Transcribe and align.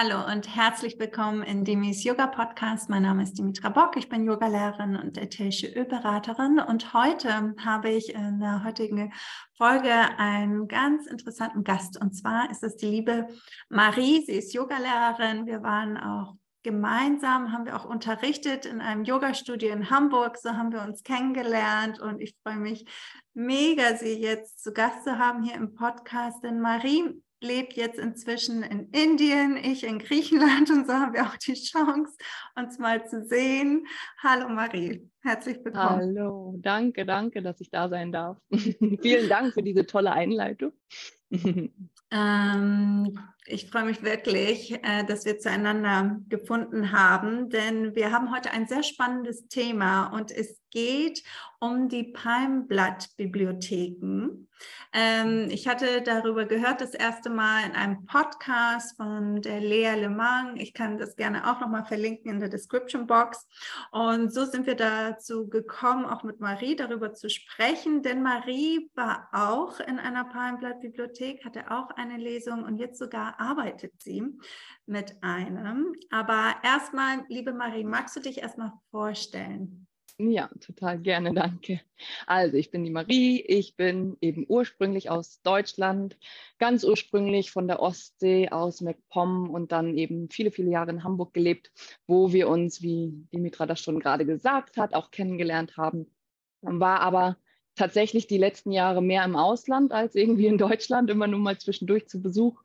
Hallo 0.00 0.32
und 0.32 0.54
herzlich 0.54 0.96
willkommen 1.00 1.42
in 1.42 1.64
Demis 1.64 2.04
Yoga 2.04 2.28
Podcast. 2.28 2.88
Mein 2.88 3.02
Name 3.02 3.24
ist 3.24 3.36
Dimitra 3.36 3.68
Bock. 3.68 3.96
Ich 3.96 4.08
bin 4.08 4.24
Yogalehrerin 4.24 4.94
und 4.94 5.18
ätherische 5.18 5.66
Ölberaterin. 5.66 6.60
Und 6.60 6.94
heute 6.94 7.56
habe 7.64 7.90
ich 7.90 8.14
in 8.14 8.38
der 8.38 8.62
heutigen 8.62 9.12
Folge 9.56 9.92
einen 10.18 10.68
ganz 10.68 11.08
interessanten 11.08 11.64
Gast. 11.64 12.00
Und 12.00 12.12
zwar 12.12 12.48
ist 12.48 12.62
es 12.62 12.76
die 12.76 12.86
liebe 12.86 13.26
Marie. 13.70 14.24
Sie 14.24 14.34
ist 14.34 14.54
Yogalehrerin. 14.54 15.46
Wir 15.46 15.64
waren 15.64 15.96
auch 15.96 16.36
gemeinsam, 16.62 17.50
haben 17.50 17.66
wir 17.66 17.74
auch 17.74 17.84
unterrichtet 17.84 18.66
in 18.66 18.80
einem 18.80 19.02
Yogastudio 19.02 19.72
in 19.72 19.90
Hamburg. 19.90 20.38
So 20.38 20.52
haben 20.52 20.70
wir 20.70 20.82
uns 20.82 21.02
kennengelernt. 21.02 21.98
Und 21.98 22.20
ich 22.20 22.36
freue 22.44 22.58
mich 22.58 22.84
mega, 23.34 23.96
Sie 23.96 24.12
jetzt 24.12 24.62
zu 24.62 24.72
Gast 24.72 25.02
zu 25.02 25.18
haben 25.18 25.42
hier 25.42 25.56
im 25.56 25.74
Podcast. 25.74 26.44
Denn 26.44 26.60
Marie 26.60 27.20
lebt 27.40 27.74
jetzt 27.74 27.98
inzwischen 27.98 28.62
in 28.62 28.88
Indien, 28.90 29.56
ich 29.56 29.84
in 29.84 29.98
Griechenland 29.98 30.70
und 30.70 30.86
so 30.86 30.92
haben 30.92 31.14
wir 31.14 31.26
auch 31.26 31.36
die 31.36 31.54
Chance, 31.54 32.12
uns 32.56 32.78
mal 32.78 33.06
zu 33.06 33.24
sehen. 33.24 33.86
Hallo 34.22 34.48
Marie, 34.48 35.08
herzlich 35.22 35.58
willkommen. 35.64 36.16
Hallo, 36.16 36.54
danke, 36.58 37.06
danke, 37.06 37.42
dass 37.42 37.60
ich 37.60 37.70
da 37.70 37.88
sein 37.88 38.12
darf. 38.12 38.38
Vielen 38.50 39.28
Dank 39.28 39.54
für 39.54 39.62
diese 39.62 39.86
tolle 39.86 40.12
Einleitung. 40.12 40.72
ähm, 42.10 43.18
ich 43.46 43.70
freue 43.70 43.84
mich 43.84 44.02
wirklich, 44.02 44.72
äh, 44.82 45.04
dass 45.04 45.24
wir 45.24 45.38
zueinander 45.38 46.18
gefunden 46.28 46.92
haben, 46.92 47.50
denn 47.50 47.94
wir 47.94 48.12
haben 48.12 48.34
heute 48.34 48.50
ein 48.50 48.66
sehr 48.66 48.82
spannendes 48.82 49.46
Thema 49.48 50.08
und 50.08 50.30
es 50.30 50.60
geht 50.70 51.22
um 51.60 51.88
die 51.88 52.04
Palmblatt-Bibliotheken. 52.04 54.48
Ähm, 54.92 55.48
ich 55.50 55.68
hatte 55.68 56.02
darüber 56.02 56.44
gehört 56.44 56.80
das 56.80 56.94
erste 56.94 57.30
Mal 57.30 57.66
in 57.66 57.72
einem 57.72 58.06
Podcast 58.06 58.96
von 58.96 59.42
der 59.42 59.60
Lea 59.60 59.94
Lemang. 59.94 60.56
Ich 60.56 60.72
kann 60.72 60.98
das 60.98 61.16
gerne 61.16 61.50
auch 61.50 61.60
nochmal 61.60 61.84
verlinken 61.84 62.30
in 62.30 62.40
der 62.40 62.48
Description 62.48 63.06
Box. 63.06 63.46
Und 63.90 64.32
so 64.32 64.44
sind 64.44 64.66
wir 64.66 64.76
dazu 64.76 65.48
gekommen, 65.48 66.04
auch 66.04 66.22
mit 66.22 66.40
Marie 66.40 66.76
darüber 66.76 67.12
zu 67.12 67.28
sprechen, 67.28 68.02
denn 68.02 68.22
Marie 68.22 68.90
war 68.94 69.28
auch 69.32 69.80
in 69.80 69.98
einer 69.98 70.24
Palmblatt-Bibliothek, 70.24 71.44
hatte 71.44 71.70
auch 71.70 71.90
eine 71.90 72.16
Lesung 72.16 72.64
und 72.64 72.78
jetzt 72.78 72.98
sogar 72.98 73.40
arbeitet 73.40 74.00
sie 74.02 74.22
mit 74.86 75.22
einem. 75.22 75.94
Aber 76.10 76.54
erstmal, 76.62 77.24
liebe 77.28 77.52
Marie, 77.52 77.84
magst 77.84 78.16
du 78.16 78.20
dich 78.20 78.38
erstmal 78.38 78.72
vorstellen? 78.90 79.87
Ja, 80.20 80.50
total 80.60 80.98
gerne, 80.98 81.32
danke. 81.32 81.80
Also, 82.26 82.56
ich 82.56 82.72
bin 82.72 82.82
die 82.82 82.90
Marie, 82.90 83.40
ich 83.40 83.76
bin 83.76 84.16
eben 84.20 84.44
ursprünglich 84.48 85.10
aus 85.10 85.40
Deutschland, 85.42 86.18
ganz 86.58 86.82
ursprünglich 86.82 87.52
von 87.52 87.68
der 87.68 87.80
Ostsee 87.80 88.48
aus 88.48 88.80
MacPom 88.80 89.48
und 89.48 89.70
dann 89.70 89.96
eben 89.96 90.28
viele, 90.28 90.50
viele 90.50 90.70
Jahre 90.70 90.90
in 90.90 91.04
Hamburg 91.04 91.34
gelebt, 91.34 91.70
wo 92.08 92.32
wir 92.32 92.48
uns, 92.48 92.82
wie 92.82 93.12
Dimitra 93.32 93.66
das 93.66 93.80
schon 93.80 94.00
gerade 94.00 94.26
gesagt 94.26 94.76
hat, 94.76 94.92
auch 94.92 95.12
kennengelernt 95.12 95.76
haben. 95.76 96.12
War 96.62 97.00
aber 97.00 97.36
tatsächlich 97.78 98.26
die 98.26 98.38
letzten 98.38 98.72
Jahre 98.72 99.00
mehr 99.00 99.24
im 99.24 99.36
Ausland 99.36 99.92
als 99.92 100.14
irgendwie 100.14 100.46
in 100.46 100.58
Deutschland, 100.58 101.08
immer 101.10 101.26
nur 101.26 101.38
mal 101.38 101.56
zwischendurch 101.58 102.08
zu 102.08 102.20
Besuch. 102.20 102.62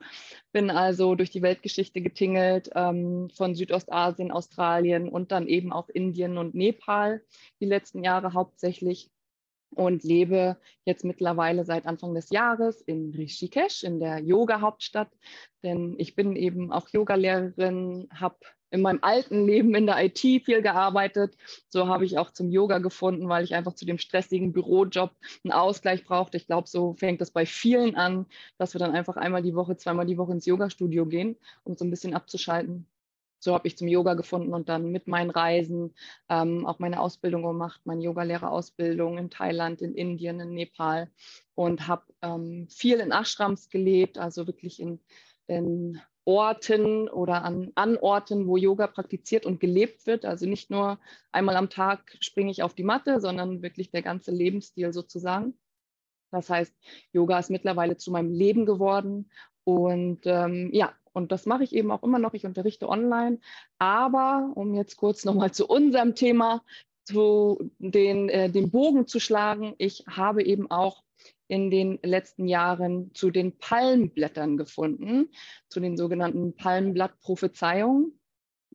Bin 0.52 0.70
also 0.70 1.16
durch 1.16 1.30
die 1.30 1.42
Weltgeschichte 1.42 2.02
getingelt, 2.02 2.70
ähm, 2.76 3.30
von 3.30 3.56
Südostasien, 3.56 4.32
Australien 4.32 5.08
und 5.08 5.32
dann 5.32 5.48
eben 5.48 5.72
auch 5.72 5.88
Indien 5.90 6.38
und 6.38 6.56
Nepal 6.56 7.22
die 7.62 7.66
letzten 7.66 8.04
Jahre 8.04 8.34
hauptsächlich 8.34 9.12
und 9.76 10.04
lebe 10.04 10.58
jetzt 10.86 11.04
mittlerweile 11.04 11.66
seit 11.66 11.86
Anfang 11.86 12.14
des 12.14 12.30
Jahres 12.30 12.82
in 12.82 13.12
Rishikesh, 13.12 13.84
in 13.84 14.00
der 14.00 14.20
Yoga-Hauptstadt. 14.20 15.10
Denn 15.64 15.96
ich 15.98 16.16
bin 16.16 16.36
eben 16.36 16.72
auch 16.72 16.90
Yogalehrerin, 16.90 18.08
habe 18.14 18.38
in 18.74 18.82
meinem 18.82 19.00
alten 19.04 19.46
Leben 19.46 19.76
in 19.76 19.86
der 19.86 20.04
IT 20.04 20.18
viel 20.18 20.64
gearbeitet. 20.64 21.38
So 21.70 21.88
habe 21.88 22.06
ich 22.06 22.18
auch 22.18 22.32
zum 22.32 22.50
Yoga 22.50 22.80
gefunden, 22.80 23.30
weil 23.30 23.44
ich 23.44 23.54
einfach 23.54 23.74
zu 23.74 23.86
dem 23.86 24.00
stressigen 24.00 24.52
Bürojob 24.52 25.12
einen 25.44 25.54
Ausgleich 25.54 26.04
brauchte. 26.04 26.38
Ich 26.38 26.48
glaube, 26.48 26.68
so 26.68 26.96
fängt 26.96 27.22
das 27.22 27.30
bei 27.30 27.46
vielen 27.46 27.96
an, 27.96 28.26
dass 28.58 28.74
wir 28.74 28.80
dann 28.80 28.96
einfach 28.96 29.16
einmal 29.16 29.44
die 29.44 29.54
Woche, 29.54 29.78
zweimal 29.78 30.08
die 30.08 30.18
Woche 30.18 30.32
ins 30.32 30.48
Yogastudio 30.48 31.06
gehen, 31.06 31.38
um 31.64 31.78
so 31.78 31.86
ein 31.86 31.92
bisschen 31.92 32.16
abzuschalten. 32.16 32.88
So 33.38 33.54
habe 33.54 33.68
ich 33.68 33.78
zum 33.78 33.88
Yoga 33.88 34.16
gefunden 34.16 34.56
und 34.56 34.70
dann 34.70 34.90
mit 34.90 35.08
meinen 35.08 35.30
Reisen 35.30 35.94
ähm, 36.30 36.66
auch 36.66 36.80
meine 36.80 37.00
Ausbildung 37.00 37.44
gemacht, 37.44 37.80
meine 37.84 38.02
Yogalehrerausbildung 38.02 39.20
in 39.20 39.30
Thailand, 39.30 39.84
in 39.84 39.94
Indien, 39.94 40.40
in 40.40 40.54
Nepal 40.54 41.12
und 41.54 41.88
habe 41.88 42.06
ähm, 42.24 42.68
viel 42.70 43.00
in 43.00 43.12
Ashrams 43.12 43.70
gelebt, 43.70 44.18
also 44.18 44.48
wirklich 44.48 44.80
in, 44.80 45.00
in 45.46 46.02
Orten 46.26 47.10
oder 47.10 47.44
an, 47.44 47.72
an 47.76 47.98
Orten, 47.98 48.48
wo 48.48 48.58
Yoga 48.58 48.88
praktiziert 48.88 49.46
und 49.46 49.60
gelebt 49.60 50.06
wird. 50.08 50.26
Also 50.26 50.46
nicht 50.46 50.70
nur 50.70 51.00
einmal 51.32 51.56
am 51.56 51.70
Tag 51.70 52.18
springe 52.20 52.52
ich 52.52 52.64
auf 52.64 52.74
die 52.74 52.84
Matte, 52.84 53.20
sondern 53.20 53.62
wirklich 53.62 53.92
der 53.92 54.02
ganze 54.02 54.32
Lebensstil 54.32 54.94
sozusagen. 54.94 55.58
Das 56.32 56.50
heißt, 56.50 56.74
Yoga 57.12 57.40
ist 57.40 57.52
mittlerweile 57.52 57.98
zu 57.98 58.12
meinem 58.12 58.32
Leben 58.32 58.66
geworden. 58.66 59.30
Und 59.66 60.22
ähm, 60.26 60.70
ja, 60.74 60.94
und 61.14 61.32
das 61.32 61.46
mache 61.46 61.64
ich 61.64 61.74
eben 61.74 61.92
auch 61.92 62.04
immer 62.04 62.20
noch. 62.20 62.34
Ich 62.34 62.46
unterrichte 62.46 62.90
online. 62.90 63.40
Aber 63.78 64.52
um 64.56 64.74
jetzt 64.74 64.98
kurz 64.98 65.26
nochmal 65.26 65.52
zu 65.52 65.68
unserem 65.68 66.16
Thema 66.16 66.64
zu 67.04 67.70
den, 67.80 68.30
äh, 68.30 68.50
den 68.50 68.72
Bogen 68.72 69.08
zu 69.08 69.20
schlagen, 69.20 69.76
ich 69.78 70.06
habe 70.08 70.44
eben 70.44 70.72
auch 70.72 71.03
in 71.54 71.70
den 71.70 72.00
letzten 72.02 72.48
Jahren 72.48 73.14
zu 73.14 73.30
den 73.30 73.60
Palmblättern 73.60 74.58
gefunden, 74.58 75.30
zu 75.70 75.80
den 75.80 75.98
sogenannten 75.98 76.56
Palmblattprophezeiungen. 76.56 78.20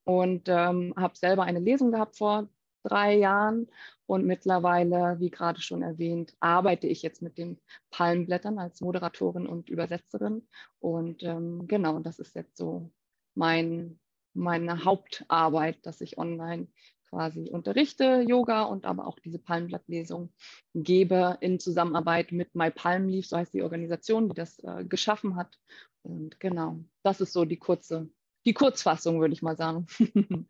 Und 0.04 0.48
ähm, 0.48 0.94
habe 0.96 1.18
selber 1.18 1.42
eine 1.42 1.58
Lesung 1.58 1.90
gehabt 1.90 2.16
vor 2.16 2.48
drei 2.84 3.16
Jahren. 3.16 3.66
Und 4.06 4.26
mittlerweile, 4.26 5.16
wie 5.18 5.28
gerade 5.28 5.60
schon 5.60 5.82
erwähnt, 5.82 6.36
arbeite 6.38 6.86
ich 6.86 7.02
jetzt 7.02 7.20
mit 7.20 7.36
den 7.36 7.58
Palmblättern 7.90 8.60
als 8.60 8.80
Moderatorin 8.80 9.48
und 9.48 9.68
Übersetzerin. 9.68 10.46
Und 10.78 11.24
ähm, 11.24 11.66
genau, 11.66 11.98
das 11.98 12.20
ist 12.20 12.36
jetzt 12.36 12.56
so 12.56 12.92
mein, 13.34 13.98
meine 14.34 14.84
Hauptarbeit, 14.84 15.84
dass 15.84 16.00
ich 16.00 16.16
online 16.16 16.68
quasi 17.08 17.50
unterrichte 17.50 18.24
Yoga 18.26 18.62
und 18.64 18.84
aber 18.84 19.06
auch 19.06 19.18
diese 19.18 19.38
Palmblattlesung 19.38 20.32
gebe 20.74 21.38
in 21.40 21.58
Zusammenarbeit 21.58 22.32
mit 22.32 22.54
My 22.54 22.70
Palm 22.70 23.08
Leaf, 23.08 23.26
so 23.26 23.36
heißt 23.36 23.54
die 23.54 23.62
Organisation, 23.62 24.28
die 24.28 24.34
das 24.34 24.58
äh, 24.60 24.84
geschaffen 24.84 25.36
hat. 25.36 25.58
Und 26.02 26.40
genau, 26.40 26.78
das 27.02 27.20
ist 27.20 27.32
so 27.32 27.44
die 27.44 27.58
kurze, 27.58 28.08
die 28.46 28.54
Kurzfassung, 28.54 29.20
würde 29.20 29.34
ich 29.34 29.42
mal 29.42 29.56
sagen. 29.56 29.86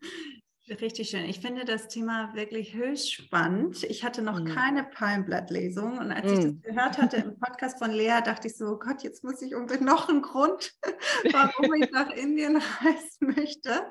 Richtig 0.81 1.09
schön. 1.09 1.25
Ich 1.25 1.39
finde 1.39 1.65
das 1.65 1.87
Thema 1.87 2.35
wirklich 2.35 2.75
höchst 2.75 3.11
spannend. 3.11 3.83
Ich 3.83 4.03
hatte 4.03 4.21
noch 4.21 4.39
mm. 4.39 4.45
keine 4.45 4.83
Palmblattlesung 4.83 5.97
und 5.97 6.11
als 6.11 6.25
mm. 6.25 6.33
ich 6.33 6.35
das 6.35 6.45
mhm. 6.45 6.61
gehört 6.61 6.97
hatte 6.99 7.17
im 7.17 7.39
Podcast 7.39 7.79
von 7.79 7.89
Lea, 7.89 8.21
dachte 8.23 8.49
ich 8.49 8.55
so, 8.55 8.77
Gott, 8.77 9.01
jetzt 9.01 9.23
muss 9.23 9.41
ich 9.41 9.55
unbedingt 9.55 9.85
noch 9.85 10.09
einen 10.09 10.21
Grund, 10.21 10.73
warum 11.31 11.73
ich 11.73 11.89
nach 11.89 12.11
Indien 12.11 12.57
reisen 12.57 13.35
möchte. 13.35 13.89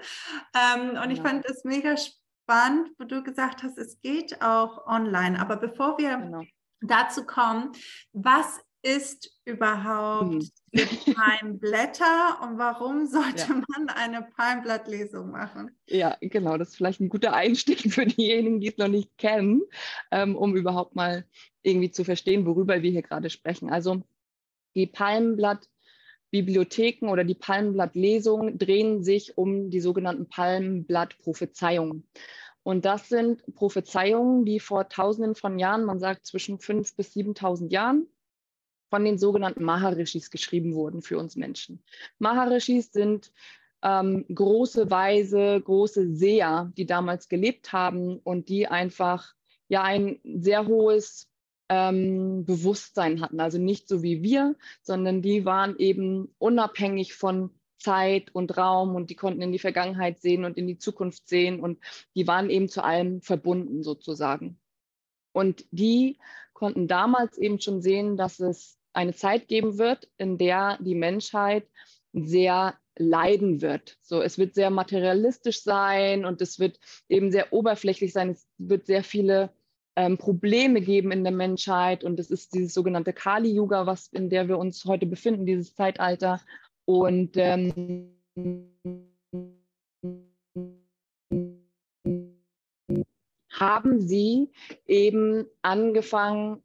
Ähm, 0.54 0.96
und 1.02 1.10
ich 1.10 1.20
fand 1.20 1.44
das 1.48 1.64
mega 1.64 1.96
spannend 1.96 2.27
spannend, 2.48 2.90
wo 2.98 3.04
du 3.04 3.22
gesagt 3.22 3.62
hast, 3.62 3.76
es 3.76 4.00
geht 4.00 4.40
auch 4.40 4.86
online. 4.86 5.38
Aber 5.38 5.56
bevor 5.56 5.98
wir 5.98 6.16
genau. 6.16 6.44
dazu 6.80 7.26
kommen, 7.26 7.72
was 8.12 8.60
ist 8.80 9.38
überhaupt 9.44 10.44
hm. 10.72 11.14
Palmblätter 11.14 12.40
und 12.42 12.56
warum 12.56 13.06
sollte 13.06 13.48
ja. 13.48 13.62
man 13.68 13.88
eine 13.90 14.22
Palmblattlesung 14.36 15.30
machen? 15.30 15.72
Ja, 15.86 16.16
genau, 16.20 16.56
das 16.56 16.70
ist 16.70 16.76
vielleicht 16.76 17.00
ein 17.00 17.10
guter 17.10 17.34
Einstieg 17.34 17.92
für 17.92 18.06
diejenigen, 18.06 18.60
die 18.60 18.68
es 18.68 18.78
noch 18.78 18.88
nicht 18.88 19.18
kennen, 19.18 19.62
ähm, 20.10 20.34
um 20.34 20.56
überhaupt 20.56 20.94
mal 20.94 21.26
irgendwie 21.62 21.90
zu 21.90 22.02
verstehen, 22.02 22.46
worüber 22.46 22.82
wir 22.82 22.90
hier 22.90 23.02
gerade 23.02 23.28
sprechen. 23.28 23.68
Also 23.68 24.02
die 24.74 24.86
Palmblatt 24.86 25.68
Bibliotheken 26.30 27.08
oder 27.08 27.24
die 27.24 27.34
Palmblattlesungen 27.34 28.58
drehen 28.58 29.02
sich 29.02 29.38
um 29.38 29.70
die 29.70 29.80
sogenannten 29.80 30.28
Palmblattprophezeiungen. 30.28 32.06
Und 32.62 32.84
das 32.84 33.08
sind 33.08 33.42
Prophezeiungen, 33.54 34.44
die 34.44 34.60
vor 34.60 34.88
Tausenden 34.88 35.34
von 35.34 35.58
Jahren, 35.58 35.84
man 35.84 36.00
sagt 36.00 36.26
zwischen 36.26 36.58
5.000 36.58 36.96
bis 36.96 37.16
7.000 37.16 37.70
Jahren, 37.70 38.06
von 38.90 39.04
den 39.04 39.18
sogenannten 39.18 39.64
Maharishis 39.64 40.30
geschrieben 40.30 40.74
wurden 40.74 41.02
für 41.02 41.18
uns 41.18 41.36
Menschen. 41.36 41.82
Maharishis 42.18 42.92
sind 42.92 43.32
ähm, 43.82 44.24
große 44.34 44.90
Weise, 44.90 45.60
große 45.60 46.14
Seher, 46.14 46.72
die 46.76 46.86
damals 46.86 47.28
gelebt 47.28 47.72
haben 47.72 48.18
und 48.18 48.48
die 48.48 48.66
einfach 48.66 49.34
ja 49.68 49.82
ein 49.82 50.20
sehr 50.24 50.66
hohes 50.66 51.27
ähm, 51.68 52.44
Bewusstsein 52.44 53.20
hatten. 53.20 53.40
Also 53.40 53.58
nicht 53.58 53.88
so 53.88 54.02
wie 54.02 54.22
wir, 54.22 54.56
sondern 54.82 55.22
die 55.22 55.44
waren 55.44 55.76
eben 55.78 56.34
unabhängig 56.38 57.14
von 57.14 57.50
Zeit 57.78 58.34
und 58.34 58.56
Raum 58.56 58.94
und 58.94 59.10
die 59.10 59.14
konnten 59.14 59.42
in 59.42 59.52
die 59.52 59.58
Vergangenheit 59.58 60.20
sehen 60.20 60.44
und 60.44 60.56
in 60.56 60.66
die 60.66 60.78
Zukunft 60.78 61.28
sehen 61.28 61.60
und 61.60 61.78
die 62.14 62.26
waren 62.26 62.50
eben 62.50 62.68
zu 62.68 62.82
allem 62.82 63.22
verbunden 63.22 63.82
sozusagen. 63.82 64.58
Und 65.32 65.64
die 65.70 66.18
konnten 66.52 66.88
damals 66.88 67.38
eben 67.38 67.60
schon 67.60 67.80
sehen, 67.80 68.16
dass 68.16 68.40
es 68.40 68.78
eine 68.92 69.14
Zeit 69.14 69.46
geben 69.46 69.78
wird, 69.78 70.08
in 70.16 70.38
der 70.38 70.78
die 70.80 70.96
Menschheit 70.96 71.68
sehr 72.12 72.74
leiden 72.96 73.62
wird. 73.62 73.96
So, 74.00 74.22
es 74.22 74.38
wird 74.38 74.54
sehr 74.54 74.70
materialistisch 74.70 75.62
sein 75.62 76.24
und 76.24 76.42
es 76.42 76.58
wird 76.58 76.80
eben 77.08 77.30
sehr 77.30 77.52
oberflächlich 77.52 78.12
sein. 78.12 78.30
Es 78.30 78.48
wird 78.58 78.86
sehr 78.86 79.04
viele 79.04 79.50
ähm, 79.98 80.16
Probleme 80.16 80.80
geben 80.80 81.10
in 81.10 81.24
der 81.24 81.32
Menschheit 81.32 82.04
und 82.04 82.20
es 82.20 82.30
ist 82.30 82.54
dieses 82.54 82.72
sogenannte 82.72 83.12
Kali-Yuga, 83.12 83.84
was 83.84 84.06
in 84.06 84.30
der 84.30 84.46
wir 84.46 84.56
uns 84.56 84.84
heute 84.84 85.06
befinden, 85.06 85.44
dieses 85.44 85.74
Zeitalter. 85.74 86.40
Und 86.84 87.36
ähm, 87.36 88.14
haben 93.50 94.00
sie 94.00 94.52
eben 94.86 95.46
angefangen, 95.62 96.62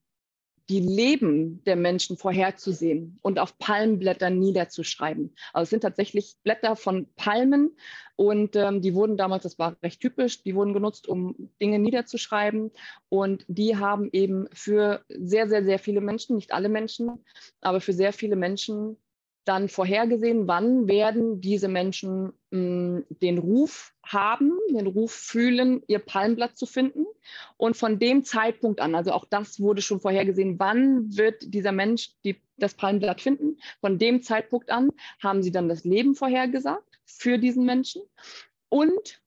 die 0.69 0.79
Leben 0.79 1.63
der 1.65 1.75
Menschen 1.75 2.17
vorherzusehen 2.17 3.19
und 3.21 3.37
auf 3.37 3.57
Palmblättern 3.57 4.39
niederzuschreiben. 4.39 5.35
Also 5.51 5.63
es 5.63 5.69
sind 5.69 5.81
tatsächlich 5.81 6.35
Blätter 6.43 6.75
von 6.75 7.07
Palmen 7.15 7.75
und 8.15 8.55
ähm, 8.55 8.81
die 8.81 8.93
wurden 8.93 9.17
damals, 9.17 9.43
das 9.43 9.59
war 9.59 9.75
recht 9.83 9.99
typisch, 9.99 10.43
die 10.43 10.55
wurden 10.55 10.73
genutzt, 10.73 11.07
um 11.07 11.49
Dinge 11.61 11.79
niederzuschreiben 11.79 12.71
und 13.09 13.43
die 13.47 13.77
haben 13.77 14.09
eben 14.13 14.47
für 14.53 15.03
sehr, 15.09 15.49
sehr, 15.49 15.65
sehr 15.65 15.79
viele 15.79 16.01
Menschen, 16.01 16.35
nicht 16.35 16.53
alle 16.53 16.69
Menschen, 16.69 17.23
aber 17.59 17.81
für 17.81 17.93
sehr 17.93 18.13
viele 18.13 18.37
Menschen 18.37 18.97
dann 19.45 19.69
vorhergesehen, 19.69 20.47
wann 20.47 20.87
werden 20.87 21.41
diese 21.41 21.67
Menschen 21.67 22.33
mh, 22.51 22.59
mm, 22.59 23.05
den 23.21 23.37
Ruf 23.37 23.93
haben, 24.03 24.51
den 24.69 24.87
Ruf 24.87 25.11
fühlen, 25.11 25.83
ihr 25.87 25.99
Palmblatt 25.99 26.57
zu 26.57 26.65
finden. 26.65 27.05
Und 27.57 27.75
von 27.75 27.99
dem 27.99 28.23
Zeitpunkt 28.23 28.79
an, 28.79 28.95
also 28.95 29.11
auch 29.11 29.25
das 29.25 29.59
wurde 29.59 29.81
schon 29.81 29.99
vorhergesehen, 29.99 30.59
wann 30.59 31.15
wird 31.17 31.53
dieser 31.53 31.71
Mensch 31.71 32.11
die, 32.23 32.41
das 32.57 32.73
Palmblatt 32.73 33.21
finden. 33.21 33.57
Von 33.81 33.97
dem 33.97 34.21
Zeitpunkt 34.21 34.69
an 34.69 34.89
haben 35.21 35.43
sie 35.43 35.51
dann 35.51 35.69
das 35.69 35.83
Leben 35.83 36.15
vorhergesagt 36.15 36.99
für 37.05 37.37
diesen 37.37 37.65
Menschen. 37.65 38.01
Und 38.69 39.21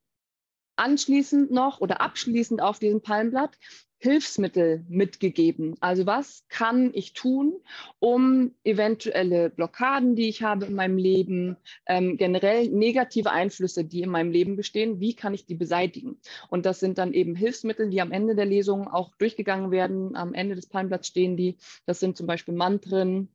anschließend 0.77 1.51
noch 1.51 1.81
oder 1.81 2.01
abschließend 2.01 2.61
auf 2.61 2.79
diesem 2.79 3.01
Palmblatt 3.01 3.59
Hilfsmittel 3.99 4.85
mitgegeben. 4.89 5.77
Also 5.81 6.05
was 6.07 6.45
kann 6.49 6.91
ich 6.93 7.15
tun, 7.15 7.55
um 7.99 8.55
eventuelle 8.63 9.49
Blockaden, 9.51 10.17
die 10.17 10.29
ich 10.29 10.43
habe 10.43 10.67
in 10.67 10.75
meinem 10.75 10.99
Leben, 10.99 11.57
ähm, 11.87 12.17
generell 12.17 12.69
negative 12.69 13.31
Einflüsse, 13.31 13.85
die 13.85 14.03
in 14.03 14.11
meinem 14.11 14.31
Leben 14.31 14.57
bestehen, 14.57 15.01
wie 15.01 15.15
kann 15.15 15.33
ich 15.33 15.47
die 15.47 15.55
beseitigen? 15.55 16.21
Und 16.49 16.67
das 16.67 16.81
sind 16.81 16.99
dann 16.99 17.15
eben 17.15 17.35
Hilfsmittel, 17.35 17.89
die 17.89 18.03
am 18.03 18.13
Ende 18.13 18.35
der 18.35 18.47
Lesung 18.47 18.87
auch 18.89 19.15
durchgegangen 19.17 19.71
werden. 19.71 20.15
Am 20.15 20.35
Ende 20.35 20.55
des 20.55 20.69
Palmblatts 20.69 21.09
stehen 21.09 21.37
die. 21.37 21.57
Das 21.87 21.99
sind 21.99 22.17
zum 22.17 22.27
Beispiel 22.27 22.55
Mantren, 22.55 23.31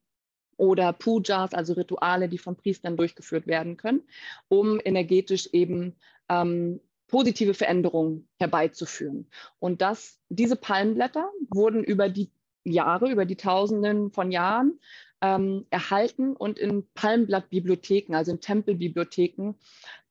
oder 0.62 0.94
Pujas, 0.94 1.56
also 1.56 1.74
Rituale, 1.74 2.30
die 2.30 2.38
von 2.38 2.56
Priestern 2.56 2.96
durchgeführt 2.96 3.48
werden 3.48 3.78
können, 3.78 4.04
um 4.48 4.80
energetisch 4.84 5.50
eben 5.54 5.96
ähm, 6.30 6.80
positive 7.12 7.54
Veränderungen 7.54 8.28
herbeizuführen. 8.40 9.28
Und 9.60 9.82
das, 9.82 10.20
diese 10.30 10.56
Palmblätter 10.56 11.30
wurden 11.54 11.84
über 11.84 12.10
die 12.10 12.32
Jahre, 12.64 13.12
über 13.12 13.26
die 13.26 13.36
Tausenden 13.36 14.12
von 14.12 14.32
Jahren 14.32 14.80
ähm, 15.22 15.66
erhalten 15.70 16.36
und 16.36 16.58
in 16.58 16.88
Palmblattbibliotheken, 16.94 18.16
also 18.16 18.32
in 18.32 18.40
Tempelbibliotheken 18.40 19.56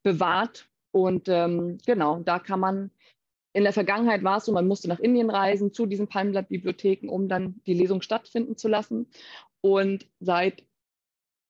bewahrt. 0.03 0.69
Und 0.91 1.27
ähm, 1.27 1.79
genau, 1.85 2.19
da 2.19 2.37
kann 2.37 2.59
man, 2.59 2.91
in 3.53 3.63
der 3.63 3.73
Vergangenheit 3.73 4.23
war 4.23 4.37
es 4.37 4.45
so, 4.45 4.51
man 4.51 4.67
musste 4.67 4.87
nach 4.87 4.99
Indien 4.99 5.31
reisen 5.31 5.73
zu 5.73 5.87
diesen 5.87 6.07
Palmblattbibliotheken, 6.07 7.09
um 7.09 7.27
dann 7.27 7.61
die 7.65 7.73
Lesung 7.73 8.03
stattfinden 8.03 8.57
zu 8.57 8.67
lassen. 8.67 9.07
Und 9.61 10.07
seit 10.19 10.63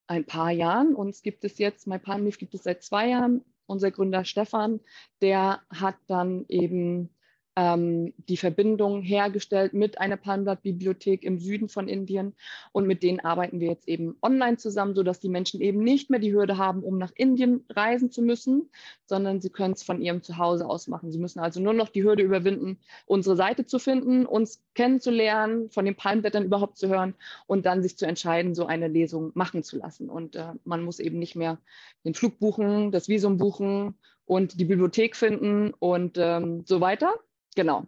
ein 0.08 0.26
paar 0.26 0.52
Jahren, 0.52 0.96
uns 0.96 1.22
gibt 1.24 1.44
es 1.44 1.58
jetzt, 1.58 1.88
My 1.88 2.00
Palm 2.00 2.24
Leaf 2.24 2.38
gibt 2.38 2.54
es 2.54 2.64
seit 2.64 2.84
zwei 2.84 3.10
Jahren, 3.10 3.44
unser 3.72 3.92
Gründer 3.92 4.26
Stefan, 4.26 4.80
der 5.22 5.62
hat 5.70 5.96
dann 6.08 6.46
eben 6.50 7.10
ähm, 7.56 8.14
die 8.30 8.38
Verbindung 8.38 9.02
hergestellt 9.02 9.74
mit 9.74 10.00
einer 10.00 10.18
Palmblatt-Bibliothek 10.18 11.24
im 11.24 11.38
Süden 11.38 11.68
von 11.68 11.88
Indien. 11.88 12.34
Und 12.72 12.88
mit 12.88 13.04
denen 13.04 13.20
arbeiten 13.20 13.60
wir 13.60 13.68
jetzt 13.68 13.88
eben 13.88 14.16
online 14.22 14.58
zusammen, 14.58 14.96
sodass 14.96 15.20
die 15.20 15.30
Menschen 15.30 15.60
eben 15.60 15.84
nicht 15.84 16.10
mehr 16.10 16.20
die 16.20 16.34
Hürde 16.34 16.58
haben, 16.58 16.82
um 16.84 16.98
nach 16.98 17.12
Indien 17.16 17.66
reisen 17.70 18.10
zu 18.10 18.22
müssen, 18.22 18.70
sondern 19.06 19.42
sie 19.42 19.50
können 19.50 19.74
es 19.74 19.84
von 19.84 20.02
ihrem 20.02 20.24
Zuhause 20.24 20.66
aus 20.66 20.88
machen. 20.88 21.12
Sie 21.12 21.20
müssen 21.20 21.40
also 21.40 21.60
nur 21.60 21.74
noch 21.74 21.90
die 21.90 22.04
Hürde 22.04 22.24
überwinden, 22.24 22.80
unsere 23.06 23.36
Seite 23.36 23.66
zu 23.66 23.80
finden, 23.80 24.26
uns 24.26 24.64
kennenzulernen, 24.74 25.70
von 25.70 25.84
den 25.84 25.96
Palmblättern 25.96 26.46
überhaupt 26.46 26.78
zu 26.78 26.88
hören 26.88 27.16
und 27.48 27.66
dann 27.66 27.84
sich 27.84 27.98
zu 27.98 28.06
entscheiden, 28.06 28.56
so 28.56 28.66
eine 28.66 28.88
Lesung 28.88 29.32
machen 29.34 29.64
zu 29.64 29.78
lassen. 29.78 30.10
Und 30.10 30.38
äh, 30.38 30.54
man 30.64 30.84
muss 30.84 31.00
eben 31.00 31.20
nicht 31.20 31.36
mehr 31.36 31.60
den 32.06 32.14
Flug 32.14 32.40
buchen, 32.40 32.92
das 32.92 33.10
Visum 33.10 33.38
buchen 33.38 33.96
und 34.26 34.58
die 34.60 34.66
Bibliothek 34.66 35.18
finden 35.18 35.74
und 35.78 36.18
ähm, 36.18 36.64
so 36.66 36.80
weiter, 36.80 37.14
Genau. 37.56 37.86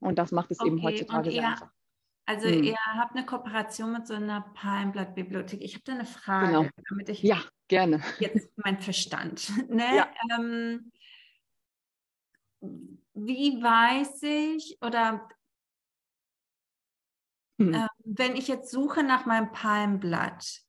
Und 0.00 0.18
das 0.18 0.32
macht 0.32 0.50
es 0.50 0.60
okay. 0.60 0.68
eben 0.68 0.82
heutzutage 0.82 1.30
sehr 1.30 1.48
einfach. 1.48 1.70
Also 2.26 2.48
hm. 2.48 2.62
ihr 2.62 2.76
habt 2.94 3.16
eine 3.16 3.24
Kooperation 3.24 3.92
mit 3.92 4.06
so 4.06 4.14
einer 4.14 4.42
Palmblattbibliothek. 4.54 5.62
Ich 5.62 5.74
habe 5.74 5.84
da 5.84 5.92
eine 5.92 6.04
Frage, 6.04 6.46
genau. 6.46 6.68
damit 6.90 7.08
ich 7.08 7.22
ja, 7.22 7.40
gerne. 7.68 8.02
jetzt 8.18 8.50
mein 8.56 8.78
Verstand. 8.80 9.50
Ne? 9.70 9.96
Ja. 9.96 10.10
Ähm, 10.36 10.92
wie 13.14 13.62
weiß 13.62 14.22
ich 14.24 14.76
oder 14.82 15.26
hm. 17.58 17.72
äh, 17.74 17.86
wenn 18.04 18.36
ich 18.36 18.46
jetzt 18.46 18.70
suche 18.70 19.02
nach 19.02 19.24
meinem 19.24 19.50
Palmblatt, 19.52 20.62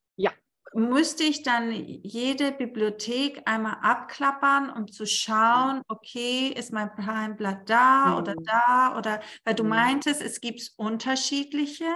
müsste 0.74 1.24
ich 1.24 1.44
dann 1.44 1.72
jede 1.72 2.52
Bibliothek 2.52 3.42
einmal 3.46 3.78
abklappern, 3.82 4.70
um 4.70 4.92
zu 4.92 5.06
schauen, 5.06 5.82
okay, 5.88 6.48
ist 6.48 6.72
mein 6.72 6.94
Palmblatt 6.96 7.70
da 7.70 8.08
mhm. 8.08 8.18
oder 8.18 8.36
da 8.36 8.98
oder 8.98 9.22
weil 9.46 9.56
du 9.56 9.64
mhm. 9.64 9.70
meintest, 9.70 10.22
es 10.22 10.42
gibt 10.42 10.72
unterschiedliche 10.78 11.90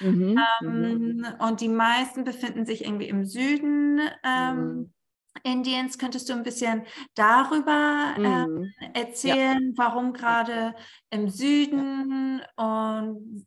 mhm. 0.00 0.38
ähm, 0.62 1.16
mhm. 1.18 1.26
und 1.38 1.60
die 1.60 1.68
meisten 1.68 2.24
befinden 2.24 2.66
sich 2.66 2.84
irgendwie 2.84 3.08
im 3.08 3.24
Süden. 3.24 4.00
Ähm, 4.24 4.56
mhm. 4.56 4.92
Indiens, 5.42 5.98
könntest 5.98 6.28
du 6.28 6.32
ein 6.32 6.42
bisschen 6.42 6.84
darüber 7.14 8.14
ähm, 8.16 8.72
erzählen, 8.94 9.74
ja. 9.76 9.84
warum 9.84 10.14
gerade 10.14 10.74
im 11.10 11.28
Süden 11.28 12.40
und 12.56 13.46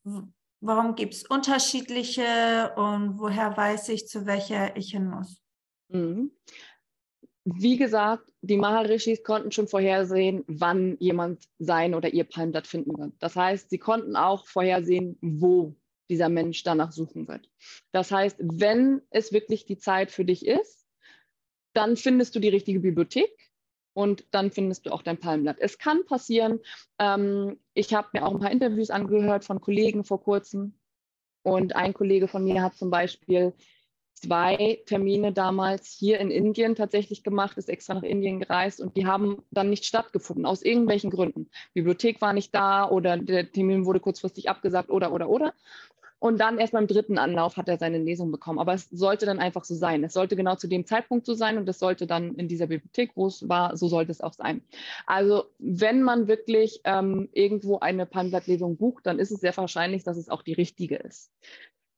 Warum 0.62 0.96
gibt 0.96 1.14
es 1.14 1.26
unterschiedliche 1.26 2.74
und 2.76 3.18
woher 3.20 3.56
weiß 3.56 3.90
ich, 3.90 4.08
zu 4.08 4.26
welcher 4.26 4.76
ich 4.76 4.92
hin 4.92 5.10
muss? 5.10 5.42
Mhm. 5.88 6.32
Wie 7.46 7.78
gesagt, 7.78 8.32
die 8.42 8.58
Maharishis 8.58 9.24
konnten 9.24 9.52
schon 9.52 9.68
vorhersehen, 9.68 10.44
wann 10.48 10.98
jemand 11.00 11.46
sein 11.58 11.96
oder 11.96 12.14
ihr 12.14 12.26
Palmblatt 12.26 12.68
finden 12.68 12.98
wird. 12.98 13.14
Das 13.20 13.36
heißt, 13.36 13.70
sie 13.70 13.80
konnten 13.80 14.16
auch 14.16 14.46
vorhersehen, 14.46 15.18
wo 15.22 15.76
dieser 16.10 16.30
Mensch 16.30 16.64
danach 16.64 16.92
suchen 16.92 17.28
wird. 17.28 17.50
Das 17.92 18.12
heißt, 18.12 18.38
wenn 18.40 19.02
es 19.10 19.32
wirklich 19.32 19.66
die 19.66 19.78
Zeit 19.78 20.12
für 20.12 20.26
dich 20.26 20.46
ist, 20.46 20.86
dann 21.74 21.96
findest 21.96 22.36
du 22.36 22.40
die 22.40 22.50
richtige 22.50 22.80
Bibliothek 22.80 23.49
und 24.00 24.24
dann 24.32 24.50
findest 24.50 24.86
du 24.86 24.94
auch 24.94 25.02
dein 25.02 25.18
Palmblatt. 25.18 25.58
Es 25.60 25.78
kann 25.78 26.06
passieren, 26.06 26.62
ähm, 27.00 27.60
ich 27.74 27.94
habe 27.94 28.08
mir 28.14 28.26
auch 28.26 28.32
ein 28.32 28.40
paar 28.40 28.50
Interviews 28.50 28.92
angehört 28.92 29.44
von 29.44 29.60
Kollegen 29.60 30.06
vor 30.06 30.24
kurzem 30.24 30.74
und 31.44 31.76
ein 31.76 31.94
Kollege 31.94 32.30
von 32.30 32.46
mir 32.46 32.62
hat 32.62 32.76
zum 32.76 32.92
Beispiel 32.92 33.52
zwei 34.14 34.82
Termine 34.86 35.34
damals 35.34 35.92
hier 35.92 36.22
in 36.22 36.32
Indien 36.32 36.76
tatsächlich 36.76 37.24
gemacht, 37.24 37.58
ist 37.58 37.68
extra 37.68 37.94
nach 37.94 38.04
Indien 38.04 38.40
gereist 38.40 38.80
und 38.80 38.96
die 38.96 39.06
haben 39.06 39.44
dann 39.52 39.70
nicht 39.70 39.84
stattgefunden, 39.84 40.46
aus 40.46 40.62
irgendwelchen 40.62 41.10
Gründen. 41.10 41.50
Bibliothek 41.74 42.22
war 42.22 42.32
nicht 42.32 42.56
da 42.56 42.90
oder 42.90 43.18
der 43.18 43.52
Termin 43.52 43.86
wurde 43.86 44.00
kurzfristig 44.00 44.50
abgesagt 44.50 44.90
oder, 44.90 45.12
oder, 45.12 45.28
oder. 45.30 45.54
Und 46.20 46.40
dann 46.40 46.58
erst 46.58 46.74
beim 46.74 46.88
dritten 46.88 47.18
Anlauf 47.18 47.56
hat 47.56 47.70
er 47.70 47.78
seine 47.78 47.98
Lesung 47.98 48.32
bekommen. 48.32 48.60
Aber 48.60 48.74
es 48.74 48.90
sollte 48.90 49.26
dann 49.26 49.40
einfach 49.40 49.64
so 49.64 49.74
sein. 49.74 50.04
Es 50.04 50.14
sollte 50.14 50.36
genau 50.36 50.56
zu 50.56 50.68
dem 50.68 50.86
Zeitpunkt 50.86 51.26
so 51.26 51.34
sein 51.34 51.58
und 51.58 51.68
es 51.70 51.80
sollte 51.80 52.08
dann 52.08 52.36
in 52.36 52.48
dieser 52.48 52.68
Bibliothek, 52.68 53.12
wo 53.16 53.28
es 53.28 53.48
war, 53.48 53.78
so 53.78 53.88
sollte 53.88 54.12
es 54.12 54.22
auch 54.22 54.34
sein. 54.34 54.62
Also 55.06 55.46
wenn 55.60 56.04
man 56.04 56.28
wirklich 56.28 56.82
ähm, 56.84 57.30
irgendwo 57.32 57.80
eine 57.80 58.06
Palmblattlesung 58.06 58.76
bucht, 58.78 59.06
dann 59.06 59.18
ist 59.18 59.32
es 59.32 59.40
sehr 59.40 59.56
wahrscheinlich, 59.56 60.04
dass 60.04 60.18
es 60.18 60.30
auch 60.30 60.42
die 60.42 60.54
richtige 60.54 60.98
ist. 60.98 61.32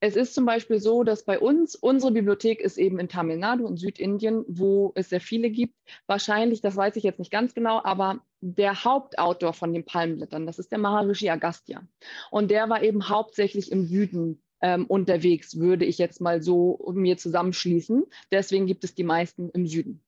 Es 0.04 0.16
ist 0.16 0.34
zum 0.34 0.48
Beispiel 0.48 0.80
so, 0.80 1.04
dass 1.04 1.26
bei 1.26 1.40
uns, 1.40 1.76
unsere 1.76 2.12
Bibliothek 2.12 2.60
ist 2.60 2.78
eben 2.80 2.98
in 2.98 3.08
Tamil 3.08 3.38
Nadu 3.38 3.68
in 3.68 3.78
Südindien, 3.78 4.44
wo 4.48 4.92
es 4.96 5.10
sehr 5.10 5.22
viele 5.22 5.52
gibt. 5.52 5.76
Wahrscheinlich, 6.08 6.60
das 6.60 6.76
weiß 6.76 6.96
ich 6.96 7.04
jetzt 7.04 7.20
nicht 7.20 7.32
ganz 7.32 7.54
genau, 7.54 7.84
aber 7.84 8.26
der 8.42 8.84
Hauptautor 8.84 9.54
von 9.54 9.72
den 9.74 9.86
Palmblättern, 9.86 10.48
das 10.48 10.58
ist 10.58 10.72
der 10.72 10.80
Maharishi 10.80 11.30
Agastya. 11.30 11.84
Und 12.32 12.50
der 12.50 12.68
war 12.68 12.82
eben 12.82 13.10
hauptsächlich 13.10 13.72
im 13.72 13.86
Süden 13.86 14.42
ähm, 14.62 14.88
unterwegs, 14.88 15.60
würde 15.60 15.86
ich 15.86 16.00
jetzt 16.00 16.20
mal 16.20 16.42
so 16.42 16.92
mir 16.96 17.18
zusammenschließen. 17.18 18.04
Deswegen 18.32 18.66
gibt 18.66 18.84
es 18.84 18.96
die 18.96 19.04
meisten 19.04 19.50
im 19.50 19.68
Süden. 19.68 20.02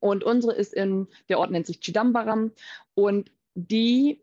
Und 0.00 0.24
unsere 0.24 0.52
ist 0.52 0.74
in, 0.74 1.06
der 1.28 1.38
Ort 1.38 1.52
nennt 1.52 1.66
sich 1.66 1.78
Chidambaram 1.78 2.50
und 2.94 3.30
die 3.54 4.20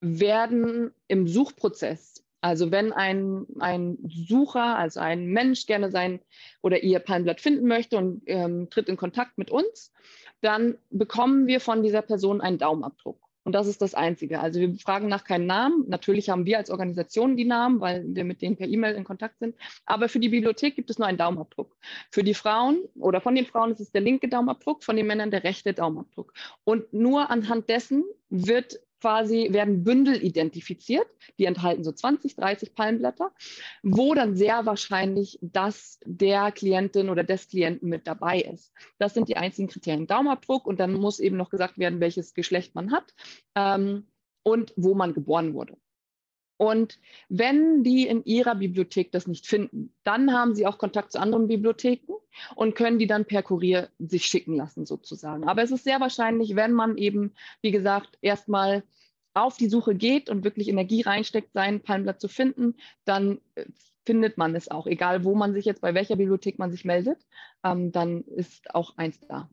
werden 0.00 0.92
im 1.06 1.28
Suchprozess 1.28 2.24
Also 2.40 2.70
wenn 2.70 2.92
ein, 2.92 3.46
ein 3.58 3.98
Sucher, 4.08 4.76
also 4.76 5.00
ein 5.00 5.26
Mensch 5.26 5.66
gerne 5.66 5.90
sein 5.90 6.20
oder 6.62 6.82
ihr 6.82 6.98
Palmblatt 6.98 7.40
finden 7.40 7.66
möchte 7.66 7.96
und 7.98 8.22
ähm, 8.26 8.70
tritt 8.70 8.88
in 8.88 8.96
Kontakt 8.96 9.36
mit 9.36 9.50
uns, 9.50 9.92
dann 10.40 10.78
bekommen 10.90 11.46
wir 11.46 11.60
von 11.60 11.82
dieser 11.82 12.02
Person 12.02 12.40
einen 12.40 12.58
Daumenabdruck. 12.58 13.20
Und 13.42 13.54
das 13.54 13.66
ist 13.66 13.80
das 13.80 13.94
Einzige. 13.94 14.40
Also 14.40 14.60
wir 14.60 14.74
fragen 14.76 15.08
nach 15.08 15.24
keinen 15.24 15.46
Namen. 15.46 15.84
Natürlich 15.88 16.28
haben 16.28 16.44
wir 16.44 16.58
als 16.58 16.70
Organisation 16.70 17.36
die 17.36 17.46
Namen, 17.46 17.80
weil 17.80 18.04
wir 18.06 18.24
mit 18.24 18.42
denen 18.42 18.56
per 18.56 18.68
E-Mail 18.68 18.94
in 18.94 19.04
Kontakt 19.04 19.38
sind. 19.38 19.56
Aber 19.86 20.08
für 20.08 20.20
die 20.20 20.28
Bibliothek 20.28 20.76
gibt 20.76 20.90
es 20.90 20.98
nur 20.98 21.08
einen 21.08 21.16
Daumenabdruck. 21.16 21.74
Für 22.10 22.22
die 22.22 22.34
Frauen 22.34 22.80
oder 22.96 23.20
von 23.20 23.34
den 23.34 23.46
Frauen 23.46 23.72
ist 23.72 23.80
es 23.80 23.92
der 23.92 24.02
linke 24.02 24.28
Daumenabdruck, 24.28 24.84
von 24.84 24.94
den 24.94 25.06
Männern 25.06 25.30
der 25.30 25.42
rechte 25.42 25.72
Daumenabdruck. 25.72 26.34
Und 26.64 26.92
nur 26.92 27.30
anhand 27.30 27.70
dessen 27.70 28.04
wird 28.28 28.78
quasi 29.00 29.48
werden 29.52 29.84
Bündel 29.84 30.22
identifiziert, 30.22 31.06
die 31.38 31.46
enthalten 31.46 31.84
so 31.84 31.92
20, 31.92 32.36
30 32.36 32.74
Palmblätter, 32.74 33.32
wo 33.82 34.14
dann 34.14 34.36
sehr 34.36 34.66
wahrscheinlich 34.66 35.38
das 35.42 35.98
der 36.04 36.52
Klientin 36.52 37.08
oder 37.08 37.24
des 37.24 37.48
Klienten 37.48 37.88
mit 37.88 38.06
dabei 38.06 38.40
ist. 38.40 38.72
Das 38.98 39.14
sind 39.14 39.28
die 39.28 39.36
einzigen 39.36 39.68
Kriterien. 39.68 40.06
Daumenabdruck 40.06 40.66
und 40.66 40.80
dann 40.80 40.94
muss 40.94 41.20
eben 41.20 41.36
noch 41.36 41.50
gesagt 41.50 41.78
werden, 41.78 42.00
welches 42.00 42.34
Geschlecht 42.34 42.74
man 42.74 42.92
hat 42.92 43.14
ähm, 43.54 44.06
und 44.42 44.72
wo 44.76 44.94
man 44.94 45.14
geboren 45.14 45.54
wurde. 45.54 45.76
Und 46.60 46.98
wenn 47.30 47.84
die 47.84 48.06
in 48.06 48.22
ihrer 48.26 48.54
Bibliothek 48.54 49.12
das 49.12 49.26
nicht 49.26 49.46
finden, 49.46 49.94
dann 50.04 50.30
haben 50.34 50.54
sie 50.54 50.66
auch 50.66 50.76
Kontakt 50.76 51.10
zu 51.10 51.18
anderen 51.18 51.46
Bibliotheken 51.46 52.12
und 52.54 52.74
können 52.74 52.98
die 52.98 53.06
dann 53.06 53.24
per 53.24 53.42
Kurier 53.42 53.88
sich 53.98 54.26
schicken 54.26 54.56
lassen 54.56 54.84
sozusagen. 54.84 55.48
Aber 55.48 55.62
es 55.62 55.70
ist 55.70 55.84
sehr 55.84 56.00
wahrscheinlich, 56.00 56.56
wenn 56.56 56.72
man 56.72 56.98
eben, 56.98 57.32
wie 57.62 57.70
gesagt, 57.70 58.18
erstmal 58.20 58.82
auf 59.32 59.56
die 59.56 59.70
Suche 59.70 59.94
geht 59.94 60.28
und 60.28 60.44
wirklich 60.44 60.68
Energie 60.68 61.00
reinsteckt, 61.00 61.54
sein 61.54 61.80
Palmblatt 61.80 62.20
zu 62.20 62.28
finden, 62.28 62.74
dann 63.06 63.40
äh, 63.54 63.64
findet 64.04 64.36
man 64.36 64.54
es 64.54 64.70
auch, 64.70 64.86
egal 64.86 65.24
wo 65.24 65.34
man 65.34 65.54
sich 65.54 65.64
jetzt, 65.64 65.80
bei 65.80 65.94
welcher 65.94 66.16
Bibliothek 66.16 66.58
man 66.58 66.70
sich 66.70 66.84
meldet, 66.84 67.26
ähm, 67.64 67.90
dann 67.90 68.20
ist 68.24 68.74
auch 68.74 68.98
eins 68.98 69.18
da 69.20 69.48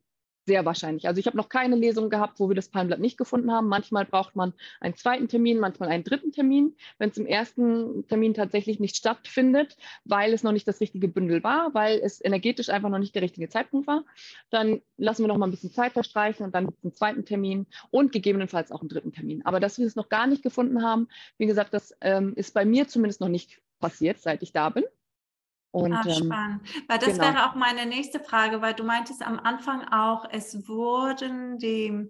sehr 0.48 0.66
wahrscheinlich. 0.66 1.08
Also 1.08 1.20
ich 1.20 1.28
habe 1.28 1.38
noch 1.38 1.50
keine 1.50 1.76
Lesung 1.76 2.10
gehabt, 2.10 2.40
wo 2.40 2.50
wir 2.50 2.56
das 2.56 2.70
Palmblatt 2.70 3.00
nicht 3.00 3.18
gefunden 3.18 3.52
haben. 3.52 3.68
Manchmal 3.68 4.06
braucht 4.06 4.36
man 4.36 4.54
einen 4.80 4.96
zweiten 4.96 5.28
Termin, 5.28 5.60
manchmal 5.60 5.90
einen 5.90 6.06
dritten 6.06 6.32
Termin, 6.32 6.76
wenn 6.98 7.10
es 7.10 7.18
im 7.18 7.26
ersten 7.26 8.08
Termin 8.08 8.34
tatsächlich 8.34 8.80
nicht 8.80 8.96
stattfindet, 8.96 9.76
weil 10.06 10.34
es 10.34 10.44
noch 10.44 10.54
nicht 10.54 10.68
das 10.68 10.80
richtige 10.80 11.10
Bündel 11.10 11.44
war, 11.44 11.74
weil 11.74 12.00
es 12.00 12.24
energetisch 12.24 12.70
einfach 12.70 12.90
noch 12.90 12.98
nicht 12.98 13.14
der 13.14 13.22
richtige 13.22 13.50
Zeitpunkt 13.50 13.88
war. 13.88 14.06
Dann 14.50 14.82
lassen 14.96 15.24
wir 15.24 15.28
noch 15.28 15.38
mal 15.38 15.48
ein 15.48 15.52
bisschen 15.52 15.72
Zeit 15.72 15.92
verstreichen 15.92 16.46
und 16.46 16.56
dann 16.56 16.70
einen 16.82 16.94
zweiten 16.94 17.26
Termin 17.26 17.68
und 17.92 18.14
gegebenenfalls 18.14 18.72
auch 18.72 18.80
einen 18.80 18.90
dritten 18.90 19.12
Termin. 19.12 19.46
Aber 19.46 19.60
dass 19.60 19.78
wir 19.78 19.86
es 19.86 19.98
noch 19.98 20.08
gar 20.08 20.28
nicht 20.28 20.44
gefunden 20.44 20.82
haben, 20.82 21.10
wie 21.38 21.46
gesagt, 21.46 21.74
das 21.74 21.94
ähm, 22.00 22.34
ist 22.38 22.54
bei 22.54 22.64
mir 22.64 22.88
zumindest 22.88 23.20
noch 23.20 23.28
nicht 23.28 23.62
passiert, 23.80 24.20
seit 24.20 24.42
ich 24.44 24.54
da 24.54 24.70
bin. 24.70 24.86
Und, 25.84 25.94
ah, 25.94 26.04
spannend. 26.04 26.62
Weil 26.88 27.00
das 27.00 27.14
genau. 27.14 27.24
wäre 27.24 27.50
auch 27.50 27.56
meine 27.56 27.86
nächste 27.86 28.20
Frage, 28.20 28.62
weil 28.62 28.74
du 28.74 28.84
meintest 28.84 29.22
am 29.22 29.40
Anfang 29.40 29.88
auch, 29.90 30.26
es 30.32 30.68
wurden 30.68 31.58
die 31.58 32.10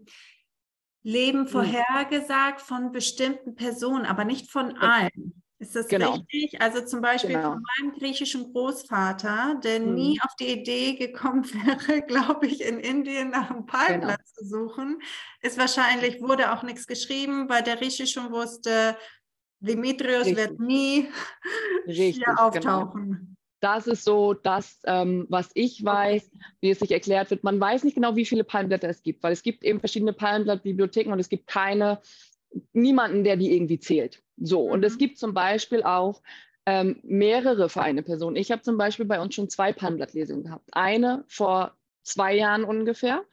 Leben 1.03 1.45
hm. 1.45 1.47
vorhergesagt 1.47 2.61
von 2.61 2.91
bestimmten 2.91 3.55
Personen, 3.55 4.05
aber 4.05 4.25
nicht 4.25 4.51
von 4.51 4.77
allen. 4.77 5.41
Ist 5.59 5.75
das 5.75 5.87
genau. 5.87 6.13
richtig? 6.13 6.61
Also 6.61 6.85
zum 6.85 7.01
Beispiel 7.01 7.35
genau. 7.35 7.53
von 7.53 7.63
meinem 7.79 7.93
griechischen 7.97 8.51
Großvater, 8.51 9.59
der 9.63 9.77
hm. 9.77 9.95
nie 9.95 10.19
auf 10.21 10.35
die 10.39 10.51
Idee 10.51 10.95
gekommen 10.95 11.45
wäre, 11.65 12.01
glaube 12.01 12.45
ich, 12.47 12.61
in 12.61 12.79
Indien 12.79 13.29
nach 13.29 13.49
einem 13.49 13.65
genau. 13.65 14.13
zu 14.23 14.45
suchen, 14.45 15.01
ist 15.41 15.57
wahrscheinlich, 15.57 16.21
wurde 16.21 16.51
auch 16.51 16.63
nichts 16.63 16.85
geschrieben, 16.85 17.49
weil 17.49 17.63
der 17.63 17.77
Grieche 17.77 18.05
schon 18.05 18.31
wusste, 18.31 18.97
Demetrius 19.59 20.27
Richtig. 20.27 20.37
wird 20.37 20.59
nie 20.59 21.09
Richtig, 21.87 22.17
hier 22.17 22.25
genau. 22.25 22.47
auftauchen 22.47 23.36
das 23.59 23.87
ist 23.87 24.03
so 24.03 24.33
das, 24.33 24.81
ähm, 24.85 25.25
was 25.29 25.49
ich 25.53 25.83
weiß, 25.83 26.29
wie 26.61 26.69
es 26.69 26.79
sich 26.79 26.91
erklärt 26.91 27.29
wird. 27.31 27.43
Man 27.43 27.59
weiß 27.59 27.83
nicht 27.83 27.95
genau, 27.95 28.15
wie 28.15 28.25
viele 28.25 28.43
Palmblätter 28.43 28.89
es 28.89 29.01
gibt, 29.01 29.23
weil 29.23 29.33
es 29.33 29.43
gibt 29.43 29.63
eben 29.63 29.79
verschiedene 29.79 30.13
Palmblattbibliotheken 30.13 31.11
und 31.11 31.19
es 31.19 31.29
gibt 31.29 31.47
keine, 31.47 31.99
niemanden, 32.73 33.23
der 33.23 33.37
die 33.37 33.53
irgendwie 33.53 33.79
zählt. 33.79 34.21
So, 34.37 34.61
und 34.61 34.83
es 34.83 34.95
mhm. 34.95 34.99
gibt 34.99 35.17
zum 35.17 35.33
Beispiel 35.33 35.83
auch 35.83 36.21
ähm, 36.65 36.99
mehrere 37.03 37.69
für 37.69 37.81
eine 37.81 38.03
Person. 38.03 38.35
Ich 38.35 38.51
habe 38.51 38.61
zum 38.61 38.77
Beispiel 38.77 39.05
bei 39.05 39.19
uns 39.19 39.33
schon 39.33 39.49
zwei 39.49 39.73
Palmblattlesungen 39.73 40.43
gehabt. 40.43 40.69
Eine 40.73 41.23
vor 41.27 41.75
zwei 42.03 42.35
Jahren 42.35 42.63
ungefähr. 42.63 43.23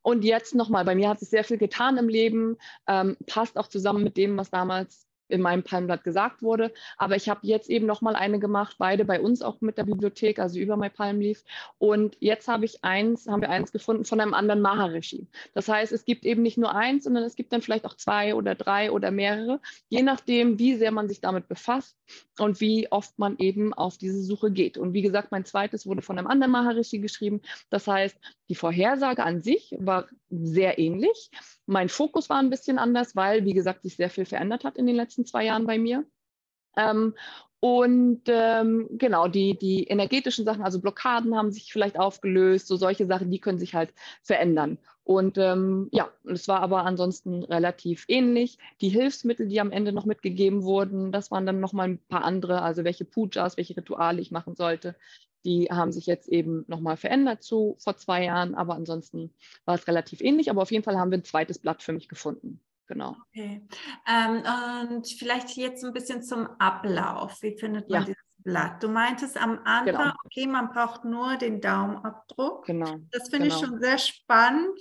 Und 0.00 0.24
jetzt 0.24 0.54
nochmal, 0.54 0.84
bei 0.84 0.94
mir 0.94 1.08
hat 1.08 1.18
sich 1.18 1.28
sehr 1.28 1.44
viel 1.44 1.58
getan 1.58 1.96
im 1.98 2.08
Leben, 2.08 2.56
ähm, 2.86 3.16
passt 3.26 3.58
auch 3.58 3.66
zusammen 3.66 4.04
mit 4.04 4.16
dem, 4.16 4.36
was 4.36 4.50
damals 4.50 5.07
in 5.28 5.40
meinem 5.40 5.62
Palmblatt 5.62 6.04
gesagt 6.04 6.42
wurde. 6.42 6.72
Aber 6.96 7.16
ich 7.16 7.28
habe 7.28 7.40
jetzt 7.42 7.70
eben 7.70 7.86
noch 7.86 8.00
mal 8.00 8.16
eine 8.16 8.38
gemacht, 8.38 8.76
beide 8.78 9.04
bei 9.04 9.20
uns 9.20 9.42
auch 9.42 9.60
mit 9.60 9.78
der 9.78 9.84
Bibliothek, 9.84 10.38
also 10.38 10.58
über 10.58 10.76
My 10.76 10.90
Palm 10.90 11.20
Leaf. 11.20 11.44
Und 11.78 12.16
jetzt 12.20 12.48
habe 12.48 12.64
ich 12.64 12.84
eins, 12.84 13.26
haben 13.26 13.42
wir 13.42 13.50
eins 13.50 13.72
gefunden 13.72 14.04
von 14.04 14.20
einem 14.20 14.34
anderen 14.34 14.60
Maharishi. 14.60 15.26
Das 15.54 15.68
heißt, 15.68 15.92
es 15.92 16.04
gibt 16.04 16.24
eben 16.24 16.42
nicht 16.42 16.58
nur 16.58 16.74
eins, 16.74 17.04
sondern 17.04 17.24
es 17.24 17.36
gibt 17.36 17.52
dann 17.52 17.62
vielleicht 17.62 17.84
auch 17.84 17.94
zwei 17.94 18.34
oder 18.34 18.54
drei 18.54 18.90
oder 18.92 19.10
mehrere, 19.10 19.60
je 19.88 20.02
nachdem, 20.02 20.58
wie 20.58 20.76
sehr 20.76 20.90
man 20.90 21.08
sich 21.08 21.20
damit 21.20 21.48
befasst 21.48 21.96
und 22.38 22.60
wie 22.60 22.90
oft 22.90 23.18
man 23.18 23.36
eben 23.38 23.74
auf 23.74 23.98
diese 23.98 24.22
Suche 24.22 24.50
geht. 24.50 24.78
Und 24.78 24.92
wie 24.92 25.02
gesagt, 25.02 25.30
mein 25.30 25.44
zweites 25.44 25.86
wurde 25.86 26.02
von 26.02 26.18
einem 26.18 26.26
anderen 26.26 26.52
Maharishi 26.52 26.98
geschrieben. 26.98 27.40
Das 27.70 27.86
heißt, 27.86 28.16
die 28.48 28.54
Vorhersage 28.54 29.24
an 29.24 29.42
sich 29.42 29.74
war 29.78 30.06
sehr 30.30 30.78
ähnlich. 30.78 31.30
Mein 31.66 31.88
Fokus 31.88 32.28
war 32.30 32.38
ein 32.38 32.50
bisschen 32.50 32.78
anders, 32.78 33.14
weil, 33.14 33.44
wie 33.44 33.54
gesagt, 33.54 33.82
sich 33.82 33.96
sehr 33.96 34.10
viel 34.10 34.24
verändert 34.24 34.64
hat 34.64 34.76
in 34.76 34.86
den 34.86 34.96
letzten 34.96 35.26
zwei 35.26 35.44
Jahren 35.44 35.66
bei 35.66 35.78
mir. 35.78 36.04
Ähm, 36.76 37.14
und 37.60 38.22
ähm, 38.28 38.88
genau, 38.92 39.26
die, 39.26 39.58
die 39.58 39.84
energetischen 39.84 40.44
Sachen, 40.44 40.62
also 40.62 40.80
Blockaden 40.80 41.34
haben 41.34 41.50
sich 41.50 41.72
vielleicht 41.72 41.98
aufgelöst, 41.98 42.68
so 42.68 42.76
solche 42.76 43.06
Sachen, 43.06 43.32
die 43.32 43.40
können 43.40 43.58
sich 43.58 43.74
halt 43.74 43.92
verändern. 44.22 44.78
Und 45.02 45.38
ähm, 45.38 45.88
ja, 45.90 46.08
es 46.24 46.46
war 46.46 46.60
aber 46.60 46.84
ansonsten 46.84 47.42
relativ 47.42 48.04
ähnlich. 48.08 48.58
Die 48.80 48.90
Hilfsmittel, 48.90 49.48
die 49.48 49.60
am 49.60 49.72
Ende 49.72 49.92
noch 49.92 50.04
mitgegeben 50.04 50.62
wurden, 50.62 51.10
das 51.10 51.30
waren 51.30 51.46
dann 51.46 51.58
nochmal 51.60 51.88
ein 51.88 51.98
paar 52.08 52.24
andere, 52.24 52.62
also 52.62 52.84
welche 52.84 53.04
Pujas, 53.04 53.56
welche 53.56 53.76
Rituale 53.76 54.20
ich 54.20 54.30
machen 54.30 54.54
sollte. 54.54 54.94
Die 55.44 55.68
haben 55.70 55.92
sich 55.92 56.06
jetzt 56.06 56.28
eben 56.28 56.64
nochmal 56.68 56.96
verändert 56.96 57.42
zu 57.42 57.76
vor 57.78 57.96
zwei 57.96 58.24
Jahren, 58.24 58.54
aber 58.54 58.74
ansonsten 58.74 59.32
war 59.64 59.76
es 59.76 59.86
relativ 59.86 60.20
ähnlich. 60.20 60.50
Aber 60.50 60.62
auf 60.62 60.70
jeden 60.70 60.84
Fall 60.84 60.98
haben 60.98 61.10
wir 61.10 61.18
ein 61.18 61.24
zweites 61.24 61.58
Blatt 61.58 61.82
für 61.82 61.92
mich 61.92 62.08
gefunden. 62.08 62.60
Genau. 62.86 63.16
Okay. 63.28 63.66
Ähm, 64.08 64.42
und 64.90 65.06
vielleicht 65.06 65.50
jetzt 65.56 65.84
ein 65.84 65.92
bisschen 65.92 66.22
zum 66.22 66.46
Ablauf. 66.58 67.42
Wie 67.42 67.56
findet 67.56 67.88
man 67.90 68.00
ja. 68.00 68.06
dieses 68.06 68.22
Blatt? 68.38 68.82
Du 68.82 68.88
meintest 68.88 69.36
am 69.36 69.60
Anfang, 69.64 69.84
genau. 69.84 70.12
okay, 70.24 70.46
man 70.46 70.70
braucht 70.70 71.04
nur 71.04 71.36
den 71.36 71.60
Daumenabdruck. 71.60 72.64
Genau. 72.64 72.96
Das 73.10 73.28
finde 73.28 73.48
genau. 73.48 73.60
ich 73.60 73.66
schon 73.66 73.80
sehr 73.80 73.98
spannend 73.98 74.78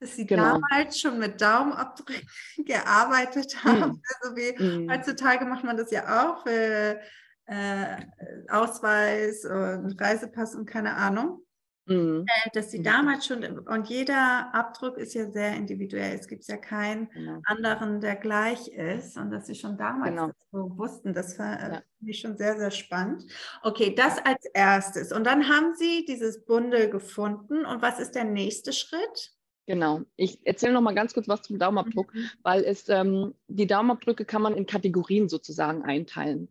dass 0.00 0.14
sie 0.14 0.26
genau. 0.26 0.60
damals 0.60 1.00
schon 1.00 1.18
mit 1.18 1.40
Daumenabdrücken 1.40 2.28
gearbeitet 2.64 3.64
haben. 3.64 3.92
Mm. 3.92 4.02
Also 4.20 4.36
wie 4.36 4.62
mm. 4.62 4.90
heutzutage 4.90 5.44
macht 5.44 5.64
man 5.64 5.76
das 5.76 5.90
ja 5.90 6.30
auch 6.30 6.42
für 6.46 7.00
äh, 7.48 7.96
Ausweis 8.48 9.44
und 9.44 10.00
Reisepass 10.00 10.54
und 10.54 10.66
keine 10.66 10.94
Ahnung. 10.94 11.42
Mhm. 11.88 12.26
Äh, 12.26 12.50
dass 12.52 12.70
sie 12.70 12.82
damals 12.82 13.26
schon, 13.26 13.42
und 13.42 13.88
jeder 13.88 14.54
Abdruck 14.54 14.98
ist 14.98 15.14
ja 15.14 15.30
sehr 15.30 15.56
individuell. 15.56 16.14
Es 16.14 16.28
gibt 16.28 16.46
ja 16.46 16.58
keinen 16.58 17.08
genau. 17.10 17.40
anderen, 17.44 18.00
der 18.00 18.16
gleich 18.16 18.68
ist. 18.68 19.16
Und 19.16 19.30
dass 19.30 19.46
sie 19.46 19.54
schon 19.54 19.78
damals 19.78 20.10
genau. 20.10 20.30
so 20.52 20.76
wussten, 20.76 21.14
das 21.14 21.38
war 21.38 21.58
äh, 21.58 21.72
ja. 21.72 21.82
ich 22.04 22.20
schon 22.20 22.36
sehr, 22.36 22.58
sehr 22.58 22.70
spannend. 22.70 23.24
Okay, 23.62 23.94
das 23.94 24.18
als 24.18 24.44
erstes. 24.52 25.12
Und 25.12 25.24
dann 25.24 25.48
haben 25.48 25.74
sie 25.76 26.04
dieses 26.06 26.44
Bundel 26.44 26.90
gefunden. 26.90 27.64
Und 27.64 27.80
was 27.80 27.98
ist 27.98 28.14
der 28.14 28.24
nächste 28.24 28.74
Schritt? 28.74 29.32
Genau. 29.66 30.02
Ich 30.16 30.46
erzähle 30.46 30.74
noch 30.74 30.82
mal 30.82 30.94
ganz 30.94 31.14
kurz 31.14 31.28
was 31.28 31.42
zum 31.42 31.58
Daumenabdruck, 31.58 32.14
mhm. 32.14 32.30
weil 32.42 32.64
es 32.64 32.88
ähm, 32.90 33.34
die 33.48 33.66
Daumenabdrücke 33.66 34.26
kann 34.26 34.42
man 34.42 34.54
in 34.54 34.66
Kategorien 34.66 35.28
sozusagen 35.28 35.84
einteilen. 35.84 36.48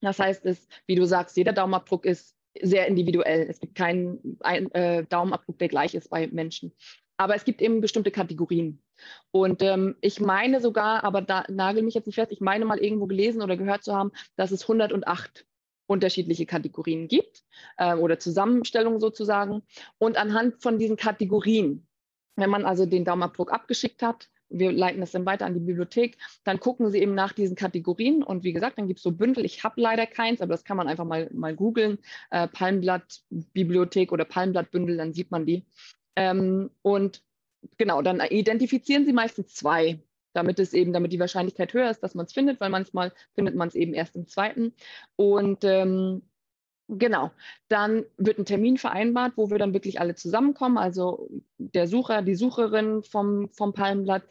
Das 0.00 0.18
heißt, 0.18 0.46
es, 0.46 0.66
wie 0.86 0.94
du 0.94 1.04
sagst, 1.04 1.36
jeder 1.36 1.52
Daumenabdruck 1.52 2.04
ist 2.04 2.36
sehr 2.60 2.86
individuell. 2.86 3.46
Es 3.48 3.60
gibt 3.60 3.74
keinen 3.74 4.38
ein, 4.40 4.70
äh, 4.72 5.04
Daumenabdruck, 5.04 5.58
der 5.58 5.68
gleich 5.68 5.94
ist 5.94 6.10
bei 6.10 6.26
Menschen. 6.28 6.72
Aber 7.16 7.34
es 7.34 7.44
gibt 7.44 7.60
eben 7.60 7.80
bestimmte 7.80 8.10
Kategorien. 8.10 8.82
Und 9.30 9.62
ähm, 9.62 9.96
ich 10.00 10.20
meine 10.20 10.60
sogar, 10.60 11.04
aber 11.04 11.20
da 11.20 11.44
nagel 11.48 11.82
mich 11.82 11.94
jetzt 11.94 12.06
nicht 12.06 12.14
fest, 12.14 12.32
ich 12.32 12.40
meine 12.40 12.64
mal 12.64 12.78
irgendwo 12.78 13.06
gelesen 13.06 13.42
oder 13.42 13.56
gehört 13.56 13.84
zu 13.84 13.94
haben, 13.94 14.12
dass 14.36 14.50
es 14.50 14.62
108 14.62 15.46
unterschiedliche 15.86 16.46
Kategorien 16.46 17.08
gibt 17.08 17.42
äh, 17.76 17.94
oder 17.94 18.18
Zusammenstellungen 18.18 19.00
sozusagen. 19.00 19.62
Und 19.98 20.16
anhand 20.16 20.62
von 20.62 20.78
diesen 20.78 20.96
Kategorien, 20.96 21.86
wenn 22.36 22.50
man 22.50 22.64
also 22.64 22.86
den 22.86 23.04
Daumenabdruck 23.04 23.52
abgeschickt 23.52 24.02
hat, 24.02 24.30
wir 24.50 24.72
leiten 24.72 25.00
das 25.00 25.12
dann 25.12 25.26
weiter 25.26 25.46
an 25.46 25.54
die 25.54 25.60
Bibliothek, 25.60 26.18
dann 26.44 26.60
gucken 26.60 26.90
sie 26.90 26.98
eben 26.98 27.14
nach 27.14 27.32
diesen 27.32 27.56
Kategorien 27.56 28.22
und 28.22 28.44
wie 28.44 28.52
gesagt, 28.52 28.78
dann 28.78 28.88
gibt 28.88 28.98
es 28.98 29.04
so 29.04 29.12
Bündel. 29.12 29.44
Ich 29.44 29.64
habe 29.64 29.80
leider 29.80 30.06
keins, 30.06 30.40
aber 30.40 30.52
das 30.52 30.64
kann 30.64 30.76
man 30.76 30.88
einfach 30.88 31.04
mal, 31.04 31.30
mal 31.32 31.54
googeln. 31.54 31.98
Äh, 32.30 32.48
Palmblatt 32.48 33.22
Bibliothek 33.30 34.12
oder 34.12 34.24
Palmblattbündel, 34.24 34.96
dann 34.96 35.14
sieht 35.14 35.30
man 35.30 35.46
die. 35.46 35.64
Ähm, 36.16 36.70
und 36.82 37.22
genau, 37.78 38.02
dann 38.02 38.20
identifizieren 38.20 39.06
sie 39.06 39.12
meistens 39.12 39.54
zwei 39.54 40.00
damit 40.32 40.58
es 40.58 40.72
eben, 40.72 40.92
damit 40.92 41.12
die 41.12 41.20
Wahrscheinlichkeit 41.20 41.74
höher 41.74 41.90
ist, 41.90 42.00
dass 42.00 42.14
man 42.14 42.26
es 42.26 42.32
findet, 42.32 42.60
weil 42.60 42.70
manchmal 42.70 43.12
findet 43.34 43.54
man 43.54 43.68
es 43.68 43.74
eben 43.74 43.94
erst 43.94 44.16
im 44.16 44.26
zweiten. 44.26 44.74
Und 45.16 45.64
ähm, 45.64 46.22
Genau, 46.98 47.30
dann 47.68 48.04
wird 48.16 48.38
ein 48.38 48.44
Termin 48.44 48.76
vereinbart, 48.76 49.34
wo 49.36 49.48
wir 49.48 49.58
dann 49.58 49.74
wirklich 49.74 50.00
alle 50.00 50.16
zusammenkommen, 50.16 50.76
also 50.76 51.28
der 51.58 51.86
Sucher, 51.86 52.22
die 52.22 52.34
Sucherin 52.34 53.04
vom, 53.04 53.48
vom 53.52 53.72
Palmblatt, 53.72 54.24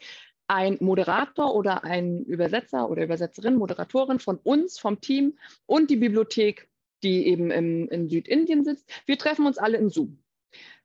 ein 0.46 0.76
Moderator 0.80 1.54
oder 1.54 1.84
ein 1.84 2.24
Übersetzer 2.24 2.90
oder 2.90 3.04
Übersetzerin, 3.04 3.56
Moderatorin 3.56 4.18
von 4.18 4.36
uns, 4.36 4.78
vom 4.78 5.00
Team 5.00 5.38
und 5.64 5.88
die 5.90 5.96
Bibliothek, 5.96 6.68
die 7.02 7.28
eben 7.28 7.50
im, 7.50 7.88
in 7.88 8.08
Südindien 8.10 8.64
sitzt. 8.64 8.90
Wir 9.06 9.16
treffen 9.16 9.46
uns 9.46 9.56
alle 9.56 9.78
in 9.78 9.88
Zoom. 9.88 10.22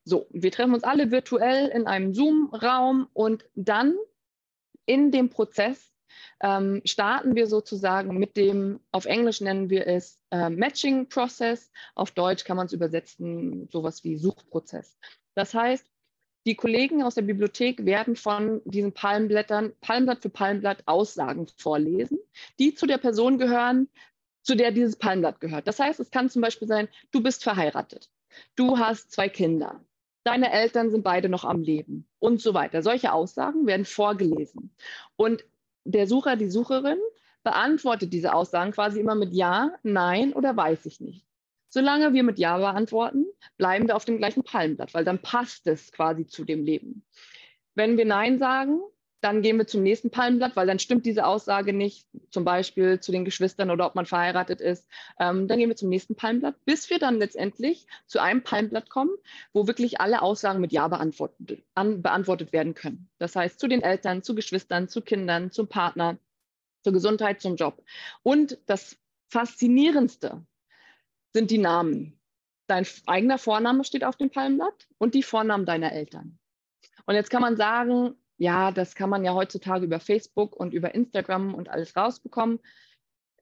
So, 0.05 0.27
wir 0.29 0.51
treffen 0.51 0.75
uns 0.75 0.84
alle 0.84 1.12
virtuell 1.12 1.67
in 1.70 1.88
einem 1.88 2.13
Zoom-Raum 2.13 3.08
und 3.12 3.44
dann 3.55 3.96
in 4.86 5.12
dem 5.12 5.29
Prozess 5.29 5.94
ähm, 6.41 6.81
starten 6.86 7.36
wir 7.36 7.48
sozusagen 7.48 8.17
mit 8.17 8.38
dem, 8.38 8.79
auf 8.91 9.05
Englisch 9.05 9.41
nennen 9.41 9.69
wir 9.69 9.88
es 9.88 10.19
äh, 10.31 10.50
Matching 10.50 11.07
Process, 11.10 11.72
auf 11.95 12.12
Deutsch 12.12 12.43
kann 12.43 12.57
man 12.57 12.67
es 12.67 12.74
übersetzen, 12.74 13.67
sowas 13.72 14.03
wie 14.03 14.17
Suchprozess. 14.17 14.98
Das 15.36 15.53
heißt, 15.53 15.86
die 16.45 16.55
Kollegen 16.55 17.01
aus 17.01 17.15
der 17.15 17.24
Bibliothek 17.24 17.86
werden 17.86 18.15
von 18.15 18.62
diesen 18.65 18.93
Palmblättern, 18.93 19.74
Palmblatt 19.81 20.22
für 20.22 20.29
Palmblatt 20.29 20.84
Aussagen 20.86 21.48
vorlesen, 21.57 22.19
die 22.60 22.75
zu 22.75 22.86
der 22.86 23.00
Person 23.00 23.39
gehören, 23.39 23.89
zu 24.43 24.55
der 24.55 24.72
dieses 24.72 24.95
Palmblatt 24.95 25.39
gehört. 25.39 25.67
Das 25.67 25.79
heißt, 25.79 26.00
es 26.00 26.12
kann 26.12 26.29
zum 26.29 26.43
Beispiel 26.43 26.67
sein, 26.67 26.88
du 27.12 27.24
bist 27.24 27.43
verheiratet, 27.43 28.12
du 28.55 28.77
hast 28.77 29.12
zwei 29.12 29.27
Kinder, 29.27 29.84
deine 30.24 30.51
Eltern 30.51 30.91
sind 30.91 31.03
beide 31.03 31.29
noch 31.29 31.45
am 31.45 31.62
Leben 31.62 32.07
und 32.19 32.41
so 32.41 32.53
weiter. 32.53 32.84
Solche 32.84 33.12
Aussagen 33.12 33.65
werden 33.65 33.86
vorgelesen. 33.86 34.75
Und 35.15 35.45
der 35.86 36.08
Sucher, 36.08 36.36
die 36.36 36.50
Sucherin 36.50 37.00
beantwortet 37.44 38.12
diese 38.12 38.34
Aussagen 38.34 38.72
quasi 38.72 39.00
immer 39.00 39.15
mit 39.15 39.34
Ja, 39.34 39.72
Nein 39.84 40.34
oder 40.34 40.58
weiß 40.58 40.86
ich 40.88 41.00
nicht. 41.00 41.25
Solange 41.70 42.13
wir 42.13 42.24
mit 42.24 42.39
Ja 42.39 42.58
beantworten, 42.58 43.25
bleiben 43.58 43.88
wir 43.88 43.96
auf 43.96 44.06
dem 44.06 44.18
gleichen 44.18 44.44
Palmblatt, 44.44 44.94
weil 44.94 45.06
dann 45.06 45.20
passt 45.20 45.68
es 45.68 45.92
quasi 45.92 46.25
zu 46.25 46.44
dem 46.44 46.63
Leben. 46.63 47.06
Wenn 47.75 47.98
wir 47.98 48.06
Nein 48.06 48.39
sagen, 48.39 48.80
dann 49.22 49.41
gehen 49.41 49.57
wir 49.57 49.65
zum 49.65 49.81
nächsten 49.81 50.12
Palmblatt, 50.12 50.55
weil 50.55 50.67
dann 50.67 50.79
stimmt 50.79 51.05
diese 51.05 51.25
Aussage 51.25 51.74
nicht, 51.74 52.07
zum 52.29 52.45
Beispiel 52.45 53.00
zu 53.00 53.12
den 53.12 53.25
Geschwistern 53.25 53.72
oder 53.72 53.88
ob 53.88 53.95
man 53.95 54.05
verheiratet 54.05 54.62
ist. 54.62 54.88
Ähm, 55.19 55.48
dann 55.48 55.57
gehen 55.57 55.69
wir 55.69 55.75
zum 55.75 55.89
nächsten 55.89 56.15
Palmblatt, 56.15 56.55
bis 56.65 56.89
wir 56.89 57.00
dann 57.00 57.17
letztendlich 57.17 57.88
zu 58.05 58.19
einem 58.19 58.43
Palmblatt 58.43 58.89
kommen, 58.89 59.12
wo 59.53 59.67
wirklich 59.67 60.00
alle 60.00 60.22
Aussagen 60.22 60.62
mit 60.62 60.72
Ja 60.72 60.88
beantwortet, 60.88 61.63
an, 61.74 62.01
beantwortet 62.01 62.53
werden 62.53 62.75
können. 62.75 63.10
Das 63.17 63.36
heißt, 63.36 63.60
zu 63.60 63.67
den 63.67 63.81
Eltern, 63.81 64.22
zu 64.22 64.36
Geschwistern, 64.36 64.89
zu 64.89 65.01
Kindern, 65.01 65.51
zum 65.51 65.67
Partner, 65.67 66.19
zur 66.84 66.93
Gesundheit, 66.93 67.41
zum 67.41 67.55
Job. 67.55 67.84
Und 68.22 68.60
das 68.67 68.98
Faszinierendste 69.29 70.45
sind 71.34 71.50
die 71.50 71.57
Namen. 71.57 72.19
Dein 72.67 72.86
eigener 73.07 73.38
Vorname 73.38 73.84
steht 73.84 74.03
auf 74.03 74.17
dem 74.17 74.29
Palmblatt 74.29 74.88
und 74.98 75.15
die 75.15 75.24
Vornamen 75.24 75.65
deiner 75.65 75.91
Eltern. 75.91 76.38
Und 77.05 77.15
jetzt 77.15 77.29
kann 77.29 77.41
man 77.41 77.57
sagen, 77.57 78.15
ja, 78.38 78.72
das 78.72 78.96
kann 78.96 79.10
man 79.10 79.24
ja 79.24 79.34
heutzutage 79.34 79.86
über 79.86 80.00
Facebook 80.00 80.56
und 80.56 80.74
über 80.74 80.94
Instagram 80.94 81.54
und 81.54 81.70
alles 81.70 81.96
rausbekommen. 81.96 82.60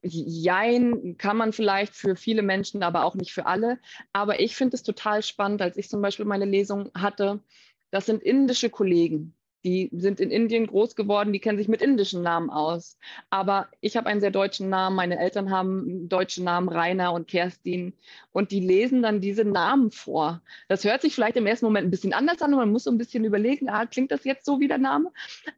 Jein, 0.01 1.17
kann 1.17 1.37
man 1.37 1.53
vielleicht 1.53 1.95
für 1.95 2.15
viele 2.15 2.41
Menschen, 2.41 2.83
aber 2.83 3.05
auch 3.05 3.15
nicht 3.15 3.33
für 3.33 3.45
alle. 3.45 3.79
Aber 4.11 4.39
ich 4.39 4.55
finde 4.55 4.75
es 4.75 4.83
total 4.83 5.23
spannend, 5.23 5.61
als 5.61 5.77
ich 5.77 5.89
zum 5.89 6.01
Beispiel 6.01 6.25
meine 6.25 6.45
Lesung 6.45 6.91
hatte. 6.93 7.41
Das 7.89 8.05
sind 8.05 8.21
indische 8.21 8.69
Kollegen, 8.69 9.35
die 9.63 9.89
sind 9.93 10.19
in 10.19 10.29
Indien 10.29 10.67
groß 10.67 10.95
geworden, 10.95 11.31
die 11.31 11.39
kennen 11.39 11.57
sich 11.57 11.67
mit 11.67 11.81
indischen 11.81 12.21
Namen 12.21 12.49
aus. 12.49 12.97
Aber 13.29 13.67
ich 13.81 13.95
habe 13.95 14.07
einen 14.07 14.19
sehr 14.19 14.31
deutschen 14.31 14.69
Namen, 14.69 14.95
meine 14.95 15.17
Eltern 15.17 15.51
haben 15.51 16.09
deutsche 16.09 16.43
Namen, 16.43 16.69
Rainer 16.69 17.13
und 17.13 17.27
Kerstin. 17.27 17.93
Und 18.31 18.51
die 18.51 18.59
lesen 18.59 19.01
dann 19.01 19.21
diese 19.21 19.45
Namen 19.45 19.91
vor. 19.91 20.41
Das 20.67 20.83
hört 20.83 21.01
sich 21.01 21.15
vielleicht 21.15 21.37
im 21.37 21.45
ersten 21.45 21.65
Moment 21.65 21.87
ein 21.87 21.91
bisschen 21.91 22.13
anders 22.13 22.41
an 22.41 22.53
und 22.53 22.59
man 22.59 22.71
muss 22.71 22.83
so 22.83 22.91
ein 22.91 22.97
bisschen 22.97 23.23
überlegen, 23.25 23.69
ah, 23.69 23.85
klingt 23.85 24.11
das 24.11 24.23
jetzt 24.25 24.45
so 24.45 24.59
wie 24.59 24.67
der 24.67 24.77
Name? 24.77 25.11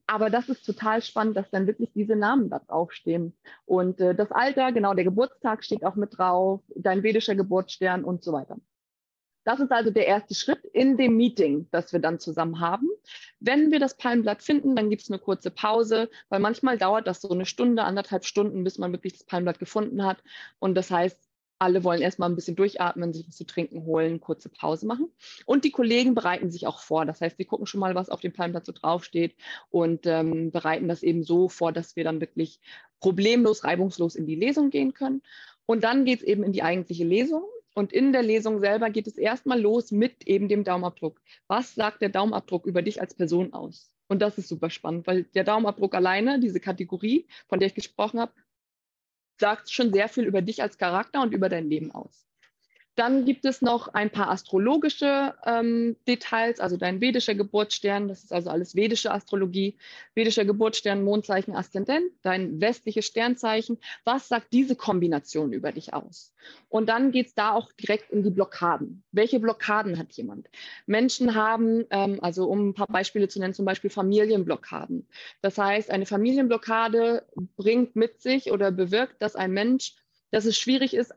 Aber 0.07 0.29
das 0.29 0.49
ist 0.49 0.65
total 0.65 1.01
spannend, 1.01 1.35
dass 1.37 1.49
dann 1.49 1.67
wirklich 1.67 1.91
diese 1.93 2.15
Namen 2.15 2.49
da 2.49 2.59
draufstehen. 2.59 3.33
Und 3.65 3.99
äh, 4.01 4.13
das 4.15 4.31
Alter, 4.31 4.71
genau, 4.71 4.93
der 4.93 5.03
Geburtstag 5.03 5.63
steht 5.63 5.83
auch 5.83 5.95
mit 5.95 6.17
drauf, 6.17 6.61
dein 6.75 7.03
vedischer 7.03 7.35
Geburtsstern 7.35 8.03
und 8.03 8.23
so 8.23 8.33
weiter. 8.33 8.57
Das 9.45 9.59
ist 9.59 9.71
also 9.71 9.91
der 9.91 10.07
erste 10.07 10.35
Schritt 10.35 10.65
in 10.73 10.97
dem 10.97 11.15
Meeting, 11.15 11.67
das 11.71 11.93
wir 11.93 11.99
dann 11.99 12.19
zusammen 12.19 12.59
haben. 12.59 12.89
Wenn 13.39 13.71
wir 13.71 13.79
das 13.79 13.95
Palmblatt 13.95 14.41
finden, 14.41 14.75
dann 14.75 14.89
gibt 14.89 15.03
es 15.03 15.09
eine 15.09 15.19
kurze 15.19 15.51
Pause, 15.51 16.09
weil 16.29 16.39
manchmal 16.39 16.77
dauert 16.77 17.07
das 17.07 17.21
so 17.21 17.29
eine 17.29 17.45
Stunde, 17.45 17.83
anderthalb 17.83 18.25
Stunden, 18.25 18.63
bis 18.63 18.79
man 18.79 18.91
wirklich 18.91 19.13
das 19.13 19.23
Palmblatt 19.23 19.59
gefunden 19.59 20.03
hat. 20.03 20.17
Und 20.59 20.75
das 20.75 20.89
heißt, 20.91 21.17
alle 21.59 21.83
wollen 21.83 22.01
erstmal 22.01 22.29
ein 22.29 22.35
bisschen 22.35 22.55
durchatmen, 22.55 23.13
sich 23.13 23.27
was 23.27 23.37
zu 23.37 23.45
trinken 23.45 23.85
holen, 23.85 24.19
kurze 24.19 24.49
Pause 24.49 24.87
machen. 24.87 25.09
Und 25.45 25.63
die 25.63 25.71
Kollegen 25.71 26.15
bereiten 26.15 26.51
sich 26.51 26.67
auch 26.67 26.79
vor. 26.79 27.05
Das 27.05 27.21
heißt, 27.21 27.37
sie 27.37 27.45
gucken 27.45 27.65
schon 27.65 27.79
mal, 27.79 27.95
was 27.95 28.09
auf 28.09 28.21
dem 28.21 28.33
Palmblatt 28.33 28.65
so 28.65 28.73
draufsteht 28.73 29.35
und 29.69 30.05
ähm, 30.05 30.51
bereiten 30.51 30.87
das 30.87 31.03
eben 31.03 31.23
so 31.23 31.47
vor, 31.47 31.71
dass 31.71 31.95
wir 31.95 32.03
dann 32.03 32.19
wirklich 32.19 32.59
problemlos, 32.99 33.63
reibungslos 33.63 34.15
in 34.15 34.25
die 34.25 34.35
Lesung 34.35 34.69
gehen 34.69 34.93
können. 34.93 35.21
Und 35.65 35.83
dann 35.83 36.03
geht 36.03 36.19
es 36.19 36.25
eben 36.25 36.43
in 36.43 36.51
die 36.51 36.63
eigentliche 36.63 37.05
Lesung. 37.05 37.43
Und 37.77 37.91
in 37.91 38.13
der 38.13 38.23
Lesung 38.23 38.59
selber 38.59 38.89
geht 38.89 39.05
es 39.05 39.17
erstmal 39.17 39.59
los 39.59 39.91
mit 39.91 40.25
eben 40.25 40.47
dem 40.47 40.63
Daumenabdruck. 40.63 41.21
Was 41.47 41.75
sagt 41.75 42.01
der 42.01 42.09
Daumenabdruck 42.09 42.65
über 42.65 42.81
dich 42.81 43.01
als 43.01 43.13
Person 43.13 43.51
aus? 43.53 43.91
Und 44.07 44.21
das 44.21 44.37
ist 44.37 44.47
super 44.47 44.69
spannend, 44.69 45.07
weil 45.07 45.25
der 45.25 45.43
Daumenabdruck 45.43 45.93
alleine, 45.93 46.39
diese 46.39 46.61
Kategorie, 46.61 47.27
von 47.49 47.59
der 47.59 47.67
ich 47.67 47.75
gesprochen 47.75 48.21
habe, 48.21 48.31
sagt 49.39 49.69
schon 49.69 49.91
sehr 49.91 50.07
viel 50.07 50.23
über 50.23 50.41
dich 50.41 50.61
als 50.61 50.77
Charakter 50.77 51.21
und 51.21 51.33
über 51.33 51.49
dein 51.49 51.69
Leben 51.69 51.91
aus. 51.91 52.25
Dann 52.95 53.25
gibt 53.25 53.43
es 53.43 53.61
noch 53.61 53.89
ein 53.89 54.09
paar 54.09 54.29
astrologische 54.29 55.33
ähm, 55.45 55.97
Details, 56.07 56.61
also 56.61 56.77
dein 56.77 57.01
vedischer 57.01 57.35
Geburtsstern, 57.35 58.07
das 58.07 58.23
ist 58.23 58.31
also 58.31 58.49
alles 58.49 58.73
vedische 58.75 59.11
Astrologie, 59.11 59.77
vedischer 60.13 60.45
Geburtsstern, 60.45 61.03
Mondzeichen, 61.03 61.55
Aszendent, 61.55 62.11
dein 62.21 62.61
westliches 62.61 63.05
Sternzeichen. 63.05 63.79
Was 64.05 64.29
sagt 64.29 64.53
diese 64.53 64.77
Kombination 64.77 65.51
über 65.51 65.73
dich 65.73 65.93
aus? 65.93 66.33
Und 66.69 66.87
dann 66.87 67.11
geht 67.11 67.27
es 67.27 67.33
da 67.33 67.51
auch 67.51 67.71
direkt 67.73 68.11
in 68.11 68.23
die 68.23 68.29
Blockaden. 68.29 69.03
Welche 69.11 69.41
Blockaden 69.41 69.97
hat 69.97 70.13
jemand? 70.13 70.49
Menschen 70.85 71.35
haben, 71.35 71.85
ähm, 71.89 72.19
also 72.21 72.47
um 72.47 72.69
ein 72.69 72.73
paar 72.73 72.87
Beispiele 72.87 73.27
zu 73.27 73.39
nennen, 73.39 73.53
zum 73.53 73.65
Beispiel 73.65 73.89
Familienblockaden. 73.89 75.09
Das 75.41 75.57
heißt, 75.57 75.91
eine 75.91 76.05
Familienblockade 76.05 77.27
bringt 77.57 77.97
mit 77.97 78.21
sich 78.21 78.51
oder 78.51 78.71
bewirkt, 78.71 79.21
dass 79.21 79.35
ein 79.35 79.51
Mensch 79.51 79.95
dass 80.31 80.43
es 80.43 80.57
schwierig 80.57 80.93
ist, 80.93 81.13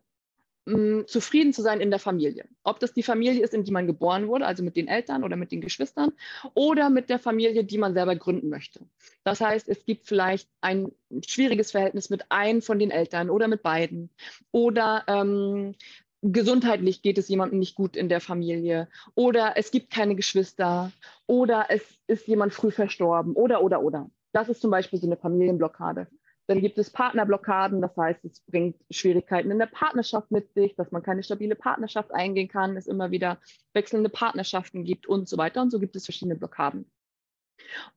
mh, 0.68 1.07
zufrieden 1.07 1.52
zu 1.52 1.62
sein 1.62 1.81
in 1.81 1.90
der 1.90 1.98
Familie. 1.98 2.44
Ob 2.62 2.78
das 2.81 2.92
die 2.92 3.02
Familie 3.02 3.42
ist, 3.42 3.54
in 3.54 3.64
die 3.64 3.72
man 3.72 3.87
geboren 3.87 4.28
wurde, 4.28 4.46
also 4.46 4.62
mit 4.62 4.76
den 4.76 4.88
Eltern 4.88 5.24
oder 5.24 5.37
mit 5.37 5.50
den 5.50 5.61
Geschwistern, 5.61 6.12
oder 6.54 6.90
mit 6.90 7.09
der 7.11 7.18
Familie, 7.18 7.64
die 7.64 7.78
man 7.78 7.94
selber 7.94 8.16
gründen 8.16 8.48
möchte. 8.48 8.81
Das 9.24 9.40
heißt, 9.40 9.68
es 9.68 9.85
gibt 9.85 10.07
vielleicht 10.07 10.48
ein 10.61 10.92
schwieriges 11.26 11.70
Verhältnis 11.70 12.11
mit 12.11 12.31
einem 12.31 12.62
von 12.62 12.78
den 12.78 12.90
Eltern 12.90 13.31
oder 13.31 13.48
mit 13.48 13.62
beiden. 13.62 14.11
Oder 14.52 15.04
ähm, 15.07 15.74
gesundheitlich 16.22 17.02
geht 17.02 17.18
es 17.18 17.28
jemandem 17.28 17.59
nicht 17.59 17.74
gut 17.74 17.96
in 17.96 18.09
der 18.09 18.20
Familie 18.20 18.88
oder 19.14 19.52
es 19.57 19.70
gibt 19.70 19.90
keine 19.90 20.16
Geschwister 20.16 20.92
oder 21.26 21.66
es 21.68 21.83
ist 22.09 22.26
jemand 22.26 22.52
früh 22.52 22.70
verstorben 22.70 23.35
oder 23.35 23.62
oder 23.62 23.83
oder. 23.83 24.11
Das 24.33 24.48
ist 24.48 24.61
zum 24.61 24.70
Beispiel 24.70 24.98
so 24.98 25.07
eine 25.07 25.16
Familienblockade. 25.16 26.09
Dann 26.48 26.62
gibt 26.62 26.78
es 26.78 26.88
Partnerblockaden, 26.88 27.82
das 27.82 27.94
heißt, 27.94 28.24
es 28.24 28.40
bringt 28.40 28.76
Schwierigkeiten 28.90 29.50
in 29.50 29.58
der 29.58 29.66
Partnerschaft 29.66 30.30
mit 30.30 30.54
sich, 30.54 30.74
dass 30.76 30.90
man 30.90 31.02
keine 31.02 31.22
stabile 31.22 31.54
Partnerschaft 31.54 32.11
eingehen 32.12 32.48
kann, 32.48 32.76
es 32.76 32.87
immer 32.87 33.11
wieder 33.11 33.38
wechselnde 33.74 34.08
Partnerschaften 34.08 34.82
gibt 34.82 35.06
und 35.06 35.28
so 35.28 35.37
weiter. 35.37 35.61
Und 35.61 35.70
so 35.70 35.78
gibt 35.78 35.94
es 35.94 36.06
verschiedene 36.06 36.37
Blockaden. 36.37 36.90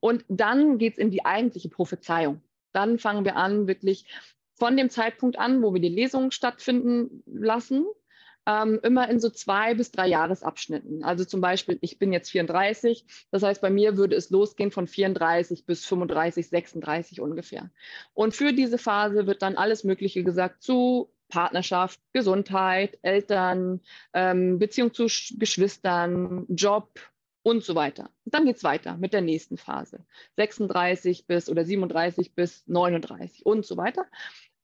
Und 0.01 0.25
dann 0.27 0.77
geht 0.77 0.93
es 0.93 0.99
in 0.99 1.11
die 1.11 1.23
eigentliche 1.23 1.69
Prophezeiung. 1.69 2.41
Dann 2.73 2.99
fangen 2.99 3.23
wir 3.23 3.37
an, 3.37 3.67
wirklich 3.67 4.05
von 4.55 4.75
dem 4.75 4.89
Zeitpunkt 4.89 5.39
an, 5.39 5.63
wo 5.63 5.73
wir 5.73 5.81
die 5.81 5.87
Lesungen 5.87 6.31
stattfinden 6.31 7.23
lassen, 7.25 7.85
ähm, 8.45 8.79
immer 8.83 9.09
in 9.09 9.19
so 9.19 9.29
zwei 9.29 9.73
bis 9.73 9.91
drei 9.91 10.07
Jahresabschnitten. 10.07 11.03
Also 11.03 11.25
zum 11.25 11.41
Beispiel, 11.41 11.77
ich 11.81 11.99
bin 11.99 12.11
jetzt 12.11 12.31
34, 12.31 13.05
das 13.31 13.43
heißt, 13.43 13.61
bei 13.61 13.69
mir 13.69 13.97
würde 13.97 14.15
es 14.15 14.29
losgehen 14.29 14.71
von 14.71 14.87
34 14.87 15.65
bis 15.65 15.85
35, 15.85 16.49
36 16.49 17.21
ungefähr. 17.21 17.69
Und 18.13 18.35
für 18.35 18.53
diese 18.53 18.77
Phase 18.77 19.27
wird 19.27 19.41
dann 19.41 19.57
alles 19.57 19.83
Mögliche 19.83 20.23
gesagt 20.23 20.63
zu 20.63 21.11
Partnerschaft, 21.29 21.99
Gesundheit, 22.13 22.97
Eltern, 23.03 23.79
ähm, 24.13 24.59
Beziehung 24.59 24.93
zu 24.93 25.07
Geschwistern, 25.37 26.45
Job, 26.49 26.99
und 27.43 27.63
so 27.63 27.75
weiter. 27.75 28.09
Dann 28.25 28.45
geht 28.45 28.57
es 28.57 28.63
weiter 28.63 28.97
mit 28.97 29.13
der 29.13 29.21
nächsten 29.21 29.57
Phase. 29.57 30.05
36 30.37 31.27
bis 31.27 31.49
oder 31.49 31.65
37 31.65 32.35
bis 32.35 32.63
39 32.67 33.45
und 33.45 33.65
so 33.65 33.77
weiter. 33.77 34.05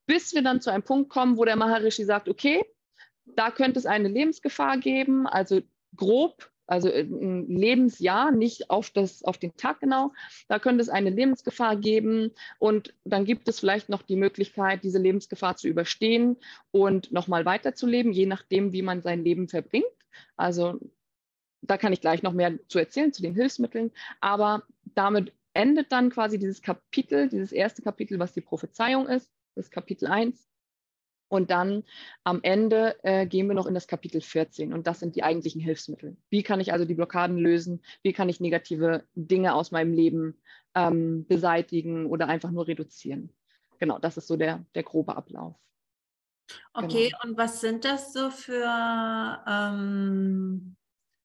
Bis 0.06 0.34
wir 0.34 0.42
dann 0.42 0.60
zu 0.60 0.70
einem 0.70 0.82
Punkt 0.82 1.10
kommen, 1.10 1.36
wo 1.36 1.44
der 1.44 1.56
Maharishi 1.56 2.04
sagt, 2.04 2.28
okay, 2.28 2.64
da 3.36 3.50
könnte 3.50 3.78
es 3.78 3.86
eine 3.86 4.08
Lebensgefahr 4.08 4.78
geben. 4.78 5.26
Also 5.26 5.60
grob 5.96 6.50
also 6.68 6.92
ein 6.92 7.48
Lebensjahr, 7.48 8.30
nicht 8.30 8.68
auf, 8.68 8.90
das, 8.90 9.24
auf 9.24 9.38
den 9.38 9.56
Tag 9.56 9.80
genau. 9.80 10.12
Da 10.48 10.58
könnte 10.58 10.82
es 10.82 10.90
eine 10.90 11.08
Lebensgefahr 11.08 11.76
geben 11.76 12.32
und 12.58 12.94
dann 13.04 13.24
gibt 13.24 13.48
es 13.48 13.58
vielleicht 13.58 13.88
noch 13.88 14.02
die 14.02 14.16
Möglichkeit, 14.16 14.84
diese 14.84 14.98
Lebensgefahr 14.98 15.56
zu 15.56 15.66
überstehen 15.66 16.36
und 16.70 17.10
nochmal 17.10 17.46
weiterzuleben, 17.46 18.12
je 18.12 18.26
nachdem, 18.26 18.74
wie 18.74 18.82
man 18.82 19.00
sein 19.00 19.24
Leben 19.24 19.48
verbringt. 19.48 19.86
Also 20.36 20.78
da 21.62 21.78
kann 21.78 21.94
ich 21.94 22.02
gleich 22.02 22.22
noch 22.22 22.34
mehr 22.34 22.58
zu 22.68 22.78
erzählen, 22.78 23.14
zu 23.14 23.22
den 23.22 23.34
Hilfsmitteln. 23.34 23.90
Aber 24.20 24.62
damit 24.94 25.32
endet 25.54 25.90
dann 25.90 26.10
quasi 26.10 26.38
dieses 26.38 26.60
Kapitel, 26.60 27.30
dieses 27.30 27.50
erste 27.50 27.80
Kapitel, 27.80 28.18
was 28.18 28.34
die 28.34 28.42
Prophezeiung 28.42 29.08
ist, 29.08 29.32
das 29.54 29.70
Kapitel 29.70 30.06
1. 30.06 30.46
Und 31.28 31.50
dann 31.50 31.84
am 32.24 32.40
Ende 32.42 32.96
äh, 33.04 33.26
gehen 33.26 33.48
wir 33.48 33.54
noch 33.54 33.66
in 33.66 33.74
das 33.74 33.86
Kapitel 33.86 34.20
14 34.20 34.72
und 34.72 34.86
das 34.86 35.00
sind 35.00 35.14
die 35.14 35.22
eigentlichen 35.22 35.60
Hilfsmittel. 35.60 36.16
Wie 36.30 36.42
kann 36.42 36.60
ich 36.60 36.72
also 36.72 36.84
die 36.84 36.94
Blockaden 36.94 37.36
lösen? 37.36 37.82
Wie 38.02 38.12
kann 38.12 38.28
ich 38.28 38.40
negative 38.40 39.04
Dinge 39.14 39.54
aus 39.54 39.70
meinem 39.70 39.92
Leben 39.92 40.40
ähm, 40.74 41.26
beseitigen 41.26 42.06
oder 42.06 42.28
einfach 42.28 42.50
nur 42.50 42.66
reduzieren? 42.66 43.30
Genau, 43.78 43.98
das 43.98 44.16
ist 44.16 44.26
so 44.26 44.36
der, 44.36 44.64
der 44.74 44.82
grobe 44.82 45.16
Ablauf. 45.16 45.54
Okay, 46.72 47.10
genau. 47.10 47.18
und 47.24 47.36
was 47.36 47.60
sind 47.60 47.84
das 47.84 48.12
so 48.14 48.30
für 48.30 48.64
ähm, 49.46 50.77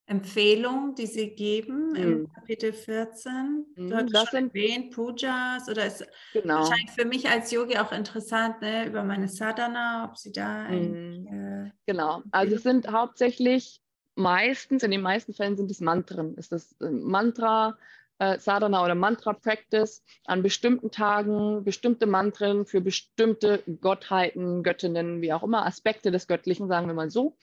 Empfehlungen, 0.06 0.96
die 0.96 1.06
Sie 1.06 1.30
geben 1.30 1.92
mhm. 1.92 1.96
im 1.96 2.34
Kapitel 2.34 2.74
14? 2.74 3.66
Du 3.76 3.84
mhm, 3.84 3.94
hast 3.94 4.14
das 4.14 4.30
schon 4.30 4.40
sind 4.40 4.56
erwähnt, 4.56 4.94
Pujas 4.94 5.70
oder 5.70 5.86
ist 5.86 6.06
genau. 6.34 6.60
wahrscheinlich 6.60 6.92
für 6.92 7.06
mich 7.06 7.30
als 7.30 7.52
Yogi 7.52 7.78
auch 7.78 7.92
interessant, 7.92 8.62
ne, 8.62 8.88
über 8.88 9.04
meine 9.04 9.30
Sadhana, 9.30 10.10
ob 10.10 10.18
Sie 10.18 10.32
da 10.32 10.70
mhm. 10.70 11.28
äh, 11.28 11.72
Genau, 11.86 12.22
also 12.32 12.56
es 12.56 12.64
sind 12.64 12.92
hauptsächlich 12.92 13.80
meistens, 14.16 14.84
in 14.84 14.92
den 14.92 15.02
meisten 15.02 15.34
Fällen 15.34 15.56
sind 15.56 15.72
es 15.72 15.80
Mantren. 15.80 16.36
Ist 16.36 16.52
das 16.52 16.76
äh, 16.82 16.90
Mantra, 16.90 17.78
äh, 18.20 18.38
Sadhana 18.40 18.84
oder 18.84 18.96
Mantra-Practice 18.96 20.04
an 20.26 20.44
bestimmten 20.44 20.92
Tagen, 20.92 21.64
bestimmte 21.64 22.08
Mantren 22.08 22.66
für 22.66 22.82
bestimmte 22.82 23.64
Gottheiten, 23.80 24.64
Göttinnen, 24.64 25.22
wie 25.22 25.32
auch 25.32 25.44
immer, 25.44 25.66
Aspekte 25.66 26.12
des 26.12 26.28
Göttlichen, 26.28 26.68
sagen 26.68 26.88
wir 26.88 26.94
mal 26.94 27.10
so 27.10 27.38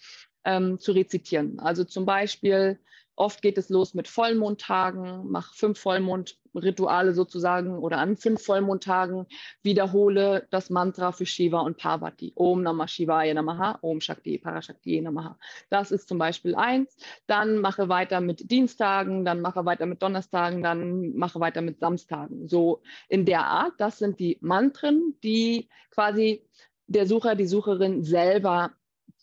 ähm, 0.44 0.78
zu 0.78 0.92
rezitieren. 0.92 1.58
Also 1.60 1.84
zum 1.84 2.06
Beispiel, 2.06 2.78
oft 3.20 3.42
geht 3.42 3.58
es 3.58 3.68
los 3.68 3.92
mit 3.92 4.08
Vollmondtagen, 4.08 5.30
mach 5.30 5.52
fünf 5.52 5.78
Vollmondrituale 5.78 7.12
sozusagen 7.12 7.78
oder 7.78 7.98
an 7.98 8.16
fünf 8.16 8.42
Vollmondtagen 8.42 9.26
wiederhole 9.62 10.46
das 10.50 10.70
Mantra 10.70 11.12
für 11.12 11.26
Shiva 11.26 11.60
und 11.60 11.76
Parvati. 11.76 12.32
Om 12.34 12.62
Namah 12.62 12.88
Shivaya 12.88 13.34
Namaha, 13.34 13.78
Om 13.82 14.00
Shakti 14.00 14.38
Parashakti 14.38 15.02
Namaha. 15.02 15.38
Das 15.68 15.90
ist 15.90 16.08
zum 16.08 16.16
Beispiel 16.16 16.54
eins. 16.54 16.96
Dann 17.26 17.58
mache 17.58 17.90
weiter 17.90 18.22
mit 18.22 18.50
Dienstagen, 18.50 19.26
dann 19.26 19.42
mache 19.42 19.66
weiter 19.66 19.84
mit 19.84 20.02
Donnerstagen, 20.02 20.62
dann 20.62 21.14
mache 21.14 21.40
weiter 21.40 21.60
mit 21.60 21.78
Samstagen. 21.78 22.48
So 22.48 22.80
in 23.10 23.26
der 23.26 23.44
Art. 23.44 23.74
Das 23.76 23.98
sind 23.98 24.18
die 24.18 24.38
Mantren, 24.40 25.14
die 25.22 25.68
quasi 25.90 26.42
der 26.86 27.06
Sucher, 27.06 27.34
die 27.34 27.46
Sucherin 27.46 28.02
selber 28.02 28.72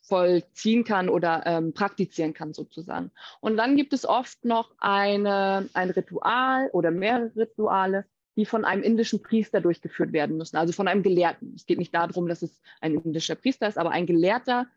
vollziehen 0.07 0.83
kann 0.85 1.09
oder 1.09 1.43
ähm, 1.45 1.73
praktizieren 1.73 2.33
kann 2.33 2.53
sozusagen. 2.53 3.11
Und 3.41 3.57
dann 3.57 3.75
gibt 3.75 3.93
es 3.93 4.07
oft 4.07 4.45
noch 4.45 4.71
eine, 4.79 5.69
ein 5.73 5.89
Ritual 5.89 6.69
oder 6.71 6.91
mehrere 6.91 7.35
Rituale, 7.35 8.05
die 8.37 8.45
von 8.45 8.63
einem 8.63 8.83
indischen 8.83 9.21
Priester 9.21 9.59
durchgeführt 9.59 10.13
werden 10.13 10.37
müssen, 10.37 10.57
also 10.57 10.71
von 10.71 10.87
einem 10.87 11.03
Gelehrten. 11.03 11.53
Es 11.55 11.65
geht 11.65 11.79
nicht 11.79 11.93
darum, 11.93 12.27
dass 12.27 12.41
es 12.41 12.61
ein 12.79 12.95
indischer 12.95 13.35
Priester 13.35 13.67
ist, 13.67 13.77
aber 13.77 13.91
ein 13.91 14.05
Gelehrter, 14.05 14.67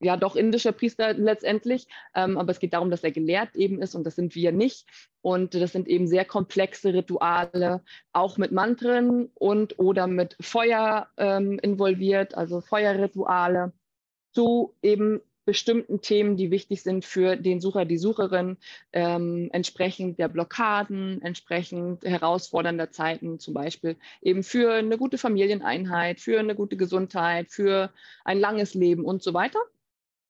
ja 0.00 0.18
doch 0.18 0.36
indischer 0.36 0.72
Priester 0.72 1.14
letztendlich, 1.14 1.86
ähm, 2.14 2.36
aber 2.36 2.50
es 2.50 2.58
geht 2.58 2.74
darum, 2.74 2.90
dass 2.90 3.02
er 3.02 3.12
gelehrt 3.12 3.54
eben 3.54 3.80
ist 3.80 3.94
und 3.94 4.04
das 4.04 4.16
sind 4.16 4.34
wir 4.34 4.52
nicht. 4.52 4.86
Und 5.22 5.54
das 5.54 5.72
sind 5.72 5.88
eben 5.88 6.06
sehr 6.06 6.26
komplexe 6.26 6.92
Rituale, 6.92 7.82
auch 8.12 8.36
mit 8.36 8.52
Mantren 8.52 9.30
und 9.34 9.78
oder 9.78 10.06
mit 10.06 10.36
Feuer 10.38 11.08
ähm, 11.16 11.58
involviert, 11.60 12.36
also 12.36 12.60
Feuerrituale 12.60 13.72
zu 14.36 14.74
eben 14.82 15.22
bestimmten 15.46 16.02
Themen, 16.02 16.36
die 16.36 16.50
wichtig 16.50 16.82
sind 16.82 17.06
für 17.06 17.36
den 17.36 17.58
Sucher, 17.58 17.86
die 17.86 17.96
Sucherin, 17.96 18.58
ähm, 18.92 19.48
entsprechend 19.50 20.18
der 20.18 20.28
Blockaden, 20.28 21.22
entsprechend 21.22 22.04
herausfordernder 22.04 22.90
Zeiten, 22.90 23.38
zum 23.38 23.54
Beispiel 23.54 23.96
eben 24.20 24.42
für 24.42 24.74
eine 24.74 24.98
gute 24.98 25.16
Familieneinheit, 25.16 26.20
für 26.20 26.38
eine 26.38 26.54
gute 26.54 26.76
Gesundheit, 26.76 27.50
für 27.50 27.90
ein 28.24 28.38
langes 28.38 28.74
Leben 28.74 29.06
und 29.06 29.22
so 29.22 29.32
weiter. 29.32 29.60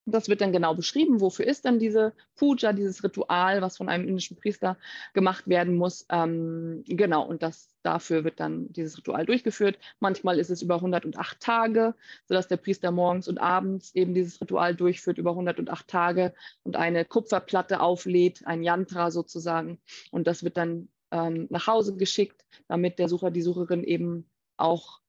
Das 0.09 0.29
wird 0.29 0.39
dann 0.39 0.53
genau 0.53 0.73
beschrieben, 0.73 1.19
wofür 1.19 1.45
ist 1.45 1.65
dann 1.65 1.79
diese 1.79 2.13
Puja, 2.35 2.71
dieses 2.71 3.03
Ritual, 3.03 3.61
was 3.61 3.75
von 3.75 3.89
einem 3.89 4.07
indischen 4.07 4.37
Priester 4.37 4.77
gemacht 5.13 5.47
werden 5.47 5.75
muss. 5.75 6.05
Ähm, 6.09 6.83
genau, 6.87 7.25
und 7.25 7.43
das, 7.43 7.75
dafür 7.83 8.23
wird 8.23 8.39
dann 8.39 8.71
dieses 8.71 8.97
Ritual 8.97 9.25
durchgeführt. 9.25 9.77
Manchmal 9.99 10.39
ist 10.39 10.49
es 10.49 10.61
über 10.61 10.75
108 10.75 11.39
Tage, 11.41 11.93
sodass 12.25 12.47
der 12.47 12.55
Priester 12.55 12.91
morgens 12.91 13.27
und 13.27 13.37
abends 13.37 13.93
eben 13.95 14.13
dieses 14.13 14.39
Ritual 14.39 14.75
durchführt 14.75 15.17
über 15.17 15.31
108 15.31 15.87
Tage 15.87 16.33
und 16.63 16.77
eine 16.77 17.03
Kupferplatte 17.03 17.81
auflädt, 17.81 18.47
ein 18.47 18.63
Yantra 18.63 19.11
sozusagen. 19.11 19.77
Und 20.11 20.25
das 20.25 20.41
wird 20.41 20.55
dann 20.55 20.87
ähm, 21.11 21.47
nach 21.49 21.67
Hause 21.67 21.97
geschickt, 21.97 22.45
damit 22.69 22.97
der 22.97 23.09
Sucher, 23.09 23.29
die 23.29 23.41
Sucherin 23.41 23.83
eben 23.83 24.29
auch 24.55 25.01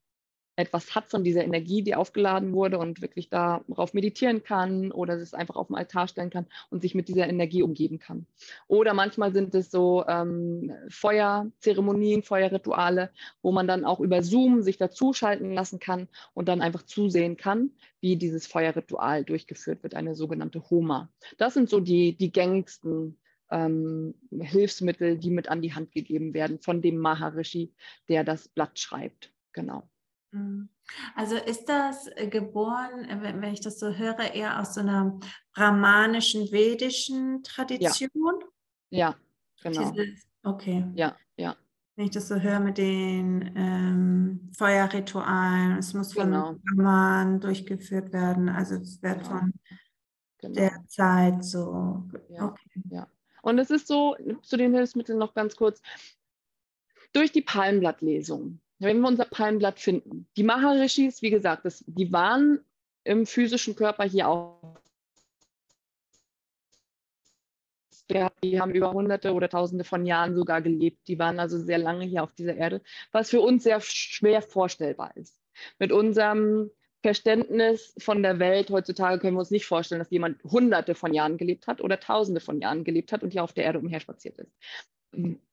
etwas 0.59 0.97
hat 0.97 1.09
von 1.09 1.23
dieser 1.23 1.45
Energie, 1.45 1.83
die 1.83 1.95
aufgeladen 1.95 2.53
wurde 2.53 2.79
und 2.79 3.01
wirklich 3.01 3.29
darauf 3.29 3.95
meditieren 3.95 4.43
kann 4.43 4.91
oder 4.91 5.15
es 5.15 5.33
einfach 5.33 5.55
auf 5.55 5.69
dem 5.69 5.77
Altar 5.77 6.09
stellen 6.09 6.31
kann 6.31 6.47
und 6.71 6.83
sich 6.83 6.97
mit 6.97 7.07
dieser 7.07 7.29
Energie 7.29 7.63
umgeben 7.63 8.01
kann. 8.01 8.27
Oder 8.67 8.93
manchmal 8.93 9.33
sind 9.33 9.55
es 9.55 9.71
so 9.71 10.05
ähm, 10.09 10.73
Feuerzeremonien, 10.89 12.25
Feuerrituale, 12.25 13.11
wo 13.41 13.53
man 13.53 13.69
dann 13.69 13.85
auch 13.85 14.01
über 14.01 14.21
Zoom 14.23 14.63
sich 14.63 14.79
dazuschalten 14.79 15.55
lassen 15.55 15.79
kann 15.79 16.09
und 16.35 16.49
dann 16.49 16.61
einfach 16.61 16.83
zusehen 16.83 17.37
kann, 17.37 17.71
wie 18.01 18.17
dieses 18.17 18.49
Feuerritual 18.49 19.25
durchgeführt 19.25 19.85
wird, 19.85 19.95
eine 19.95 20.17
sogenannte 20.17 20.69
Homa. 20.71 21.09
Das 21.37 21.55
sind 21.55 21.71
so 21.71 21.79
die, 21.79 22.17
die 22.17 22.33
gängigsten 22.33 23.17
ähm, 23.53 24.15
Hilfsmittel, 24.33 25.19
die 25.19 25.31
mit 25.31 25.49
an 25.49 25.63
die 25.63 25.75
Hand 25.75 25.93
gegeben 25.93 26.35
werden 26.35 26.59
von 26.59 26.83
dem 26.83 26.99
Maharishi, 26.99 27.73
der 28.09 28.25
das 28.25 28.49
Blatt 28.49 28.81
schreibt. 28.81 29.33
Genau. 29.53 29.89
Mhm. 30.31 30.69
Also 31.15 31.37
ist 31.37 31.67
das 31.69 32.09
äh, 32.17 32.29
geboren, 32.29 33.05
äh, 33.05 33.19
wenn 33.23 33.53
ich 33.53 33.61
das 33.61 33.79
so 33.79 33.93
höre, 33.93 34.35
eher 34.35 34.61
aus 34.61 34.75
so 34.75 34.81
einer 34.81 35.19
brahmanischen, 35.55 36.51
vedischen 36.51 37.43
Tradition? 37.43 38.11
Ja, 38.91 39.11
ja 39.11 39.17
genau. 39.63 39.91
Dieses, 39.91 40.27
okay. 40.43 40.85
Ja, 40.95 41.17
ja. 41.37 41.57
Wenn 41.97 42.07
ich 42.07 42.13
das 42.13 42.29
so 42.29 42.37
höre 42.37 42.61
mit 42.61 42.79
den 42.79 43.53
ähm, 43.57 44.51
Feuerritualen, 44.57 45.79
es 45.79 45.95
muss 45.95 46.13
von 46.13 46.31
genau. 46.31 46.55
Brahman 46.77 47.41
durchgeführt 47.41 48.13
werden, 48.13 48.49
also 48.49 48.77
es 48.77 49.03
wird 49.03 49.25
genau. 49.25 49.29
von 49.31 49.53
genau. 50.39 50.55
der 50.55 50.85
Zeit 50.87 51.45
so. 51.45 52.05
Ja, 52.29 52.47
okay. 52.47 52.83
ja. 52.91 53.09
Und 53.43 53.59
es 53.59 53.71
ist 53.71 53.89
so, 53.89 54.17
zu 54.43 54.57
den 54.57 54.75
Hilfsmitteln 54.75 55.19
noch 55.19 55.35
ganz 55.35 55.57
kurz, 55.57 55.81
durch 57.13 57.33
die 57.33 57.43
Palmblattlesung 57.43 58.61
wenn 58.79 59.01
wir 59.01 59.09
unser 59.09 59.25
Palmblatt 59.25 59.81
finden. 59.81 60.29
Die 60.37 60.43
Maharishis, 60.43 61.23
wie 61.23 61.31
gesagt, 61.31 61.65
das, 61.65 61.85
die 61.87 62.13
waren 62.13 62.61
im 63.05 63.27
physischen 63.27 63.75
Körper 63.75 64.05
hier 64.05 64.29
auch. 64.29 64.77
Die 68.43 68.59
haben 68.59 68.73
über 68.73 68.93
hunderte 68.93 69.35
oder 69.35 69.51
tausende 69.51 69.85
von 69.85 70.07
Jahren 70.07 70.35
sogar 70.35 70.63
gelebt. 70.63 71.09
Die 71.09 71.19
waren 71.19 71.39
also 71.39 71.59
sehr 71.59 71.77
lange 71.77 72.07
hier 72.07 72.23
auf 72.23 72.33
dieser 72.33 72.57
Erde, 72.57 72.81
was 73.13 73.29
für 73.29 73.43
uns 73.43 73.65
sehr 73.65 73.81
schwer 73.83 74.41
vorstellbar 74.41 75.15
ist. 75.17 75.39
Mit 75.79 75.93
unserem 75.93 76.71
Verständnis 77.03 77.95
von 77.99 78.23
der 78.23 78.39
Welt 78.39 78.71
heutzutage 78.71 79.19
können 79.19 79.37
wir 79.37 79.41
uns 79.41 79.51
nicht 79.51 79.67
vorstellen, 79.67 79.99
dass 79.99 80.11
jemand 80.11 80.43
hunderte 80.43 80.95
von 80.95 81.13
Jahren 81.13 81.37
gelebt 81.37 81.67
hat 81.67 81.83
oder 81.83 82.01
tausende 82.01 82.41
von 82.41 82.61
Jahren 82.61 82.83
gelebt 82.83 83.13
hat 83.13 83.23
und 83.23 83.33
hier 83.33 83.45
auf 83.45 83.53
der 83.53 83.65
Erde 83.65 83.79
umherspaziert 83.79 84.39
ist 84.39 84.53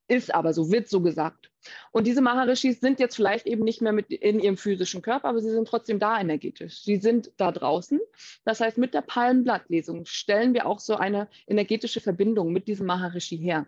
ist 0.07 0.33
aber 0.33 0.53
so, 0.53 0.71
wird 0.71 0.87
so 0.87 1.01
gesagt. 1.01 1.51
Und 1.91 2.05
diese 2.05 2.21
Maharishis 2.21 2.79
sind 2.79 2.99
jetzt 2.99 3.15
vielleicht 3.15 3.47
eben 3.47 3.63
nicht 3.63 3.81
mehr 3.81 3.91
mit 3.91 4.11
in 4.11 4.39
ihrem 4.39 4.57
physischen 4.57 5.01
Körper, 5.01 5.29
aber 5.29 5.41
sie 5.41 5.49
sind 5.49 5.67
trotzdem 5.67 5.99
da 5.99 6.19
energetisch. 6.19 6.83
Sie 6.83 6.97
sind 6.97 7.31
da 7.37 7.51
draußen. 7.51 7.99
Das 8.43 8.59
heißt, 8.59 8.77
mit 8.77 8.93
der 8.93 9.01
Palmblattlesung 9.01 10.05
stellen 10.05 10.53
wir 10.53 10.67
auch 10.67 10.79
so 10.79 10.95
eine 10.95 11.27
energetische 11.47 12.01
Verbindung 12.01 12.51
mit 12.51 12.67
diesem 12.67 12.85
Maharishi 12.85 13.37
her. 13.37 13.65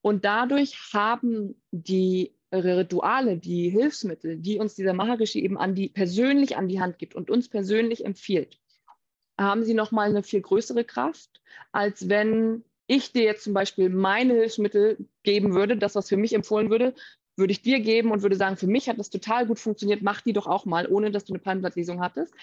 Und 0.00 0.24
dadurch 0.24 0.78
haben 0.94 1.60
die 1.72 2.34
Rituale, 2.52 3.36
die 3.36 3.68
Hilfsmittel, 3.68 4.38
die 4.38 4.58
uns 4.58 4.74
dieser 4.74 4.94
Maharishi 4.94 5.40
eben 5.40 5.58
an 5.58 5.74
die, 5.74 5.88
persönlich 5.88 6.56
an 6.56 6.68
die 6.68 6.80
Hand 6.80 6.98
gibt 6.98 7.14
und 7.14 7.30
uns 7.30 7.48
persönlich 7.48 8.04
empfiehlt, 8.04 8.58
haben 9.38 9.64
sie 9.64 9.74
nochmal 9.74 10.08
eine 10.08 10.22
viel 10.22 10.40
größere 10.40 10.84
Kraft, 10.84 11.42
als 11.70 12.08
wenn 12.08 12.64
ich 12.90 13.12
dir 13.12 13.22
jetzt 13.22 13.44
zum 13.44 13.54
Beispiel 13.54 13.88
meine 13.88 14.34
Hilfsmittel 14.34 14.98
geben 15.22 15.54
würde, 15.54 15.76
das, 15.76 15.94
was 15.94 16.08
für 16.08 16.16
mich 16.16 16.32
empfohlen 16.34 16.70
würde, 16.70 16.92
würde 17.36 17.52
ich 17.52 17.62
dir 17.62 17.78
geben 17.78 18.10
und 18.10 18.22
würde 18.22 18.34
sagen, 18.34 18.56
für 18.56 18.66
mich 18.66 18.88
hat 18.88 18.98
das 18.98 19.10
total 19.10 19.46
gut 19.46 19.60
funktioniert, 19.60 20.02
mach 20.02 20.20
die 20.22 20.32
doch 20.32 20.48
auch 20.48 20.64
mal, 20.64 20.88
ohne 20.88 21.12
dass 21.12 21.24
du 21.24 21.32
eine 21.32 21.38
Palmblattlesung 21.38 22.00
hattest, 22.00 22.34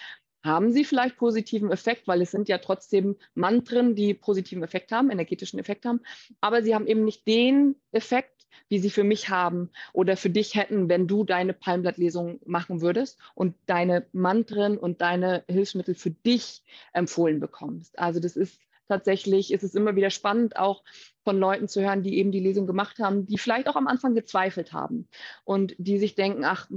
haben 0.46 0.72
sie 0.72 0.86
vielleicht 0.86 1.18
positiven 1.18 1.70
Effekt, 1.70 2.08
weil 2.08 2.22
es 2.22 2.32
sind 2.32 2.48
ja 2.48 2.60
trotzdem 2.60 3.18
Mantren, 3.36 3.94
die 3.94 4.14
positiven 4.14 4.64
Effekt 4.64 4.94
haben, 4.94 5.10
energetischen 5.10 5.60
Effekt 5.60 5.86
haben, 5.86 6.00
aber 6.40 6.64
sie 6.64 6.74
haben 6.74 6.88
eben 6.88 7.04
nicht 7.04 7.28
den 7.28 7.76
Effekt, 7.92 8.48
wie 8.70 8.80
sie 8.80 8.90
für 8.90 9.04
mich 9.04 9.28
haben 9.28 9.70
oder 9.92 10.16
für 10.16 10.30
dich 10.30 10.56
hätten, 10.56 10.88
wenn 10.88 11.08
du 11.08 11.26
deine 11.26 11.52
Palmblattlesung 11.54 12.40
machen 12.46 12.80
würdest 12.80 13.20
und 13.36 13.54
deine 13.66 14.08
Mantren 14.14 14.78
und 14.78 15.02
deine 15.02 15.44
Hilfsmittel 15.50 15.94
für 15.94 16.12
dich 16.12 16.64
empfohlen 16.94 17.42
bekommst. 17.42 18.00
Also 18.00 18.22
das 18.22 18.38
ist 18.38 18.62
tatsächlich, 18.88 19.52
ist 19.52 19.64
es 19.64 19.76
immer 19.76 19.96
wieder 19.96 20.10
spannend, 20.10 20.58
auch 20.58 20.84
von 21.24 21.38
Leuten 21.38 21.68
zu 21.68 21.82
hören, 21.82 22.04
die 22.04 22.18
eben 22.18 22.32
die 22.32 22.40
Lesung 22.40 22.68
gemacht 22.68 23.00
haben, 23.00 23.26
die 23.26 23.38
vielleicht 23.38 23.68
auch 23.68 23.76
am 23.76 23.88
Anfang 23.88 24.16
gezweifelt 24.16 24.74
haben 24.74 25.08
und 25.44 25.76
die 25.78 26.00
sich 26.00 26.16
denken, 26.16 26.44
ach, 26.44 26.70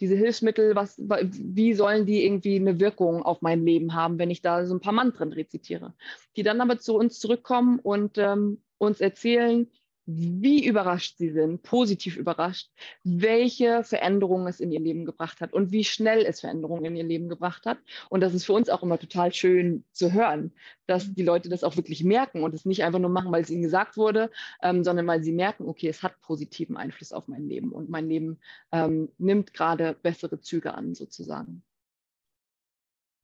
diese 0.00 0.14
Hilfsmittel, 0.14 0.76
was, 0.76 0.96
wie 0.98 1.74
sollen 1.74 2.06
die 2.06 2.24
irgendwie 2.24 2.56
eine 2.56 2.78
Wirkung 2.78 3.22
auf 3.22 3.42
mein 3.42 3.64
Leben 3.64 3.94
haben, 3.94 4.18
wenn 4.18 4.30
ich 4.30 4.42
da 4.42 4.64
so 4.64 4.74
ein 4.74 4.80
paar 4.80 4.92
Mantren 4.92 5.32
rezitiere? 5.32 5.94
Die 6.36 6.44
dann 6.44 6.60
aber 6.60 6.78
zu 6.78 6.94
uns 6.94 7.18
zurückkommen 7.18 7.80
und 7.80 8.16
ähm, 8.16 8.62
uns 8.78 9.00
erzählen, 9.00 9.68
wie 10.10 10.64
überrascht 10.64 11.18
sie 11.18 11.30
sind, 11.30 11.62
positiv 11.62 12.16
überrascht, 12.16 12.70
welche 13.04 13.84
Veränderungen 13.84 14.46
es 14.46 14.58
in 14.58 14.72
ihr 14.72 14.80
Leben 14.80 15.04
gebracht 15.04 15.42
hat 15.42 15.52
und 15.52 15.70
wie 15.70 15.84
schnell 15.84 16.24
es 16.24 16.40
Veränderungen 16.40 16.86
in 16.86 16.96
ihr 16.96 17.04
Leben 17.04 17.28
gebracht 17.28 17.66
hat. 17.66 17.78
Und 18.08 18.22
das 18.22 18.32
ist 18.32 18.46
für 18.46 18.54
uns 18.54 18.70
auch 18.70 18.82
immer 18.82 18.98
total 18.98 19.34
schön 19.34 19.84
zu 19.92 20.10
hören, 20.14 20.52
dass 20.86 21.12
die 21.12 21.22
Leute 21.22 21.50
das 21.50 21.62
auch 21.62 21.76
wirklich 21.76 22.04
merken 22.04 22.42
und 22.42 22.54
es 22.54 22.64
nicht 22.64 22.84
einfach 22.84 22.98
nur 22.98 23.10
machen, 23.10 23.30
weil 23.32 23.42
es 23.42 23.50
ihnen 23.50 23.60
gesagt 23.60 23.98
wurde, 23.98 24.30
ähm, 24.62 24.82
sondern 24.82 25.06
weil 25.06 25.22
sie 25.22 25.32
merken, 25.32 25.68
okay, 25.68 25.88
es 25.88 26.02
hat 26.02 26.18
positiven 26.22 26.78
Einfluss 26.78 27.12
auf 27.12 27.28
mein 27.28 27.46
Leben 27.46 27.70
und 27.70 27.90
mein 27.90 28.08
Leben 28.08 28.38
ähm, 28.72 29.10
nimmt 29.18 29.52
gerade 29.52 29.94
bessere 30.02 30.40
Züge 30.40 30.72
an, 30.72 30.94
sozusagen. 30.94 31.62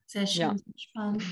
Sehr 0.04 0.26
schön, 0.26 0.42
ja. 0.42 0.56
spannend. 0.76 1.24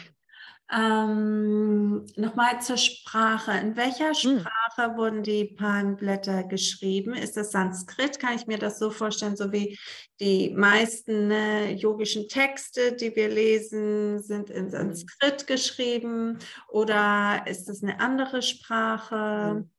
Ähm, 0.73 2.07
Nochmal 2.17 2.61
zur 2.63 2.79
Sprache. 2.79 3.53
In 3.53 3.77
welcher 3.77 4.13
hm. 4.13 4.41
Sprache 4.41 4.91
hm. 4.91 4.97
wurden 4.97 5.23
die 5.23 5.45
Palmblätter 5.45 6.45
geschrieben? 6.45 7.15
Ist 7.15 7.37
das 7.37 7.53
Sanskrit? 7.53 8.19
Kann 8.19 8.37
ich 8.37 8.47
mir 8.47 8.59
das 8.59 8.79
so 8.79 8.91
vorstellen, 8.91 9.37
so 9.37 9.53
wie 9.53 9.79
die 10.21 10.51
meisten 10.51 11.31
äh, 11.31 11.73
yogischen 11.73 12.29
Texte, 12.29 12.95
die 12.95 13.15
wir 13.15 13.29
lesen, 13.29 14.23
sind 14.23 14.51
in 14.51 14.65
hm. 14.65 14.71
Sanskrit 14.71 15.47
geschrieben? 15.47 16.39
Oder 16.69 17.45
ist 17.47 17.69
das 17.69 17.83
eine 17.83 18.01
andere 18.01 18.41
Sprache? 18.41 19.57
Hm. 19.57 19.71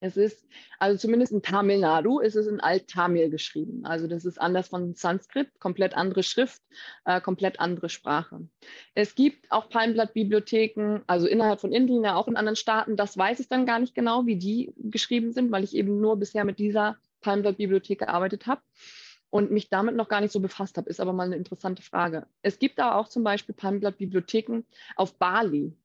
Es 0.00 0.16
ist, 0.16 0.46
also 0.78 0.96
zumindest 0.96 1.32
in 1.32 1.42
Tamil 1.42 1.80
Nadu 1.80 2.20
ist 2.20 2.36
es 2.36 2.46
in 2.46 2.60
Alt-Tamil 2.60 3.30
geschrieben. 3.30 3.84
Also 3.84 4.06
das 4.06 4.24
ist 4.24 4.40
anders 4.40 4.68
von 4.68 4.94
Sanskrit, 4.94 5.48
komplett 5.58 5.94
andere 5.94 6.22
Schrift, 6.22 6.62
äh, 7.04 7.20
komplett 7.20 7.58
andere 7.58 7.88
Sprache. 7.88 8.46
Es 8.94 9.16
gibt 9.16 9.50
auch 9.50 9.68
Palmblatt-Bibliotheken, 9.68 11.00
also 11.08 11.26
innerhalb 11.26 11.60
von 11.60 11.72
Indien, 11.72 12.04
ja 12.04 12.14
auch 12.14 12.28
in 12.28 12.36
anderen 12.36 12.56
Staaten. 12.56 12.96
Das 12.96 13.18
weiß 13.18 13.40
ich 13.40 13.48
dann 13.48 13.66
gar 13.66 13.80
nicht 13.80 13.94
genau, 13.94 14.26
wie 14.26 14.36
die 14.36 14.72
geschrieben 14.76 15.32
sind, 15.32 15.50
weil 15.50 15.64
ich 15.64 15.74
eben 15.74 16.00
nur 16.00 16.16
bisher 16.16 16.44
mit 16.44 16.60
dieser 16.60 16.96
Palmblatt-Bibliothek 17.20 17.98
gearbeitet 17.98 18.46
habe 18.46 18.62
und 19.30 19.50
mich 19.50 19.68
damit 19.68 19.96
noch 19.96 20.08
gar 20.08 20.20
nicht 20.20 20.32
so 20.32 20.40
befasst 20.40 20.76
habe. 20.76 20.88
Ist 20.88 21.00
aber 21.00 21.12
mal 21.12 21.24
eine 21.24 21.36
interessante 21.36 21.82
Frage. 21.82 22.26
Es 22.42 22.58
gibt 22.58 22.78
aber 22.80 22.96
auch 22.96 23.08
zum 23.08 23.24
Beispiel 23.24 23.54
Palmblatt-Bibliotheken 23.54 24.62
auf 24.96 25.18
Bali. 25.18 25.76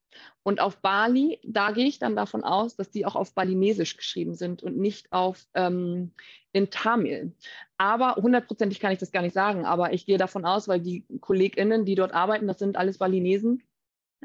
Und 0.43 0.60
auf 0.60 0.78
Bali, 0.78 1.39
da 1.43 1.71
gehe 1.71 1.88
ich 1.88 1.99
dann 1.99 2.15
davon 2.15 2.43
aus, 2.43 2.76
dass 2.76 2.89
die 2.89 3.06
auch 3.06 3.15
auf 3.15 3.34
Balinesisch 3.34 3.97
geschrieben 3.97 4.36
sind 4.36 4.62
und 4.62 4.78
nicht 4.78 5.12
auf 5.12 5.45
ähm, 5.54 6.12
in 6.52 6.69
Tamil. 6.69 7.34
Aber 7.78 8.15
hundertprozentig 8.15 8.80
kann 8.80 8.91
ich 8.91 8.99
das 8.99 9.12
gar 9.12 9.21
nicht 9.21 9.34
sagen, 9.34 9.65
aber 9.65 9.93
ich 9.93 10.06
gehe 10.06 10.17
davon 10.17 10.45
aus, 10.45 10.67
weil 10.67 10.82
die 10.82 11.06
KollegInnen, 11.21 11.86
die 11.86 11.95
dort 11.95 12.13
arbeiten, 12.13 12.47
das 12.47 12.60
sind 12.60 12.78
alles 12.78 12.97
Balinesen. 12.97 13.63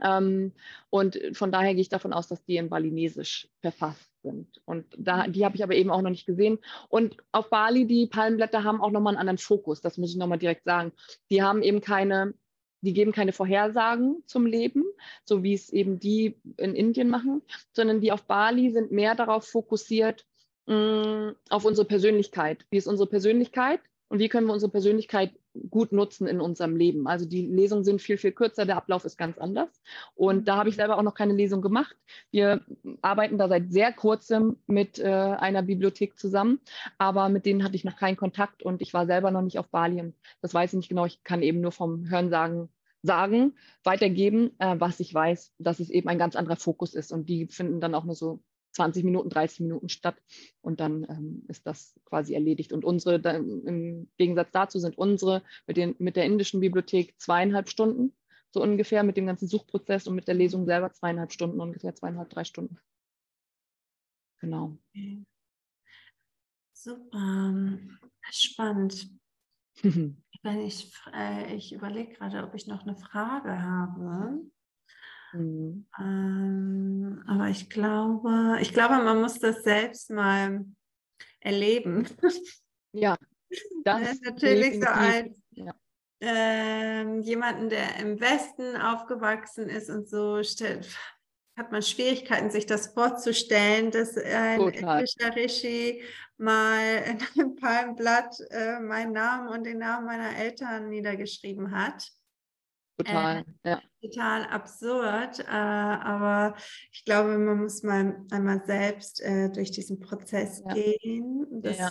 Ähm, 0.02 0.52
und 0.90 1.18
von 1.32 1.52
daher 1.52 1.74
gehe 1.74 1.80
ich 1.80 1.88
davon 1.88 2.12
aus, 2.12 2.28
dass 2.28 2.44
die 2.44 2.56
in 2.56 2.68
Balinesisch 2.68 3.48
verfasst 3.60 4.10
sind. 4.22 4.60
Und 4.64 4.86
da, 4.96 5.26
die 5.26 5.44
habe 5.44 5.56
ich 5.56 5.62
aber 5.62 5.74
eben 5.74 5.90
auch 5.90 6.02
noch 6.02 6.10
nicht 6.10 6.26
gesehen. 6.26 6.58
Und 6.88 7.16
auf 7.32 7.50
Bali, 7.50 7.86
die 7.86 8.06
Palmblätter 8.06 8.64
haben 8.64 8.80
auch 8.80 8.90
nochmal 8.90 9.14
einen 9.14 9.20
anderen 9.20 9.38
Fokus, 9.38 9.80
das 9.80 9.98
muss 9.98 10.10
ich 10.10 10.16
nochmal 10.16 10.38
direkt 10.38 10.64
sagen. 10.64 10.92
Die 11.30 11.42
haben 11.42 11.62
eben 11.62 11.80
keine 11.80 12.34
die 12.80 12.92
geben 12.92 13.12
keine 13.12 13.32
Vorhersagen 13.32 14.22
zum 14.26 14.46
Leben, 14.46 14.84
so 15.24 15.42
wie 15.42 15.54
es 15.54 15.70
eben 15.70 15.98
die 15.98 16.36
in 16.56 16.74
Indien 16.74 17.08
machen, 17.08 17.42
sondern 17.72 18.00
die 18.00 18.12
auf 18.12 18.24
Bali 18.24 18.70
sind 18.70 18.92
mehr 18.92 19.14
darauf 19.14 19.46
fokussiert, 19.46 20.26
mh, 20.66 21.30
mm, 21.30 21.36
auf 21.50 21.64
unsere 21.64 21.86
Persönlichkeit. 21.86 22.64
Wie 22.70 22.76
ist 22.76 22.86
unsere 22.86 23.08
Persönlichkeit 23.08 23.80
und 24.08 24.18
wie 24.18 24.28
können 24.28 24.46
wir 24.46 24.54
unsere 24.54 24.70
Persönlichkeit 24.70 25.32
gut 25.70 25.92
nutzen 25.92 26.26
in 26.26 26.40
unserem 26.40 26.76
Leben? 26.76 27.06
Also 27.06 27.26
die 27.26 27.46
Lesungen 27.46 27.84
sind 27.84 28.00
viel, 28.00 28.18
viel 28.18 28.32
kürzer, 28.32 28.66
der 28.66 28.76
Ablauf 28.76 29.04
ist 29.04 29.16
ganz 29.16 29.38
anders. 29.38 29.68
Und 30.14 30.48
da 30.48 30.56
habe 30.56 30.68
ich 30.68 30.76
selber 30.76 30.98
auch 30.98 31.02
noch 31.02 31.14
keine 31.14 31.34
Lesung 31.34 31.62
gemacht. 31.62 31.96
Wir 32.30 32.64
arbeiten 33.02 33.38
da 33.38 33.48
seit 33.48 33.72
sehr 33.72 33.92
kurzem 33.92 34.56
mit 34.66 34.98
äh, 34.98 35.06
einer 35.06 35.62
Bibliothek 35.62 36.18
zusammen, 36.18 36.60
aber 36.98 37.28
mit 37.28 37.46
denen 37.46 37.64
hatte 37.64 37.76
ich 37.76 37.84
noch 37.84 37.96
keinen 37.96 38.16
Kontakt 38.16 38.62
und 38.62 38.82
ich 38.82 38.94
war 38.94 39.06
selber 39.06 39.30
noch 39.30 39.42
nicht 39.42 39.58
auf 39.58 39.68
Bali 39.68 40.00
und 40.00 40.14
das 40.40 40.54
weiß 40.54 40.72
ich 40.72 40.76
nicht 40.78 40.88
genau. 40.88 41.06
Ich 41.06 41.22
kann 41.24 41.42
eben 41.42 41.60
nur 41.60 41.72
vom 41.72 42.08
Hörensagen 42.08 42.68
sagen, 43.02 43.54
weitergeben, 43.84 44.50
äh, 44.58 44.76
was 44.78 45.00
ich 45.00 45.12
weiß, 45.12 45.54
dass 45.58 45.80
es 45.80 45.90
eben 45.90 46.08
ein 46.08 46.18
ganz 46.18 46.36
anderer 46.36 46.56
Fokus 46.56 46.94
ist. 46.94 47.12
Und 47.12 47.28
die 47.28 47.46
finden 47.46 47.80
dann 47.80 47.94
auch 47.94 48.04
nur 48.04 48.14
so 48.14 48.42
20 48.72 49.04
Minuten, 49.04 49.30
30 49.30 49.60
Minuten 49.60 49.88
statt 49.88 50.16
und 50.60 50.80
dann 50.80 51.04
ähm, 51.08 51.44
ist 51.48 51.66
das 51.66 51.98
quasi 52.04 52.34
erledigt. 52.34 52.72
Und 52.72 52.84
unsere, 52.84 53.20
dann, 53.20 53.64
im 53.64 54.10
Gegensatz 54.16 54.50
dazu 54.52 54.78
sind 54.78 54.96
unsere 54.98 55.42
mit, 55.66 55.76
den, 55.76 55.94
mit 55.98 56.16
der 56.16 56.24
indischen 56.24 56.60
Bibliothek 56.60 57.18
zweieinhalb 57.18 57.68
Stunden, 57.68 58.14
so 58.50 58.62
ungefähr, 58.62 59.02
mit 59.02 59.16
dem 59.16 59.26
ganzen 59.26 59.48
Suchprozess 59.48 60.06
und 60.06 60.14
mit 60.14 60.28
der 60.28 60.34
Lesung 60.34 60.66
selber 60.66 60.92
zweieinhalb 60.92 61.32
Stunden, 61.32 61.60
ungefähr 61.60 61.94
zweieinhalb, 61.94 62.30
drei 62.30 62.44
Stunden. 62.44 62.78
Genau. 64.40 64.78
Okay. 64.90 65.24
Super, 66.72 67.78
spannend. 68.30 69.10
Wenn 70.42 70.60
ich, 70.60 70.92
äh, 71.12 71.54
ich 71.54 71.72
überlege 71.72 72.14
gerade, 72.14 72.44
ob 72.44 72.54
ich 72.54 72.66
noch 72.68 72.82
eine 72.82 72.96
Frage 72.96 73.60
habe. 73.60 74.40
Mhm. 75.32 75.86
Ähm, 75.98 77.24
aber 77.26 77.48
ich 77.48 77.68
glaube, 77.68 78.58
ich 78.60 78.72
glaube, 78.72 78.96
man 79.02 79.20
muss 79.20 79.38
das 79.38 79.62
selbst 79.62 80.10
mal 80.10 80.64
erleben. 81.40 82.06
Ja, 82.92 83.18
das 83.84 84.12
ist 84.12 84.24
natürlich 84.24 84.80
so 84.80 84.86
als 84.88 85.38
ja. 85.50 85.74
ähm, 86.22 87.20
jemanden, 87.20 87.68
der 87.68 87.96
im 87.96 88.18
Westen 88.18 88.76
aufgewachsen 88.76 89.68
ist 89.68 89.90
und 89.90 90.08
so 90.08 90.42
stellt, 90.42 90.88
hat 91.56 91.70
man 91.70 91.82
Schwierigkeiten, 91.82 92.50
sich 92.50 92.64
das 92.64 92.88
vorzustellen, 92.88 93.90
dass 93.90 94.16
ein 94.16 94.60
indischer 94.60 95.36
Rishi 95.36 96.02
mal 96.38 97.04
in 97.06 97.18
einem 97.36 97.56
Palmblatt 97.56 98.40
äh, 98.50 98.80
meinen 98.80 99.12
Namen 99.12 99.48
und 99.48 99.64
den 99.64 99.78
Namen 99.78 100.06
meiner 100.06 100.36
Eltern 100.36 100.88
niedergeschrieben 100.88 101.72
hat. 101.76 102.10
Total, 102.98 103.44
äh, 103.62 103.70
ja. 103.70 103.82
Total 104.02 104.44
absurd, 104.46 105.38
äh, 105.38 105.52
aber 105.52 106.56
ich 106.90 107.04
glaube, 107.04 107.38
man 107.38 107.62
muss 107.62 107.84
mal 107.84 108.24
einmal 108.32 108.64
selbst 108.66 109.20
äh, 109.22 109.50
durch 109.50 109.70
diesen 109.70 110.00
Prozess 110.00 110.62
ja. 110.66 110.74
gehen, 110.74 111.46
das 111.62 111.78
ja. 111.78 111.90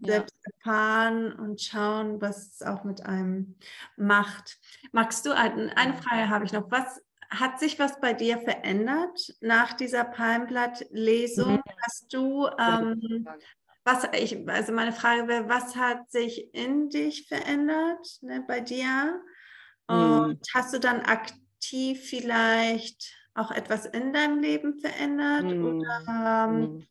selbst 0.00 0.34
erfahren 0.42 1.32
und 1.32 1.60
schauen, 1.60 2.22
was 2.22 2.54
es 2.54 2.62
auch 2.62 2.84
mit 2.84 3.04
einem 3.04 3.56
macht. 3.98 4.58
Magst 4.92 5.26
du, 5.26 5.34
eine 5.34 5.94
Frage 5.94 6.30
habe 6.30 6.46
ich 6.46 6.52
noch, 6.52 6.70
was 6.70 7.02
hat 7.28 7.60
sich 7.60 7.78
was 7.78 8.00
bei 8.00 8.14
dir 8.14 8.38
verändert 8.38 9.34
nach 9.40 9.74
dieser 9.74 10.04
Palmblatt-Lesung? 10.04 11.56
Mhm. 11.56 11.62
Hast 11.82 12.14
du, 12.14 12.48
ähm, 12.58 13.26
was 13.84 14.08
ich, 14.18 14.48
also 14.48 14.72
meine 14.72 14.92
Frage 14.92 15.28
wäre, 15.28 15.48
was 15.48 15.76
hat 15.76 16.10
sich 16.10 16.54
in 16.54 16.88
dich 16.88 17.28
verändert 17.28 18.18
ne, 18.22 18.42
bei 18.46 18.60
dir? 18.60 19.20
Und 19.88 20.28
mhm. 20.28 20.38
hast 20.54 20.74
du 20.74 20.80
dann 20.80 21.00
aktiv 21.02 22.00
vielleicht 22.00 23.14
auch 23.34 23.50
etwas 23.50 23.86
in 23.86 24.12
deinem 24.12 24.40
Leben 24.40 24.78
verändert? 24.78 25.44
Mhm. 25.44 25.64
Oder 25.64 26.46
ähm, 26.48 26.60
mhm. 26.60 26.86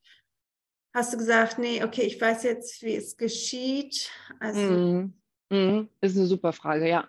hast 0.93 1.13
du 1.13 1.17
gesagt, 1.17 1.59
nee, 1.59 1.83
okay, 1.83 2.03
ich 2.03 2.19
weiß 2.19 2.43
jetzt, 2.43 2.81
wie 2.83 2.95
es 2.95 3.17
geschieht? 3.17 4.09
Also. 4.39 5.09
Das 6.01 6.11
ist 6.11 6.17
eine 6.17 6.27
super 6.27 6.53
Frage, 6.53 6.89
ja. 6.89 7.07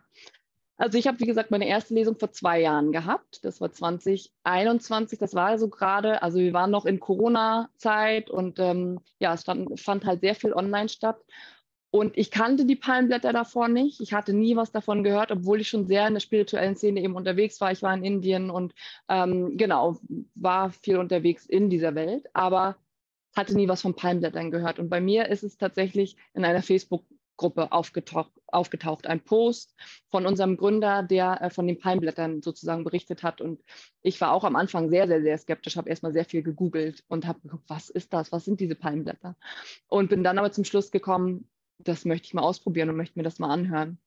Also 0.79 0.99
ich 0.99 1.07
habe, 1.07 1.19
wie 1.21 1.27
gesagt, 1.27 1.51
meine 1.51 1.67
erste 1.67 1.95
Lesung 1.95 2.19
vor 2.19 2.33
zwei 2.33 2.61
Jahren 2.61 2.93
gehabt. 2.93 3.45
Das 3.45 3.61
war 3.63 3.73
2021. 3.73 5.19
Das 5.19 5.35
war 5.35 5.47
also 5.47 5.69
gerade, 5.69 6.23
also 6.23 6.39
wir 6.39 6.53
waren 6.53 6.71
noch 6.71 6.85
in 6.85 7.01
Corona-Zeit 7.01 8.29
und 8.29 8.59
ähm, 8.59 9.01
ja, 9.19 9.33
es 9.33 9.45
fand, 9.45 9.81
fand 9.81 10.05
halt 10.05 10.21
sehr 10.21 10.35
viel 10.35 10.53
online 10.53 10.91
statt. 10.91 11.19
Und 11.97 12.19
ich 12.19 12.31
kannte 12.31 12.67
die 12.67 12.77
Palmblätter 12.77 13.33
davor 13.33 13.69
nicht. 13.69 14.03
Ich 14.03 14.13
hatte 14.13 14.35
nie 14.35 14.55
was 14.55 14.71
davon 14.71 15.03
gehört, 15.03 15.33
obwohl 15.33 15.63
ich 15.63 15.69
schon 15.69 15.87
sehr 15.87 16.07
in 16.07 16.13
der 16.13 16.21
spirituellen 16.21 16.77
Szene 16.77 17.01
eben 17.01 17.17
unterwegs 17.17 17.59
war. 17.63 17.73
Ich 17.73 17.81
war 17.81 17.95
in 17.95 18.05
Indien 18.05 18.51
und 18.51 18.75
ähm, 19.09 19.57
genau, 19.57 19.97
war 20.35 20.73
viel 20.73 20.99
unterwegs 20.99 21.47
in 21.47 21.71
dieser 21.71 21.95
Welt, 21.95 22.27
aber 22.35 22.77
hatte 23.35 23.55
nie 23.55 23.67
was 23.67 23.81
von 23.81 23.95
Palmblättern 23.95 24.51
gehört. 24.51 24.79
Und 24.79 24.91
bei 24.91 25.01
mir 25.01 25.31
ist 25.31 25.43
es 25.43 25.57
tatsächlich 25.57 26.19
in 26.35 26.45
einer 26.45 26.63
Facebook 26.63 27.07
Facebook-Gruppe 27.37 27.73
aufgetaucht, 27.73 28.33
aufgetaucht, 28.47 29.07
ein 29.07 29.21
Post 29.21 29.75
von 30.11 30.27
unserem 30.27 30.57
Gründer, 30.57 31.03
der 31.03 31.41
äh, 31.41 31.51
von 31.51 31.67
den 31.67 31.79
Palmblättern 31.79 32.43
sozusagen 32.43 32.85
berichtet 32.85 33.23
hat. 33.23 33.41
Und 33.41 33.63
ich 34.03 34.21
war 34.21 34.33
auch 34.33 34.45
am 34.45 34.57
Anfang 34.57 34.89
sehr, 34.91 35.07
sehr, 35.07 35.23
sehr 35.23 35.39
skeptisch, 35.39 35.77
habe 35.77 35.89
erstmal 35.89 36.13
sehr 36.13 36.25
viel 36.25 36.43
gegoogelt 36.43 37.05
und 37.09 37.27
habe 37.27 37.41
geguckt, 37.41 37.65
was 37.69 37.91
ist 37.91 38.13
das, 38.13 38.33
was 38.33 38.45
sind 38.45 38.61
diese 38.61 38.75
Palmblätter? 38.75 39.37
Und 39.89 40.09
bin 40.11 40.25
dann 40.25 40.39
aber 40.39 40.53
zum 40.53 40.65
Schluss 40.65 40.91
gekommen, 40.91 41.49
das 41.79 42.05
möchte 42.05 42.27
ich 42.27 42.35
mal 42.35 42.43
ausprobieren 42.43 42.89
und 42.89 42.97
möchte 42.97 43.19
mir 43.19 43.23
das 43.23 43.39
mal 43.39 43.51
anhören. 43.51 43.99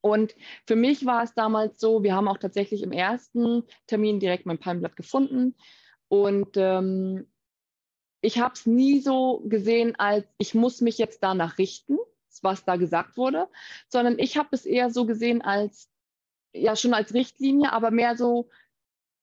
Und 0.00 0.34
für 0.66 0.76
mich 0.76 1.04
war 1.04 1.22
es 1.22 1.34
damals 1.34 1.78
so, 1.78 2.02
wir 2.02 2.14
haben 2.14 2.28
auch 2.28 2.38
tatsächlich 2.38 2.82
im 2.82 2.92
ersten 2.92 3.64
Termin 3.86 4.20
direkt 4.20 4.46
mein 4.46 4.58
Palmblatt 4.58 4.96
gefunden. 4.96 5.54
Und 6.08 6.56
ähm, 6.56 7.30
ich 8.22 8.38
habe 8.38 8.54
es 8.54 8.66
nie 8.66 9.00
so 9.00 9.42
gesehen, 9.46 9.94
als 9.98 10.26
ich 10.38 10.54
muss 10.54 10.80
mich 10.80 10.98
jetzt 10.98 11.22
danach 11.22 11.58
richten, 11.58 11.98
was 12.42 12.64
da 12.64 12.76
gesagt 12.76 13.16
wurde, 13.16 13.48
sondern 13.88 14.18
ich 14.18 14.36
habe 14.36 14.48
es 14.52 14.64
eher 14.64 14.90
so 14.90 15.04
gesehen 15.04 15.42
als, 15.42 15.90
ja 16.54 16.76
schon 16.76 16.94
als 16.94 17.12
Richtlinie, 17.12 17.72
aber 17.72 17.90
mehr 17.90 18.16
so, 18.16 18.48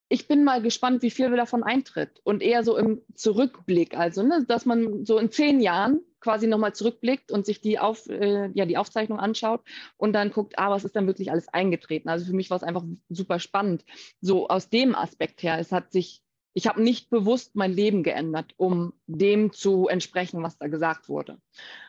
ich 0.10 0.28
bin 0.28 0.44
mal 0.44 0.62
gespannt, 0.62 1.02
wie 1.02 1.12
viel 1.12 1.36
davon 1.36 1.64
eintritt 1.64 2.22
und 2.24 2.42
eher 2.42 2.64
so 2.64 2.78
im 2.78 3.02
Zurückblick, 3.14 3.98
also 3.98 4.24
ne, 4.24 4.46
dass 4.48 4.66
man 4.66 5.06
so 5.06 5.18
in 5.18 5.32
zehn 5.32 5.60
Jahren 5.60 6.02
quasi 6.20 6.48
nochmal 6.48 6.74
zurückblickt 6.74 7.32
und 7.32 7.46
sich 7.46 7.62
die, 7.62 7.80
Auf, 7.80 8.08
äh, 8.08 8.50
ja, 8.54 8.66
die 8.66 8.78
Aufzeichnung 8.78 9.20
anschaut 9.20 9.62
und 9.98 10.14
dann 10.14 10.32
guckt, 10.32 10.58
ah, 10.58 10.72
was 10.72 10.86
ist 10.86 10.96
dann 10.96 11.08
wirklich 11.08 11.32
alles 11.32 11.48
eingetreten. 11.50 12.10
Also 12.10 12.26
für 12.26 12.34
mich 12.34 12.50
war 12.50 12.58
es 12.58 12.64
einfach 12.64 12.84
super 13.10 13.40
spannend, 13.40 13.86
so 14.22 14.48
aus 14.48 14.70
dem 14.70 14.96
Aspekt 14.96 15.44
her. 15.44 15.60
Es 15.60 15.72
hat 15.72 15.92
sich 15.92 16.22
ich 16.58 16.66
habe 16.66 16.82
nicht 16.82 17.12
bewusst 17.12 17.56
mein 17.56 17.72
Leben 17.72 18.02
geändert, 18.02 18.56
um 18.58 18.94
dem 19.06 19.54
zu 19.54 19.88
entsprechen, 19.88 20.42
was 20.42 20.58
da 20.58 20.66
gesagt 20.66 21.08
wurde. 21.08 21.38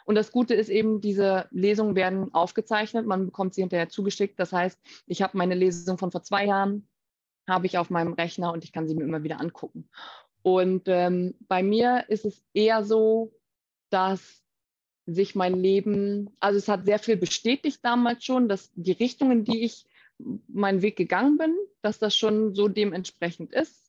Und 0.04 0.14
das 0.14 0.30
Gute 0.30 0.52
ist 0.52 0.68
eben, 0.68 1.00
diese 1.00 1.46
Lesungen 1.50 1.94
werden 1.94 2.34
aufgezeichnet, 2.34 3.06
man 3.06 3.24
bekommt 3.24 3.54
sie 3.54 3.62
hinterher 3.62 3.88
zugeschickt. 3.88 4.38
Das 4.38 4.52
heißt, 4.52 4.78
ich 5.06 5.22
habe 5.22 5.38
meine 5.38 5.54
Lesung 5.54 5.96
von 5.96 6.10
vor 6.12 6.22
zwei 6.22 6.44
Jahren, 6.44 6.86
habe 7.48 7.66
ich 7.66 7.78
auf 7.78 7.90
meinem 7.90 8.12
Rechner 8.12 8.52
und 8.52 8.64
ich 8.64 8.72
kann 8.72 8.86
sie 8.86 8.94
mir 8.94 9.04
immer 9.04 9.22
wieder 9.22 9.40
angucken. 9.40 9.88
Und 10.42 10.84
ähm, 10.86 11.34
bei 11.48 11.62
mir 11.62 12.04
ist 12.08 12.24
es 12.24 12.42
eher 12.54 12.84
so, 12.84 13.32
dass 13.90 14.44
sich 15.06 15.34
mein 15.34 15.54
Leben, 15.54 16.30
also 16.38 16.58
es 16.58 16.68
hat 16.68 16.84
sehr 16.84 16.98
viel 16.98 17.16
bestätigt 17.16 17.80
damals 17.82 18.24
schon, 18.24 18.48
dass 18.48 18.70
die 18.74 18.92
Richtungen, 18.92 19.44
die 19.44 19.64
ich 19.64 19.86
meinen 20.48 20.82
Weg 20.82 20.96
gegangen 20.96 21.38
bin, 21.38 21.56
dass 21.80 21.98
das 21.98 22.14
schon 22.14 22.54
so 22.54 22.68
dementsprechend 22.68 23.52
ist 23.52 23.88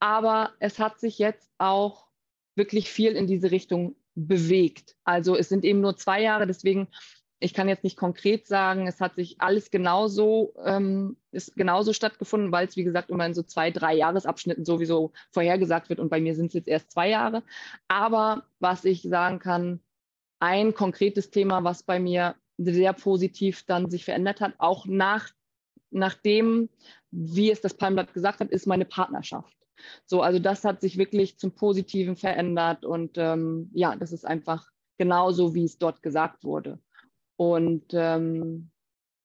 aber 0.00 0.52
es 0.58 0.78
hat 0.78 1.00
sich 1.00 1.18
jetzt 1.18 1.50
auch 1.58 2.06
wirklich 2.54 2.90
viel 2.90 3.12
in 3.12 3.26
diese 3.26 3.50
Richtung 3.50 3.96
bewegt. 4.14 4.96
Also 5.04 5.36
es 5.36 5.48
sind 5.48 5.64
eben 5.64 5.80
nur 5.80 5.96
zwei 5.96 6.22
Jahre, 6.22 6.46
deswegen 6.46 6.88
ich 7.38 7.52
kann 7.52 7.68
jetzt 7.68 7.84
nicht 7.84 7.98
konkret 7.98 8.46
sagen, 8.46 8.86
es 8.86 9.00
hat 9.00 9.16
sich 9.16 9.40
alles 9.40 9.70
genauso, 9.70 10.54
ähm, 10.64 11.16
ist 11.32 11.54
genauso 11.54 11.92
stattgefunden, 11.92 12.50
weil 12.50 12.66
es, 12.66 12.76
wie 12.76 12.84
gesagt, 12.84 13.10
immer 13.10 13.26
in 13.26 13.34
so 13.34 13.42
zwei, 13.42 13.70
drei 13.70 13.94
Jahresabschnitten 13.94 14.64
sowieso 14.64 15.12
vorhergesagt 15.32 15.90
wird 15.90 16.00
und 16.00 16.08
bei 16.08 16.20
mir 16.20 16.34
sind 16.34 16.46
es 16.46 16.54
jetzt 16.54 16.68
erst 16.68 16.90
zwei 16.90 17.10
Jahre. 17.10 17.42
Aber 17.88 18.44
was 18.58 18.84
ich 18.84 19.02
sagen 19.02 19.38
kann, 19.38 19.80
ein 20.40 20.74
konkretes 20.74 21.30
Thema, 21.30 21.62
was 21.62 21.82
bei 21.82 22.00
mir 22.00 22.36
sehr 22.58 22.94
positiv 22.94 23.64
dann 23.66 23.90
sich 23.90 24.04
verändert 24.04 24.40
hat, 24.40 24.54
auch 24.58 24.86
nach, 24.86 25.30
nachdem, 25.90 26.70
wie 27.10 27.50
es 27.50 27.60
das 27.60 27.74
Palmblatt 27.74 28.14
gesagt 28.14 28.40
hat, 28.40 28.50
ist 28.50 28.66
meine 28.66 28.86
Partnerschaft. 28.86 29.54
So, 30.06 30.22
also 30.22 30.38
das 30.38 30.64
hat 30.64 30.80
sich 30.80 30.96
wirklich 30.96 31.38
zum 31.38 31.54
Positiven 31.54 32.16
verändert 32.16 32.86
und 32.86 33.18
ähm, 33.18 33.70
ja, 33.74 33.94
das 33.94 34.12
ist 34.12 34.24
einfach 34.24 34.70
genauso, 34.96 35.54
wie 35.54 35.64
es 35.64 35.76
dort 35.76 36.02
gesagt 36.02 36.44
wurde. 36.44 36.78
Und 37.36 37.92
ähm, 37.92 38.70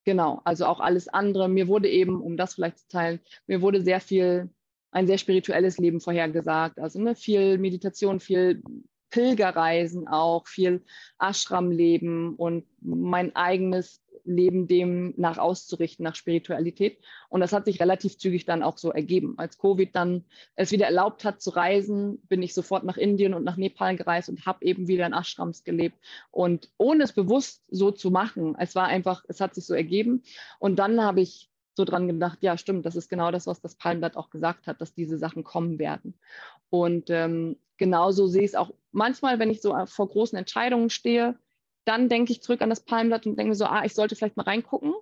genau, 0.06 0.42
also 0.44 0.66
auch 0.66 0.80
alles 0.80 1.08
andere. 1.08 1.48
Mir 1.48 1.68
wurde 1.68 1.90
eben, 1.90 2.22
um 2.22 2.38
das 2.38 2.56
vielleicht 2.56 2.80
zu 2.80 2.88
teilen, 2.90 3.20
mir 3.48 3.62
wurde 3.62 3.82
sehr 3.82 4.02
viel, 4.02 4.50
ein 4.92 5.08
sehr 5.08 5.18
spirituelles 5.18 5.78
Leben 5.78 6.02
vorhergesagt. 6.02 6.80
Also 6.80 7.00
ne, 7.00 7.16
viel 7.16 7.58
Meditation, 7.58 8.20
viel 8.20 8.62
Pilgerreisen 9.12 10.08
auch, 10.08 10.48
viel 10.48 10.84
Ashram-Leben 11.20 12.36
und 12.36 12.66
mein 12.82 13.36
eigenes 13.36 14.01
Leben 14.24 14.68
dem 14.68 15.14
nach 15.18 15.38
auszurichten, 15.38 16.04
nach 16.04 16.16
Spiritualität. 16.16 17.00
Und 17.30 17.42
das 17.42 17.54
hat 17.54 17.66
sich 17.66 17.80
relativ 17.80 18.18
zügig 18.18 18.46
dann 18.46 18.64
auch 18.64 18.78
so 18.78 18.92
ergeben. 18.92 19.36
Als 19.38 19.58
Covid 19.58 19.96
dann 19.96 20.26
es 20.56 20.72
wieder 20.72 20.86
erlaubt 20.86 21.26
hat 21.26 21.42
zu 21.42 21.52
reisen, 21.52 22.20
bin 22.28 22.42
ich 22.42 22.54
sofort 22.54 22.84
nach 22.84 22.98
Indien 22.98 23.34
und 23.34 23.44
nach 23.44 23.58
Nepal 23.58 23.96
gereist 23.96 24.30
und 24.30 24.46
habe 24.46 24.66
eben 24.66 24.88
wieder 24.88 25.06
in 25.06 25.14
Ashrams 25.14 25.64
gelebt. 25.64 25.98
Und 26.30 26.70
ohne 26.78 27.04
es 27.04 27.14
bewusst 27.14 27.64
so 27.70 27.92
zu 27.92 28.12
machen, 28.12 28.56
es 28.60 28.76
war 28.76 28.88
einfach, 28.88 29.24
es 29.28 29.42
hat 29.42 29.56
sich 29.56 29.66
so 29.66 29.74
ergeben. 29.74 30.24
Und 30.60 30.78
dann 30.78 31.02
habe 31.02 31.22
ich 31.22 31.50
so 31.74 31.86
dran 31.86 32.08
gedacht, 32.08 32.40
ja, 32.42 32.58
stimmt, 32.58 32.86
das 32.86 32.96
ist 32.96 33.10
genau 33.10 33.32
das, 33.32 33.48
was 33.48 33.62
das 33.62 33.76
Palmblatt 33.76 34.18
auch 34.18 34.30
gesagt 34.30 34.68
hat, 34.68 34.82
dass 34.82 34.94
diese 34.94 35.18
Sachen 35.18 35.44
kommen 35.44 35.80
werden. 35.80 36.16
Und 36.70 37.10
ähm, 37.10 37.58
genauso 37.78 38.28
sehe 38.28 38.44
ich 38.44 38.52
es 38.52 38.56
auch 38.56 38.74
manchmal, 38.92 39.40
wenn 39.40 39.50
ich 39.50 39.62
so 39.62 39.76
vor 39.86 40.10
großen 40.10 40.38
Entscheidungen 40.38 40.90
stehe, 40.90 41.38
dann 41.86 42.10
denke 42.10 42.32
ich 42.32 42.42
zurück 42.42 42.62
an 42.62 42.70
das 42.70 42.82
Palmblatt 42.82 43.26
und 43.26 43.38
denke 43.38 43.50
mir 43.50 43.56
so, 43.56 43.66
ah, 43.66 43.84
ich 43.84 43.94
sollte 43.94 44.16
vielleicht 44.16 44.38
mal 44.38 44.44
reingucken, 44.44 44.94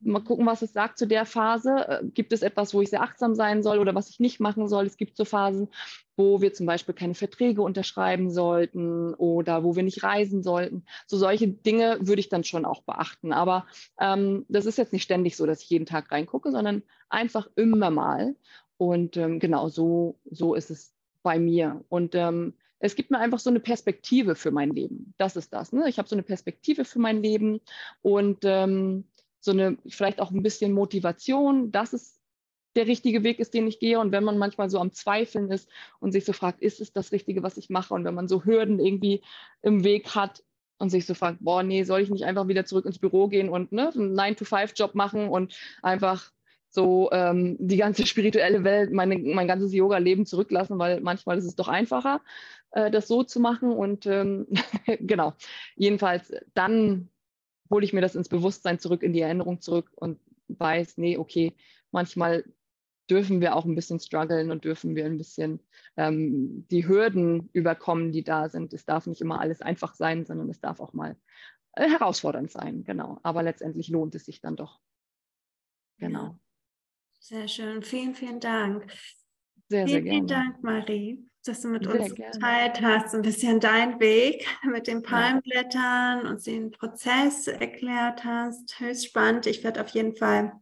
mal 0.00 0.22
gucken, 0.22 0.46
was 0.46 0.62
es 0.62 0.72
sagt 0.72 0.98
zu 0.98 1.06
der 1.06 1.24
Phase. 1.24 1.88
Äh, 1.88 2.06
gibt 2.06 2.32
es 2.32 2.42
etwas, 2.42 2.74
wo 2.74 2.80
ich 2.80 2.90
sehr 2.90 3.02
achtsam 3.02 3.34
sein 3.34 3.62
soll 3.62 3.78
oder 3.78 3.94
was 3.94 4.08
ich 4.10 4.20
nicht 4.20 4.40
machen 4.40 4.68
soll? 4.68 4.86
Es 4.86 4.96
gibt 4.96 5.16
so 5.16 5.24
Phasen, 5.24 5.68
wo 6.16 6.40
wir 6.40 6.52
zum 6.52 6.66
Beispiel 6.66 6.94
keine 6.94 7.14
Verträge 7.14 7.62
unterschreiben 7.62 8.30
sollten 8.30 9.14
oder 9.14 9.64
wo 9.64 9.76
wir 9.76 9.82
nicht 9.82 10.02
reisen 10.02 10.42
sollten. 10.42 10.84
So 11.06 11.16
solche 11.16 11.48
Dinge 11.48 11.98
würde 12.00 12.20
ich 12.20 12.28
dann 12.28 12.44
schon 12.44 12.64
auch 12.64 12.82
beachten. 12.82 13.32
Aber 13.32 13.66
ähm, 14.00 14.44
das 14.48 14.66
ist 14.66 14.78
jetzt 14.78 14.92
nicht 14.92 15.04
ständig 15.04 15.36
so, 15.36 15.46
dass 15.46 15.62
ich 15.62 15.70
jeden 15.70 15.86
Tag 15.86 16.10
reingucke, 16.12 16.50
sondern 16.50 16.82
einfach 17.08 17.48
immer 17.56 17.90
mal. 17.90 18.36
Und 18.76 19.16
ähm, 19.16 19.40
genau 19.40 19.68
so, 19.68 20.18
so 20.30 20.54
ist 20.54 20.70
es 20.70 20.94
bei 21.22 21.38
mir. 21.38 21.84
Und 21.88 22.14
ähm, 22.14 22.54
es 22.80 22.94
gibt 22.94 23.10
mir 23.10 23.18
einfach 23.18 23.38
so 23.38 23.50
eine 23.50 23.60
Perspektive 23.60 24.34
für 24.34 24.50
mein 24.50 24.70
Leben. 24.70 25.14
Das 25.18 25.36
ist 25.36 25.52
das. 25.52 25.72
Ne? 25.72 25.88
Ich 25.88 25.98
habe 25.98 26.08
so 26.08 26.14
eine 26.14 26.22
Perspektive 26.22 26.84
für 26.84 26.98
mein 26.98 27.22
Leben 27.22 27.60
und 28.02 28.38
ähm, 28.44 29.04
so 29.40 29.50
eine 29.50 29.78
vielleicht 29.88 30.20
auch 30.20 30.30
ein 30.30 30.42
bisschen 30.42 30.72
Motivation, 30.72 31.72
dass 31.72 31.92
es 31.92 32.20
der 32.76 32.86
richtige 32.86 33.24
Weg 33.24 33.40
ist, 33.40 33.54
den 33.54 33.66
ich 33.66 33.80
gehe. 33.80 33.98
Und 33.98 34.12
wenn 34.12 34.24
man 34.24 34.38
manchmal 34.38 34.70
so 34.70 34.78
am 34.78 34.92
Zweifeln 34.92 35.50
ist 35.50 35.68
und 36.00 36.12
sich 36.12 36.24
so 36.24 36.32
fragt, 36.32 36.62
ist 36.62 36.80
es 36.80 36.92
das 36.92 37.12
Richtige, 37.12 37.42
was 37.42 37.56
ich 37.56 37.70
mache? 37.70 37.94
Und 37.94 38.04
wenn 38.04 38.14
man 38.14 38.28
so 38.28 38.44
Hürden 38.44 38.78
irgendwie 38.78 39.22
im 39.62 39.82
Weg 39.84 40.14
hat 40.14 40.44
und 40.78 40.90
sich 40.90 41.06
so 41.06 41.14
fragt, 41.14 41.38
boah, 41.40 41.62
nee, 41.62 41.82
soll 41.82 42.00
ich 42.00 42.10
nicht 42.10 42.24
einfach 42.24 42.46
wieder 42.46 42.64
zurück 42.64 42.86
ins 42.86 43.00
Büro 43.00 43.28
gehen 43.28 43.48
und 43.48 43.72
ne, 43.72 43.90
einen 43.92 44.16
9-to-5-Job 44.16 44.94
machen 44.94 45.28
und 45.28 45.56
einfach 45.82 46.30
so 46.70 47.10
ähm, 47.12 47.56
die 47.58 47.76
ganze 47.76 48.06
spirituelle 48.06 48.64
Welt, 48.64 48.92
meine, 48.92 49.18
mein 49.18 49.48
ganzes 49.48 49.72
Yoga-Leben 49.72 50.26
zurücklassen, 50.26 50.78
weil 50.78 51.00
manchmal 51.00 51.38
ist 51.38 51.46
es 51.46 51.56
doch 51.56 51.68
einfacher, 51.68 52.20
äh, 52.72 52.90
das 52.90 53.08
so 53.08 53.22
zu 53.22 53.40
machen. 53.40 53.72
Und 53.72 54.06
ähm, 54.06 54.46
genau, 55.00 55.34
jedenfalls 55.76 56.32
dann 56.54 57.10
hole 57.70 57.84
ich 57.84 57.92
mir 57.92 58.00
das 58.00 58.16
ins 58.16 58.28
Bewusstsein 58.28 58.78
zurück, 58.78 59.02
in 59.02 59.12
die 59.12 59.20
Erinnerung 59.20 59.60
zurück 59.60 59.90
und 59.94 60.20
weiß, 60.48 60.98
nee, 60.98 61.18
okay, 61.18 61.54
manchmal 61.90 62.44
dürfen 63.10 63.40
wir 63.40 63.56
auch 63.56 63.64
ein 63.64 63.74
bisschen 63.74 64.00
strugglen 64.00 64.50
und 64.50 64.64
dürfen 64.64 64.94
wir 64.94 65.06
ein 65.06 65.16
bisschen 65.16 65.60
ähm, 65.96 66.66
die 66.70 66.86
Hürden 66.86 67.48
überkommen, 67.52 68.12
die 68.12 68.22
da 68.22 68.48
sind. 68.48 68.72
Es 68.74 68.84
darf 68.84 69.06
nicht 69.06 69.20
immer 69.20 69.40
alles 69.40 69.62
einfach 69.62 69.94
sein, 69.94 70.26
sondern 70.26 70.48
es 70.50 70.60
darf 70.60 70.80
auch 70.80 70.92
mal 70.92 71.16
äh, 71.72 71.88
herausfordernd 71.88 72.50
sein, 72.50 72.84
genau. 72.84 73.18
Aber 73.22 73.42
letztendlich 73.42 73.88
lohnt 73.88 74.14
es 74.14 74.26
sich 74.26 74.40
dann 74.40 74.56
doch. 74.56 74.80
Genau. 75.98 76.38
Sehr 77.18 77.48
schön. 77.48 77.82
Vielen, 77.82 78.14
vielen 78.14 78.40
Dank. 78.40 78.90
Sehr, 79.68 79.86
vielen, 79.86 79.88
sehr 79.88 80.02
gerne. 80.02 80.10
Vielen 80.10 80.26
Dank, 80.26 80.62
Marie, 80.62 81.27
dass 81.44 81.62
du 81.62 81.68
mit 81.68 81.84
sehr 81.84 81.94
uns 81.94 82.14
geteilt 82.14 82.80
hast, 82.82 83.14
ein 83.14 83.22
bisschen 83.22 83.60
deinen 83.60 84.00
Weg 84.00 84.46
mit 84.64 84.86
den 84.86 85.02
Palmblättern 85.02 86.26
und 86.26 86.44
den 86.46 86.70
Prozess 86.70 87.46
erklärt 87.46 88.24
hast. 88.24 88.78
Höchst 88.80 89.06
spannend. 89.06 89.46
Ich 89.46 89.64
werde 89.64 89.80
auf 89.80 89.88
jeden 89.90 90.16
Fall 90.16 90.52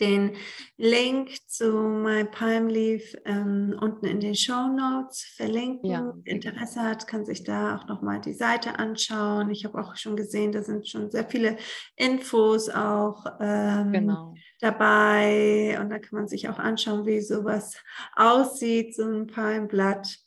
den 0.00 0.36
Link 0.76 1.30
zu 1.46 1.72
My 1.72 2.24
Palm 2.24 2.68
Leaf 2.68 3.16
ähm, 3.24 3.76
unten 3.80 4.06
in 4.06 4.20
den 4.20 4.34
Show 4.34 4.68
Notes 4.68 5.24
verlinken. 5.36 5.90
Ja. 5.90 6.14
Wer 6.22 6.34
Interesse 6.34 6.82
hat, 6.82 7.06
kann 7.06 7.24
sich 7.24 7.44
da 7.44 7.76
auch 7.76 7.86
nochmal 7.86 8.20
die 8.20 8.34
Seite 8.34 8.78
anschauen. 8.78 9.50
Ich 9.50 9.64
habe 9.64 9.78
auch 9.78 9.96
schon 9.96 10.16
gesehen, 10.16 10.52
da 10.52 10.62
sind 10.62 10.88
schon 10.88 11.10
sehr 11.10 11.24
viele 11.28 11.56
Infos 11.96 12.68
auch 12.68 13.24
ähm, 13.40 13.92
genau. 13.92 14.34
dabei. 14.60 15.78
Und 15.80 15.90
da 15.90 15.98
kann 15.98 16.18
man 16.18 16.28
sich 16.28 16.48
auch 16.48 16.58
anschauen, 16.58 17.06
wie 17.06 17.20
sowas 17.20 17.76
aussieht, 18.14 18.94
so 18.94 19.04
ein 19.04 19.26
Palmblatt. 19.26 20.18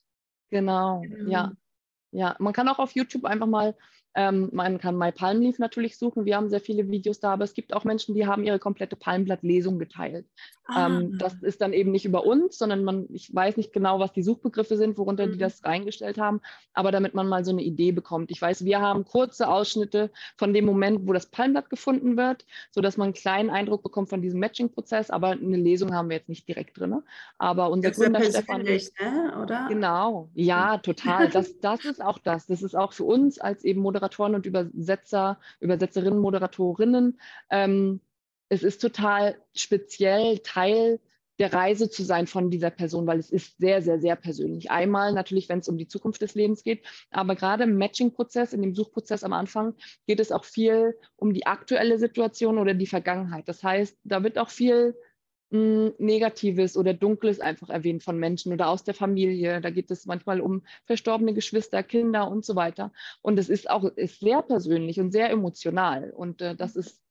Genau, 0.50 1.04
ja. 1.28 1.52
Ja, 2.12 2.36
man 2.40 2.54
kann 2.54 2.68
auch 2.70 2.80
auf 2.80 2.94
YouTube 2.94 3.26
einfach 3.26 3.46
mal 3.46 3.76
Ähm, 4.16 4.50
man 4.52 4.80
kann 4.80 4.98
My 4.98 5.12
Palm 5.12 5.42
Leaf 5.42 5.60
natürlich 5.60 5.98
suchen. 5.98 6.26
Wir 6.26 6.36
haben 6.36 6.50
sehr 6.50 6.62
viele 6.62 6.90
Videos 6.90 7.20
da, 7.20 7.34
aber 7.34 7.44
es 7.44 7.54
gibt 7.54 7.74
auch 7.74 7.84
Menschen, 7.84 8.16
die 8.16 8.26
haben 8.26 8.44
ihre 8.44 8.60
komplette 8.60 8.96
Palmblattlesung 8.96 9.78
geteilt. 9.78 10.26
Ah. 10.66 10.88
Ähm, 10.88 11.18
das 11.18 11.36
ist 11.42 11.62
dann 11.62 11.74
eben 11.74 11.92
nicht 11.92 12.06
über 12.06 12.26
uns, 12.26 12.58
sondern 12.58 12.84
man, 12.84 13.08
ich 13.12 13.34
weiß 13.34 13.58
nicht 13.58 13.74
genau, 13.74 14.00
was 14.00 14.12
die 14.14 14.24
Suchbegriffe 14.24 14.78
sind, 14.78 14.98
worunter 14.98 15.28
mhm. 15.28 15.34
die 15.34 15.38
das 15.38 15.64
reingestellt 15.64 16.18
haben, 16.18 16.42
aber 16.74 16.92
damit 16.92 17.14
man 17.14 17.28
mal 17.28 17.44
so 17.44 17.52
eine 17.52 17.64
Idee 17.64 17.92
bekommt. 17.92 18.32
Ich 18.32 18.42
weiß, 18.42 18.66
wir 18.66 18.80
haben 18.80 19.06
kurze 19.06 19.48
Ausschnitte 19.48 20.12
von 20.38 20.54
dem 20.54 20.66
Moment, 20.66 21.08
wo 21.08 21.14
das 21.14 21.28
Palmblatt 21.28 21.70
gefunden 21.70 22.18
wird, 22.18 22.46
sodass 22.72 22.98
man 22.98 23.08
einen 23.08 23.14
kleinen 23.14 23.50
Eindruck 23.50 23.84
bekommt 23.84 24.10
von 24.10 24.22
diesem 24.22 24.40
Matching-Prozess, 24.40 25.10
aber 25.10 25.30
eine 25.30 25.58
Lesung 25.58 25.94
haben 25.94 26.10
wir 26.10 26.18
jetzt 26.18 26.30
nicht 26.30 26.48
direkt 26.48 26.80
drin. 26.80 27.02
Aber 27.38 27.70
unser 27.70 27.92
Gründer 27.92 28.24
Stefan. 28.24 28.64
Ne, 28.64 28.80
oder? 29.42 29.68
Genau, 29.70 30.30
ja, 30.34 30.78
total. 30.78 31.30
Das, 31.30 31.60
das 31.60 31.86
ist 31.86 32.02
auch 32.02 32.18
das. 32.20 32.48
Das 32.48 32.64
ist 32.64 32.76
auch 32.76 32.94
für 32.94 33.04
uns 33.04 33.40
als 33.40 33.64
eben 33.64 33.82
Moderatoren 34.00 34.36
und 34.36 34.46
Übersetzer, 34.46 35.40
Übersetzerinnen, 35.60 36.20
Moderatorinnen. 36.20 37.20
Ähm, 37.50 38.00
es 38.48 38.64
ist 38.64 38.80
total 38.82 39.36
speziell 39.54 40.40
Teil 40.40 41.00
der 41.38 41.54
Reise 41.54 41.90
zu 41.90 42.04
sein 42.04 42.28
von 42.28 42.50
dieser 42.50 42.70
Person, 42.70 43.08
weil 43.08 43.20
es 43.20 43.30
ist 43.30 43.58
sehr, 43.60 43.82
sehr, 43.82 44.00
sehr 44.00 44.16
persönlich. 44.16 44.72
Einmal 44.72 45.14
natürlich, 45.14 45.48
wenn 45.50 45.60
es 45.60 45.70
um 45.70 45.78
die 45.78 45.88
Zukunft 45.88 46.22
des 46.22 46.36
Lebens 46.36 46.64
geht, 46.64 46.86
aber 47.12 47.36
gerade 47.36 47.64
im 47.64 47.78
Matching-Prozess, 47.78 48.54
in 48.54 48.62
dem 48.62 48.76
Suchprozess 48.76 49.24
am 49.24 49.34
Anfang, 49.34 49.76
geht 50.08 50.20
es 50.20 50.32
auch 50.32 50.44
viel 50.44 50.98
um 51.16 51.34
die 51.34 51.46
aktuelle 51.46 51.98
Situation 51.98 52.58
oder 52.58 52.74
die 52.74 52.88
Vergangenheit. 52.88 53.48
Das 53.48 53.64
heißt, 53.64 53.98
da 54.04 54.24
wird 54.24 54.38
auch 54.38 54.50
viel 54.50 54.96
mh, 55.52 55.60
hm, 55.60 55.94
Negatives 55.98 56.78
oder 56.78 56.94
Dunkles 56.94 57.40
einfach 57.40 57.70
erwähnt 57.70 58.04
von 58.04 58.18
Menschen 58.18 58.54
oder 58.54 58.70
aus 58.70 58.84
der 58.84 58.94
Familie. 58.94 59.62
Da 59.62 59.70
geht 59.70 59.92
es 59.92 60.06
manchmal 60.06 60.42
um 60.42 60.64
verstorbene 60.86 61.34
Geschwister, 61.34 61.84
Kinder 61.84 62.30
und 62.30 62.46
so 62.46 62.56
weiter. 62.56 62.92
Und 63.22 63.40
es 63.40 63.50
ist 63.50 63.70
auch 63.70 63.84
ist 63.84 64.20
sehr 64.20 64.42
persönlich 64.42 65.00
und 65.00 65.12
sehr 65.12 65.30
emotional. 65.30 66.12
Und 66.12 66.42
äh, 66.42 66.56
das 66.56 66.76
ist 66.76 67.02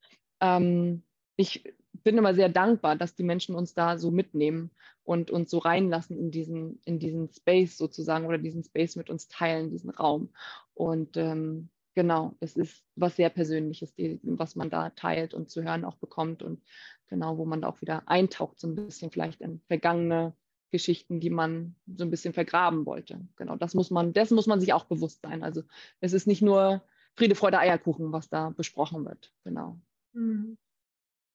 ähm, 0.40 1.02
ich 1.36 1.74
bin 2.04 2.18
immer 2.18 2.34
sehr 2.34 2.48
dankbar, 2.48 2.96
dass 2.96 3.14
die 3.14 3.22
Menschen 3.22 3.54
uns 3.54 3.74
da 3.74 3.98
so 3.98 4.10
mitnehmen 4.10 4.70
und 5.04 5.30
uns 5.30 5.50
so 5.50 5.58
reinlassen 5.58 6.18
in 6.18 6.30
diesen, 6.30 6.80
in 6.84 6.98
diesen 6.98 7.30
Space 7.30 7.78
sozusagen 7.78 8.26
oder 8.26 8.38
diesen 8.38 8.62
Space 8.64 8.96
mit 8.96 9.08
uns 9.08 9.28
teilen, 9.28 9.70
diesen 9.70 9.90
Raum. 9.90 10.30
Und 10.74 11.16
ähm, 11.16 11.70
genau, 11.94 12.34
es 12.40 12.56
ist 12.56 12.84
was 12.94 13.16
sehr 13.16 13.30
Persönliches, 13.30 13.94
die, 13.94 14.20
was 14.22 14.56
man 14.56 14.68
da 14.68 14.90
teilt 14.90 15.32
und 15.32 15.48
zu 15.48 15.62
hören 15.62 15.84
auch 15.84 15.96
bekommt 15.96 16.42
und 16.42 16.62
genau, 17.08 17.38
wo 17.38 17.44
man 17.44 17.62
da 17.62 17.68
auch 17.68 17.80
wieder 17.80 18.08
eintaucht, 18.08 18.58
so 18.60 18.68
ein 18.68 18.74
bisschen 18.74 19.10
vielleicht 19.10 19.40
in 19.40 19.60
vergangene 19.66 20.34
Geschichten, 20.70 21.20
die 21.20 21.30
man 21.30 21.74
so 21.86 22.04
ein 22.04 22.10
bisschen 22.10 22.34
vergraben 22.34 22.86
wollte. 22.86 23.20
Genau, 23.36 23.56
das 23.56 23.74
muss 23.74 23.90
man, 23.90 24.12
dessen 24.12 24.34
muss 24.34 24.46
man 24.46 24.60
sich 24.60 24.72
auch 24.72 24.84
bewusst 24.84 25.22
sein. 25.22 25.42
Also 25.42 25.62
es 26.00 26.12
ist 26.12 26.26
nicht 26.26 26.42
nur 26.42 26.82
Friede, 27.14 27.34
Freude, 27.34 27.58
Eierkuchen, 27.58 28.12
was 28.12 28.28
da 28.28 28.50
besprochen 28.50 29.04
wird. 29.04 29.32
Genau. 29.44 29.80
Mhm. 30.12 30.58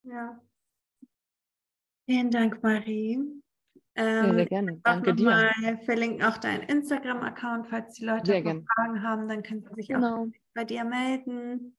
Ja. 0.03 0.39
Vielen 2.05 2.31
Dank, 2.31 2.61
Marie. 2.61 3.19
Ähm, 3.95 4.25
sehr, 4.25 4.33
sehr 4.33 4.45
gerne. 4.45 4.81
Danke 4.83 5.13
dir. 5.13 5.25
Mal 5.25 5.79
verlinken 5.85 6.23
auch 6.23 6.37
deinen 6.37 6.63
Instagram-Account, 6.63 7.67
falls 7.67 7.95
die 7.95 8.05
Leute 8.05 8.33
Fragen 8.75 9.03
haben, 9.03 9.29
dann 9.29 9.43
können 9.43 9.61
sie 9.61 9.73
sich 9.75 9.87
genau. 9.87 10.23
auch 10.23 10.27
bei 10.53 10.65
dir 10.65 10.83
melden. 10.83 11.75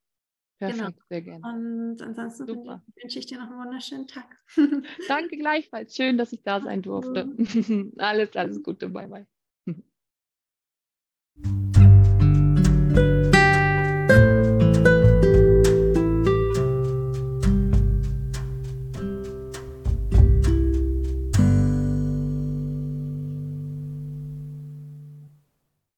Genau. 0.60 0.72
Perfekt, 0.74 0.96
genau. 0.96 1.06
sehr 1.08 1.22
gerne. 1.22 1.44
Und 1.44 2.02
ansonsten 2.02 2.46
wünsche 2.46 3.18
ich 3.18 3.26
dir 3.26 3.38
noch 3.38 3.50
einen 3.50 3.58
wunderschönen 3.58 4.06
Tag. 4.06 4.38
Danke 5.08 5.36
gleichfalls. 5.36 5.94
Schön, 5.94 6.16
dass 6.16 6.32
ich 6.32 6.42
da 6.42 6.60
sein 6.62 6.82
durfte. 6.82 7.28
alles, 7.98 8.34
alles 8.36 8.62
Gute. 8.62 8.88
Bye, 8.88 9.08
bye. 9.08 9.26